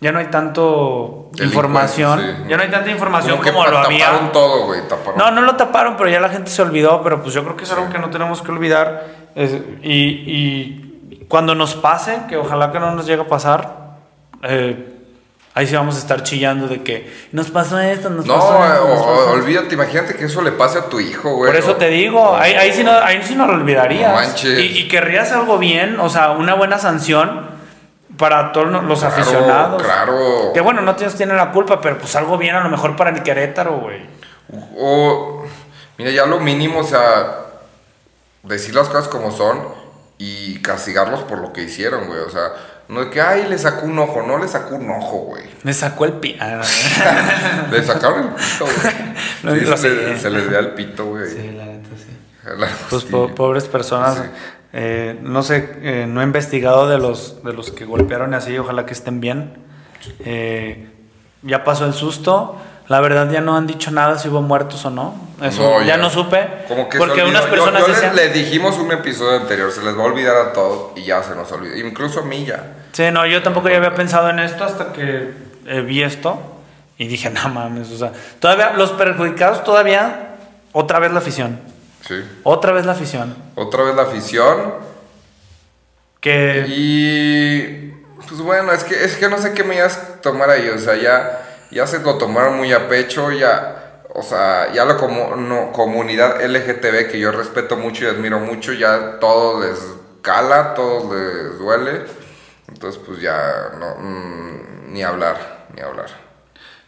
Ya 0.00 0.12
no 0.12 0.18
hay 0.18 0.26
tanto 0.26 1.30
información. 1.42 2.20
sí. 2.20 2.26
Ya 2.48 2.56
no 2.58 2.62
hay 2.62 2.70
tanta 2.70 2.90
información 2.90 3.40
que 3.40 3.50
como, 3.52 3.64
lo 3.64 3.70
taparon 3.70 3.86
había. 3.86 4.32
todo, 4.32 4.66
güey. 4.66 4.86
Taparon. 4.86 5.16
No, 5.16 5.30
no 5.30 5.40
lo 5.40 5.56
taparon, 5.56 5.96
pero 5.96 6.10
ya 6.10 6.20
la 6.20 6.28
gente 6.28 6.50
se 6.50 6.60
olvidó, 6.60 7.02
pero 7.02 7.22
pues 7.22 7.32
yo 7.32 7.42
creo 7.42 7.56
que 7.56 7.64
es 7.64 7.72
algo 7.72 7.88
que 7.88 7.98
no 7.98 8.10
tenemos 8.10 8.42
que 8.42 8.50
olvidar. 8.52 9.06
Es- 9.34 9.54
y, 9.82 9.94
y 10.26 11.26
cuando 11.28 11.54
nos 11.54 11.74
pase, 11.74 12.18
que 12.28 12.36
ojalá 12.36 12.70
que 12.70 12.80
no 12.80 12.90
nos 12.94 13.06
llegue 13.06 13.22
a 13.22 13.28
pasar, 13.28 13.94
eh, 14.42 14.93
ahí 15.54 15.66
sí 15.66 15.74
vamos 15.76 15.94
a 15.96 15.98
estar 15.98 16.22
chillando 16.24 16.66
de 16.68 16.82
que 16.82 17.12
nos 17.32 17.50
pasó 17.50 17.78
esto, 17.80 18.10
nos 18.10 18.26
No, 18.26 18.34
pasó 18.34 18.64
esto. 18.64 18.88
nos 18.88 18.98
o- 19.00 19.04
pasó". 19.04 19.30
olvídate, 19.32 19.74
imagínate 19.74 20.14
que 20.14 20.24
eso 20.24 20.42
le 20.42 20.52
pase 20.52 20.78
a 20.78 20.88
tu 20.88 20.98
hijo, 21.00 21.34
güey. 21.36 21.50
Por 21.52 21.58
eso 21.60 21.72
o- 21.72 21.76
te 21.76 21.88
digo, 21.88 22.36
ahí, 22.36 22.52
ahí, 22.54 22.72
sí 22.72 22.82
no, 22.84 22.90
ahí 22.92 23.20
sí 23.22 23.34
no 23.34 23.46
lo 23.46 23.54
olvidarías. 23.54 24.10
No 24.10 24.14
manches. 24.16 24.58
Y, 24.58 24.78
y 24.80 24.88
querrías 24.88 25.30
algo 25.32 25.58
bien, 25.58 25.98
o 26.00 26.08
sea, 26.10 26.32
una 26.32 26.54
buena 26.54 26.78
sanción 26.78 27.52
para 28.18 28.52
todos 28.52 28.68
los 28.84 29.00
Claro, 29.00 29.14
aficionados. 29.14 29.82
Claro. 29.82 30.52
Que 30.54 30.60
bueno, 30.60 30.80
no 30.82 30.94
tienes, 30.96 31.16
tienen 31.16 31.36
la 31.36 31.50
culpa, 31.50 31.80
pero 31.80 31.98
pues 31.98 32.14
algo 32.16 32.36
bien 32.38 32.54
a 32.54 32.62
lo 32.62 32.68
mejor 32.68 32.94
para 32.96 33.10
el 33.10 33.22
Querétaro, 33.22 33.78
güey. 33.78 34.00
O, 34.76 35.44
mira, 35.98 36.10
ya 36.10 36.26
lo 36.26 36.38
mínimo, 36.40 36.80
o 36.80 36.84
sea, 36.84 37.38
decir 38.42 38.74
las 38.74 38.88
cosas 38.88 39.08
como 39.08 39.30
son 39.32 39.60
y 40.18 40.60
castigarlos 40.62 41.22
por 41.22 41.38
lo 41.38 41.52
que 41.52 41.62
hicieron, 41.62 42.06
güey. 42.06 42.20
O 42.20 42.30
sea, 42.30 42.52
no 42.88 43.00
de 43.04 43.10
que, 43.10 43.20
ay, 43.20 43.46
le 43.48 43.56
sacó 43.58 43.86
un 43.86 43.98
ojo, 43.98 44.22
no 44.22 44.38
le 44.38 44.46
sacó 44.48 44.76
un 44.76 44.90
ojo, 44.90 45.16
güey. 45.28 45.42
Me 45.62 45.72
sacó 45.72 46.04
el 46.04 46.14
pie. 46.14 46.36
Ah, 46.40 46.60
Le 47.70 47.82
sacaron 47.82 48.24
el 48.24 48.28
pito, 48.34 48.64
güey. 48.64 49.14
Sí, 49.60 49.66
lo 49.66 49.76
se, 49.76 49.90
le, 49.90 50.18
se 50.18 50.30
les 50.30 50.48
ve 50.50 50.56
al 50.56 50.74
pito, 50.74 51.06
güey. 51.06 51.28
Sí, 51.28 51.50
la 51.56 51.64
neta 51.66 51.88
sí. 51.96 52.16
La 52.58 52.68
Pues 52.90 53.04
po- 53.04 53.28
pobres 53.34 53.64
personas. 53.64 54.16
Sí. 54.16 54.22
eh, 54.74 55.18
no 55.22 55.42
sé, 55.42 55.70
eh, 55.82 56.06
no 56.08 56.20
he 56.20 56.24
investigado 56.24 56.88
de 56.88 56.98
los, 56.98 57.42
de 57.44 57.52
los 57.52 57.70
que 57.70 57.84
golpearon 57.84 58.32
y 58.32 58.36
así, 58.36 58.56
ojalá 58.58 58.84
que 58.86 58.92
estén 58.92 59.20
bien. 59.20 59.54
Eh, 60.20 60.88
ya 61.42 61.64
pasó 61.64 61.86
el 61.86 61.94
susto. 61.94 62.56
La 62.88 63.00
verdad 63.00 63.30
ya 63.30 63.40
no 63.40 63.56
han 63.56 63.66
dicho 63.66 63.90
nada 63.90 64.18
si 64.18 64.28
hubo 64.28 64.42
muertos 64.42 64.84
o 64.84 64.90
no. 64.90 65.14
Eso 65.44 65.62
No, 65.62 65.82
ya, 65.82 65.96
no 65.96 66.08
supe. 66.10 66.46
Como 66.68 66.88
que 66.88 66.96
porque 66.98 67.22
unas 67.22 67.44
Yo- 67.44 67.50
personas 67.50 67.82
yo, 67.82 67.88
decían... 67.92 68.16
les 68.16 68.32
dijimos 68.32 68.78
un 68.78 68.90
episodio 68.92 69.38
anterior, 69.40 69.70
se 69.70 69.82
les 69.82 69.96
va 69.96 70.02
a 70.02 70.06
olvidar 70.06 70.36
a 70.36 70.52
todos 70.52 70.92
y 70.96 71.04
ya 71.04 71.22
se 71.22 71.34
nos 71.34 71.50
olvidó. 71.52 71.76
Incluso 71.86 72.20
a 72.20 72.22
mí 72.24 72.44
ya. 72.46 72.64
Sí, 72.92 73.10
no, 73.12 73.26
yo 73.26 73.42
tampoco 73.42 73.68
ya 73.68 73.76
había 73.76 73.94
pensado 73.94 74.30
en 74.30 74.38
esto 74.38 74.64
hasta 74.64 74.92
que 74.92 75.32
eh, 75.66 75.80
vi 75.82 76.02
esto 76.02 76.40
y 76.96 77.08
dije, 77.08 77.28
no 77.30 77.48
mames, 77.50 77.90
o 77.90 77.96
sea, 77.98 78.12
todavía 78.40 78.72
los 78.72 78.92
perjudicados 78.92 79.64
todavía, 79.64 80.36
otra 80.72 80.98
vez 80.98 81.12
la 81.12 81.18
afición. 81.18 81.60
Sí. 82.06 82.22
Otra 82.42 82.72
vez 82.72 82.86
la 82.86 82.92
afición. 82.92 83.34
Otra 83.54 83.82
vez 83.82 83.94
la 83.96 84.02
afición. 84.02 84.74
Que 86.20 86.64
Y 86.68 87.92
pues 88.28 88.40
bueno, 88.40 88.72
es 88.72 88.84
que 88.84 89.04
es 89.04 89.16
que 89.16 89.28
no 89.28 89.38
sé 89.38 89.52
qué 89.52 89.62
me 89.64 89.76
ibas 89.76 89.96
a 89.98 90.20
tomar 90.22 90.48
ahí, 90.50 90.68
o 90.68 90.78
sea, 90.78 90.96
ya 90.96 91.40
ya 91.70 91.86
se 91.86 91.98
lo 92.00 92.16
tomaron 92.16 92.56
muy 92.56 92.72
a 92.72 92.88
pecho, 92.88 93.30
ya 93.32 93.83
o 94.14 94.22
sea, 94.22 94.72
ya 94.72 94.84
la 94.84 94.96
comu- 94.96 95.36
no, 95.36 95.72
comunidad 95.72 96.40
LGTB 96.44 97.10
que 97.10 97.18
yo 97.18 97.30
respeto 97.32 97.76
mucho 97.76 98.04
y 98.04 98.08
admiro 98.08 98.38
mucho, 98.40 98.72
ya 98.72 99.18
todo 99.20 99.60
les 99.60 99.78
cala, 100.22 100.74
todo 100.74 101.12
les 101.14 101.58
duele. 101.58 102.02
Entonces, 102.68 103.00
pues 103.04 103.20
ya 103.20 103.36
no 103.78 103.96
mm, 103.96 104.92
ni 104.92 105.02
hablar, 105.02 105.66
ni 105.74 105.82
hablar. 105.82 106.06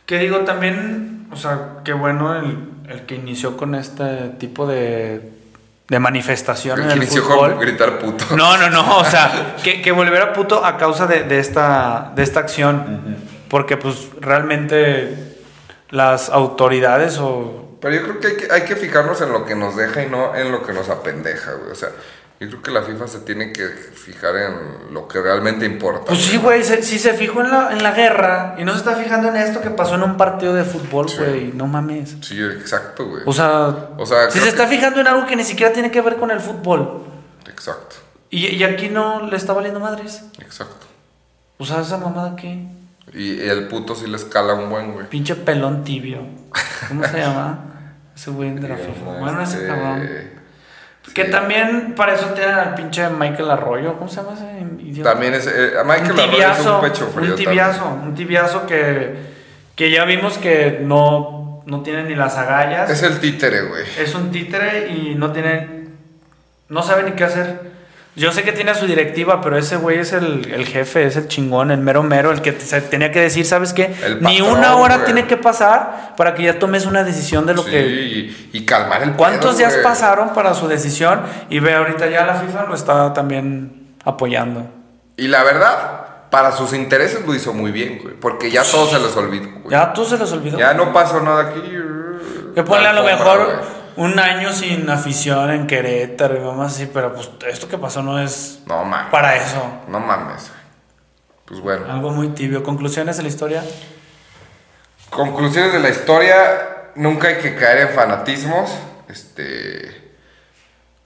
Que 0.07 0.19
digo 0.19 0.39
también, 0.41 1.27
o 1.33 1.37
sea, 1.37 1.79
qué 1.85 1.93
bueno 1.93 2.37
el, 2.39 2.59
el 2.89 3.07
que 3.07 3.17
inició 3.17 3.57
con 3.57 3.75
este 3.75 4.31
tipo 4.39 4.67
de, 4.67 5.33
de 5.89 5.99
manifestación 5.99 6.79
El 6.79 6.85
en 6.85 6.89
que 6.89 6.95
el 6.95 7.03
inició 7.03 7.23
fútbol. 7.25 7.51
con 7.53 7.61
gritar 7.61 7.99
puto. 7.99 8.25
No, 8.37 8.57
no, 8.57 8.71
no, 8.71 8.99
o 8.99 9.05
sea, 9.05 9.57
que, 9.65 9.83
que 9.83 9.91
volviera 9.93 10.33
puto 10.33 10.65
a 10.65 10.77
causa 10.77 11.07
de, 11.07 11.25
de 11.25 11.41
esta, 11.41 12.13
de 12.15 12.23
esta 12.23 12.41
acción. 12.41 13.17
Porque 13.49 13.77
pues 13.77 14.09
realmente 14.21 15.36
las 15.91 16.29
autoridades 16.31 17.19
o... 17.19 17.77
Pero 17.81 17.95
yo 17.95 18.03
creo 18.03 18.21
que 18.21 18.27
hay, 18.29 18.37
que 18.37 18.53
hay 18.53 18.63
que 18.65 18.77
fijarnos 18.77 19.21
en 19.21 19.33
lo 19.33 19.45
que 19.45 19.55
nos 19.55 19.77
deja 19.77 20.03
y 20.03 20.09
no 20.11 20.35
en 20.35 20.51
lo 20.51 20.63
que 20.67 20.73
nos 20.73 20.89
apendeja, 20.89 21.53
güey. 21.53 21.71
O 21.71 21.75
sea, 21.75 21.91
yo 22.41 22.49
creo 22.49 22.63
que 22.63 22.71
la 22.71 22.83
FIFA 22.83 23.07
se 23.07 23.19
tiene 23.21 23.53
que 23.53 23.67
fijar 23.69 24.35
en 24.37 24.93
lo 24.95 25.07
que 25.09 25.21
realmente 25.23 25.65
importa. 25.67 26.07
Pues 26.07 26.23
sí, 26.25 26.37
güey, 26.39 26.65
se- 26.65 26.83
si 26.83 26.99
se 26.99 27.13
fijó 27.15 27.41
en 27.43 27.51
la, 27.51 27.71
en 27.73 27.83
la 27.83 27.93
guerra 27.93 28.57
y 28.59 28.65
no 28.65 28.73
se 28.73 28.79
está 28.79 28.95
fijando 28.97 29.29
en 29.29 29.37
esto 29.37 29.61
que 29.61 29.71
pasó 29.71 29.95
en 29.95 30.03
un 30.03 30.17
partido 30.17 30.53
de 30.55 30.65
fútbol, 30.65 31.09
Sí. 31.09 31.17
güey, 31.19 31.53
no 31.53 31.67
mames. 31.67 32.17
Sí, 32.23 32.43
exacto, 32.43 33.07
güey. 33.07 33.23
O 33.27 33.33
sea, 33.33 33.91
O 33.99 34.05
sea, 34.07 34.31
si 34.31 34.39
se 34.41 34.49
está 34.49 34.67
fijando 34.67 35.01
en 35.01 35.07
algo 35.07 35.27
que 35.27 35.37
ni 35.37 35.45
siquiera 35.45 35.73
tiene 35.73 35.91
que 35.91 36.01
ver 36.01 36.17
con 36.17 36.31
el 36.31 36.41
fútbol. 36.41 37.05
Exacto, 37.49 37.97
Y, 38.31 38.47
y 38.49 38.65
aquí 38.65 38.89
no 38.89 39.27
le 39.31 39.37
está 39.37 39.53
valiendo 39.53 39.81
madres. 39.81 40.23
exacto. 40.41 40.87
O 41.59 41.65
sea, 41.65 41.81
esa 41.81 41.97
mamada 41.99 42.37
que... 42.37 42.67
Y 43.17 43.41
el 43.41 43.67
puto 43.69 43.95
sí 43.95 44.07
le 44.07 44.17
escala 44.17 44.55
un 44.55 44.69
buen, 44.69 44.93
güey. 44.93 45.07
Pinche 45.09 45.35
pelón 45.37 45.83
tibio. 45.85 46.19
¿Cómo 46.89 47.03
se 47.05 47.19
llama? 47.19 47.65
Ese 48.15 48.31
güey 48.31 48.51
de 48.55 48.69
la 48.69 48.77
FIFA. 48.77 49.19
Bueno, 49.21 49.41
ese 49.43 49.57
Este, 49.57 49.67
cabrón. 49.69 50.09
sí. 51.07 51.13
Que 51.15 51.25
también 51.25 51.95
para 51.97 52.15
eso 52.15 52.27
tienen 52.35 52.55
al 52.57 52.75
pinche 52.75 53.09
Michael 53.09 53.51
Arroyo. 53.51 53.97
¿Cómo 53.97 54.11
se 54.11 54.17
llama 54.17 54.35
ese 54.35 54.83
idiota? 54.83 55.13
También 55.13 55.35
es. 55.35 55.47
eh, 55.47 55.73
Michael 55.87 56.13
un 56.13 56.21
Arroyo 56.21 56.51
es 56.53 56.67
un 56.67 56.81
pecho 56.81 57.07
frío. 57.07 57.31
un 57.31 57.37
tibiazo. 57.37 57.87
Un 57.89 58.15
tibiazo 58.15 58.67
que, 58.67 59.15
que 59.75 59.91
ya 59.91 60.05
vimos 60.05 60.37
que 60.39 60.81
no, 60.83 61.63
no 61.67 61.83
tiene 61.83 62.03
ni 62.05 62.15
las 62.17 62.37
agallas. 62.37 62.91
Es 62.91 63.03
el 63.03 63.21
títere, 63.21 63.63
güey. 63.63 63.85
Es 63.99 64.15
un 64.15 64.31
títere 64.31 64.89
y 64.91 65.15
no 65.15 65.33
tiene. 65.33 65.87
No 66.69 66.83
sabe 66.83 67.05
ni 67.05 67.13
qué 67.13 67.25
hacer. 67.25 67.76
Yo 68.17 68.33
sé 68.33 68.45
que 68.45 68.53
tiene 68.53 68.71
a 68.71 68.75
su 68.75 68.87
directiva, 68.87 69.43
pero 69.43 69.59
ese 69.59 69.77
güey 69.77 69.99
es 69.99 70.15
el, 70.15 70.51
el 70.51 70.67
jefe, 70.67 71.05
es 71.05 71.17
el 71.17 71.29
chingón, 71.29 71.71
el 71.71 71.81
mero 71.81 72.03
mero, 72.03 72.33
el 72.33 72.41
que 72.41 72.53
te- 72.53 72.65
se 72.65 72.81
tenía 72.81 73.13
que 73.13 73.21
decir, 73.21 73.45
¿sabes 73.45 73.75
qué? 73.75 73.95
Ni 74.21 74.41
una 74.41 74.77
hora 74.77 75.05
tiene 75.05 75.27
que 75.27 75.37
pasar 75.37 76.15
para 76.17 76.35
que 76.35 76.43
ya 76.45 76.59
tomes 76.59 76.87
una 76.87 77.05
decisión 77.05 77.45
de 77.45 77.53
lo 77.53 77.63
Sí, 77.63 77.71
que. 77.71 77.81
y, 77.87 78.51
y 78.55 78.65
calmar 78.65 79.03
el 79.03 79.13
¿Cuántos 79.13 79.57
pedo, 79.57 79.59
días 79.69 79.77
pasaron 79.83 80.31
para 80.33 80.55
su 80.55 80.67
decisión? 80.67 81.21
Y 81.51 81.59
ve, 81.61 81.75
ahorita 81.75 82.09
ya 82.09 82.25
la 82.25 82.37
FIFA 82.37 82.65
lo 82.65 82.75
está 82.75 83.13
también 83.13 83.93
apoyando. 84.03 84.67
Y 85.19 85.29
la 85.29 85.45
verdad, 85.45 85.77
para 86.31 86.53
sus 86.53 86.73
intereses 86.73 87.27
lo 87.27 87.35
hizo 87.35 87.53
muy 87.53 87.71
bien, 87.71 87.99
güey. 88.03 88.15
Porque 88.15 88.51
ya 88.51 88.63
todo 88.65 88.87
se 88.87 88.99
les 88.99 89.15
olvidó, 89.15 89.49
güey. 89.63 89.71
Ya 89.71 89.93
tú 89.93 90.07
se 90.07 90.17
los 90.17 90.33
olvidó. 90.33 90.59
Ya 90.59 90.73
no 90.73 90.91
pasó 90.91 91.21
nada 91.21 91.51
aquí. 91.51 91.61
Que 92.55 92.63
ponle 92.63 92.89
a 92.89 92.95
lo 92.95 93.03
mejor 93.05 93.45
güey. 93.45 93.57
Un 93.97 94.19
año 94.19 94.53
sin 94.53 94.89
afición 94.91 95.51
en 95.51 95.67
Querétaro 95.67 96.37
y 96.37 96.41
vamos 96.41 96.73
así, 96.73 96.89
pero 96.93 97.15
pues 97.15 97.31
esto 97.49 97.69
que 97.69 97.79
pasó 97.79 98.03
no 98.03 98.19
es 98.21 98.61
No 98.67 98.85
mames. 98.85 99.11
para 99.11 99.37
eso. 99.37 99.63
No 99.89 100.01
mames. 100.01 100.51
Pues 101.47 101.61
bueno. 101.61 101.91
Algo 101.91 102.11
muy 102.11 102.29
tibio. 102.29 102.63
¿Conclusiones 102.63 103.17
de 103.17 103.23
la 103.23 103.29
historia? 103.29 103.65
Conclusiones 105.11 105.73
de 105.73 105.81
la 105.81 105.89
historia. 105.91 106.91
Nunca 106.97 107.29
hay 107.29 107.37
que 107.37 107.55
caer 107.55 107.89
en 107.89 107.89
fanatismos. 107.91 108.71
Este. 109.09 110.05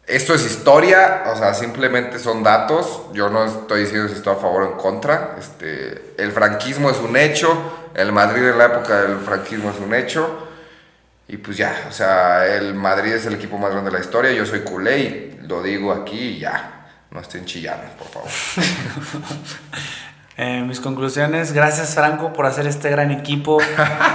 Esto 0.06 0.34
es 0.34 0.44
historia, 0.44 1.22
o 1.32 1.36
sea, 1.36 1.54
simplemente 1.54 2.18
son 2.18 2.42
datos. 2.42 3.02
Yo 3.12 3.28
no 3.30 3.44
estoy 3.44 3.82
diciendo 3.82 4.08
si 4.08 4.14
estoy 4.14 4.32
a 4.34 4.36
favor 4.36 4.62
o 4.62 4.72
en 4.72 4.76
contra. 4.78 5.36
Este, 5.38 6.14
el 6.18 6.32
franquismo 6.32 6.90
es 6.90 6.98
un 6.98 7.16
hecho. 7.16 7.56
El 7.94 8.10
Madrid 8.10 8.44
en 8.48 8.58
la 8.58 8.64
época 8.66 9.02
del 9.02 9.18
franquismo 9.20 9.70
es 9.70 9.78
un 9.78 9.94
hecho. 9.94 10.48
Y 11.32 11.36
pues 11.36 11.56
ya, 11.56 11.86
o 11.88 11.92
sea, 11.92 12.44
el 12.44 12.74
Madrid 12.74 13.12
es 13.12 13.24
el 13.26 13.34
equipo 13.34 13.56
más 13.56 13.70
grande 13.70 13.90
de 13.90 13.96
la 13.98 14.02
historia. 14.02 14.32
Yo 14.32 14.44
soy 14.44 14.60
culé 14.60 14.98
y 14.98 15.38
lo 15.46 15.62
digo 15.62 15.92
aquí 15.92 16.18
y 16.18 16.38
ya. 16.40 16.76
No 17.12 17.20
estén 17.20 17.44
chillando, 17.44 17.84
por 17.98 18.08
favor. 18.08 18.28
Eh, 20.42 20.62
mis 20.66 20.80
conclusiones, 20.80 21.52
gracias 21.52 21.94
Franco 21.94 22.32
por 22.32 22.46
hacer 22.46 22.66
este 22.66 22.88
gran 22.88 23.10
equipo, 23.10 23.58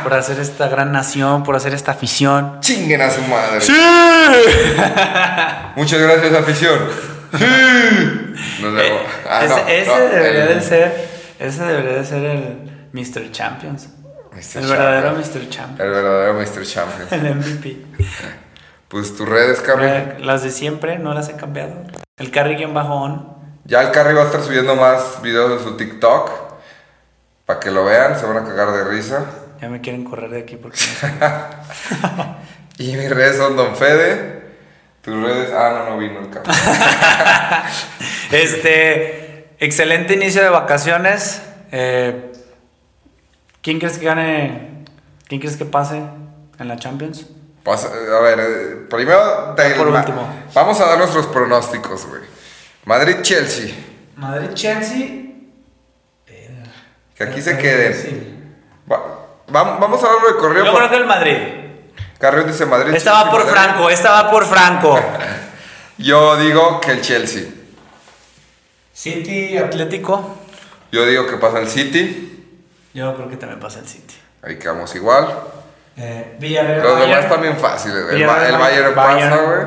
por 0.01 0.11
hacer 0.15 0.39
esta 0.39 0.67
gran 0.67 0.91
nación, 0.91 1.43
por 1.43 1.55
hacer 1.55 1.75
esta 1.75 1.91
afición. 1.91 2.57
Chinguen 2.61 2.99
a 3.03 3.11
su 3.11 3.21
madre. 3.21 3.61
¡Sí! 3.61 3.71
Muchas 5.75 6.01
gracias, 6.01 6.33
afición. 6.33 6.79
Sí. 7.37 7.45
Nos 8.59 8.73
vemos. 8.73 9.01
Ah, 9.29 9.41
ese 9.45 9.49
no, 9.49 9.67
ese 9.67 9.85
no, 9.87 9.97
debería 10.15 10.43
el- 10.45 10.55
de 10.55 10.61
ser, 10.61 11.09
ese 11.37 11.63
debería 11.63 11.97
de 11.97 12.05
ser 12.05 12.23
el 12.23 12.87
Mr. 12.91 13.31
Champions. 13.31 13.89
Mr. 14.35 14.57
el 14.61 14.67
verdadero. 14.67 15.11
Mr. 15.13 15.49
Champions. 15.49 15.79
El 15.79 15.89
verdadero 15.89 16.33
Mr. 16.33 16.65
Champion. 16.65 17.07
El 17.25 17.35
MVP. 17.35 17.77
Pues 18.89 19.15
tus 19.15 19.27
redes, 19.27 19.61
Carrie. 19.61 20.19
Las 20.19 20.43
de 20.43 20.51
siempre, 20.51 20.99
no 20.99 21.13
las 21.13 21.29
he 21.29 21.35
cambiado. 21.35 21.83
El 22.17 22.31
carry-on. 22.31 23.33
Ya 23.65 23.81
el 23.81 23.91
Carrie 23.91 24.13
va 24.13 24.23
a 24.23 24.25
estar 24.25 24.43
subiendo 24.43 24.75
más 24.75 25.21
videos 25.21 25.57
de 25.57 25.63
su 25.65 25.75
TikTok. 25.75 26.29
Para 27.45 27.59
que 27.59 27.71
lo 27.71 27.83
vean, 27.85 28.19
se 28.19 28.25
van 28.25 28.37
a 28.37 28.43
cagar 28.43 28.71
de 28.73 28.83
risa. 28.83 29.25
Ya 29.61 29.69
me 29.69 29.81
quieren 29.81 30.03
correr 30.03 30.29
de 30.29 30.39
aquí 30.41 30.55
porque. 30.55 30.79
Y 32.77 32.93
mis 32.97 33.09
redes 33.09 33.37
son 33.37 33.55
Don 33.55 33.75
Fede. 33.75 34.43
Tus 35.01 35.15
redes. 35.23 35.49
Ah, 35.53 35.85
no, 35.85 35.91
no 35.91 35.97
vino 35.97 36.19
el 36.19 36.29
Carrie. 36.29 36.53
Este, 38.31 39.55
excelente 39.59 40.13
inicio 40.13 40.41
de 40.43 40.49
vacaciones. 40.49 41.41
Eh, 41.71 42.33
¿Quién 43.65 43.79
crees 43.79 43.97
que 43.97 44.05
gane? 44.05 44.83
¿Quién 45.27 45.41
crees 45.41 45.57
que 45.57 45.65
pase 45.65 45.97
en 46.59 46.67
la 46.67 46.77
Champions? 46.77 47.25
Pasa- 47.63 47.87
a 47.87 48.21
ver, 48.21 48.39
eh, 48.39 48.75
primero. 48.87 49.55
del 49.57 49.73
Por 49.73 49.87
último. 49.87 50.29
Vamos 50.53 50.79
a 50.79 50.85
dar 50.85 50.99
nuestros 50.99 51.25
pronósticos, 51.25 52.05
güey. 52.05 52.21
Madrid-Chelsea. 52.85 53.73
Madrid-Chelsea. 54.17 55.23
Que 57.15 57.23
aquí 57.23 57.41
se 57.41 57.57
queden. 57.57 57.93
Sí. 57.95 58.33
Va- 58.91 59.01
va- 59.55 59.77
vamos 59.79 60.03
a 60.03 60.07
darlo 60.09 60.27
de 60.27 60.35
correo. 60.35 60.63
Yo 60.65 60.71
por- 60.71 60.81
creo 60.81 60.91
que 60.91 60.97
el 60.97 61.05
Madrid. 61.07 61.37
Carrión 62.19 62.45
dice 62.45 62.67
Madrid. 62.67 62.93
Esta 62.93 63.13
va 63.13 63.31
por 63.31 63.39
Madrid. 63.45 63.51
Franco, 63.51 63.89
esta 63.89 64.11
va 64.11 64.29
por 64.29 64.45
Franco. 64.45 64.99
Yo 65.97 66.35
digo 66.37 66.79
que 66.81 66.91
el 66.91 67.01
Chelsea. 67.01 67.45
City 68.93 69.57
Atlético. 69.57 70.37
Yo 70.91 71.03
digo 71.07 71.25
que 71.25 71.37
pasa 71.37 71.57
el 71.59 71.67
City. 71.67 72.34
Yo 72.95 73.15
creo 73.15 73.29
que 73.29 73.37
también 73.37 73.59
pasa 73.59 73.79
el 73.79 73.87
City. 73.87 74.15
Ahí 74.41 74.57
quedamos 74.57 74.95
igual. 74.95 75.27
Eh, 75.97 76.35
Villarreal. 76.39 76.81
Los 76.81 76.93
demás 76.99 77.09
Bayern. 77.09 77.29
también 77.29 77.57
fáciles. 77.57 78.05
El, 78.09 78.21
el 78.21 78.27
Bayern 78.27 78.59
Bayern. 78.59 78.95
pasa, 78.95 79.37
güey. 79.43 79.65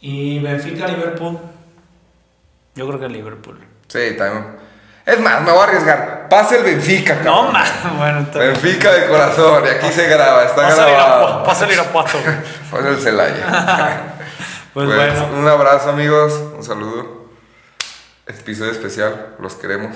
Y 0.00 0.38
Benfica 0.40 0.86
Liverpool. 0.88 1.38
Yo 2.74 2.88
creo 2.88 2.98
que 3.00 3.08
Liverpool. 3.08 3.58
Sí, 3.88 4.14
también. 4.18 4.56
Es 5.06 5.18
más, 5.20 5.42
me 5.42 5.50
voy 5.52 5.60
a 5.60 5.64
arriesgar. 5.64 6.28
Pasa 6.28 6.56
el 6.56 6.64
Benfica, 6.64 7.16
No, 7.24 7.52
cabrón. 7.52 7.52
man. 7.52 7.66
Bueno, 7.98 8.18
entonces. 8.18 8.62
Benfica 8.62 8.92
de 8.92 9.06
corazón. 9.08 9.64
Y 9.64 9.68
aquí 9.68 9.88
se 9.92 10.08
graba. 10.08 10.44
Está 10.44 10.62
Pasa 10.62 10.88
el 10.88 10.94
grabado. 10.94 11.44
Pasa 11.44 11.64
el 11.66 11.72
Irapuato. 11.72 12.18
Pasa 12.70 12.88
el 12.88 12.98
Celaya. 12.98 14.08
Pues, 14.72 14.86
Pues, 14.86 14.96
bueno. 14.96 15.38
Un 15.38 15.46
abrazo, 15.48 15.90
amigos. 15.90 16.32
Un 16.56 16.64
saludo. 16.64 17.26
Episodio 18.26 18.72
especial. 18.72 19.34
Los 19.38 19.54
queremos. 19.56 19.94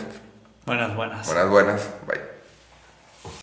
Buenas, 0.67 0.97
buenas. 0.97 1.27
Buenas, 1.27 1.49
buenas. 1.49 1.91
Bye. 2.09 2.36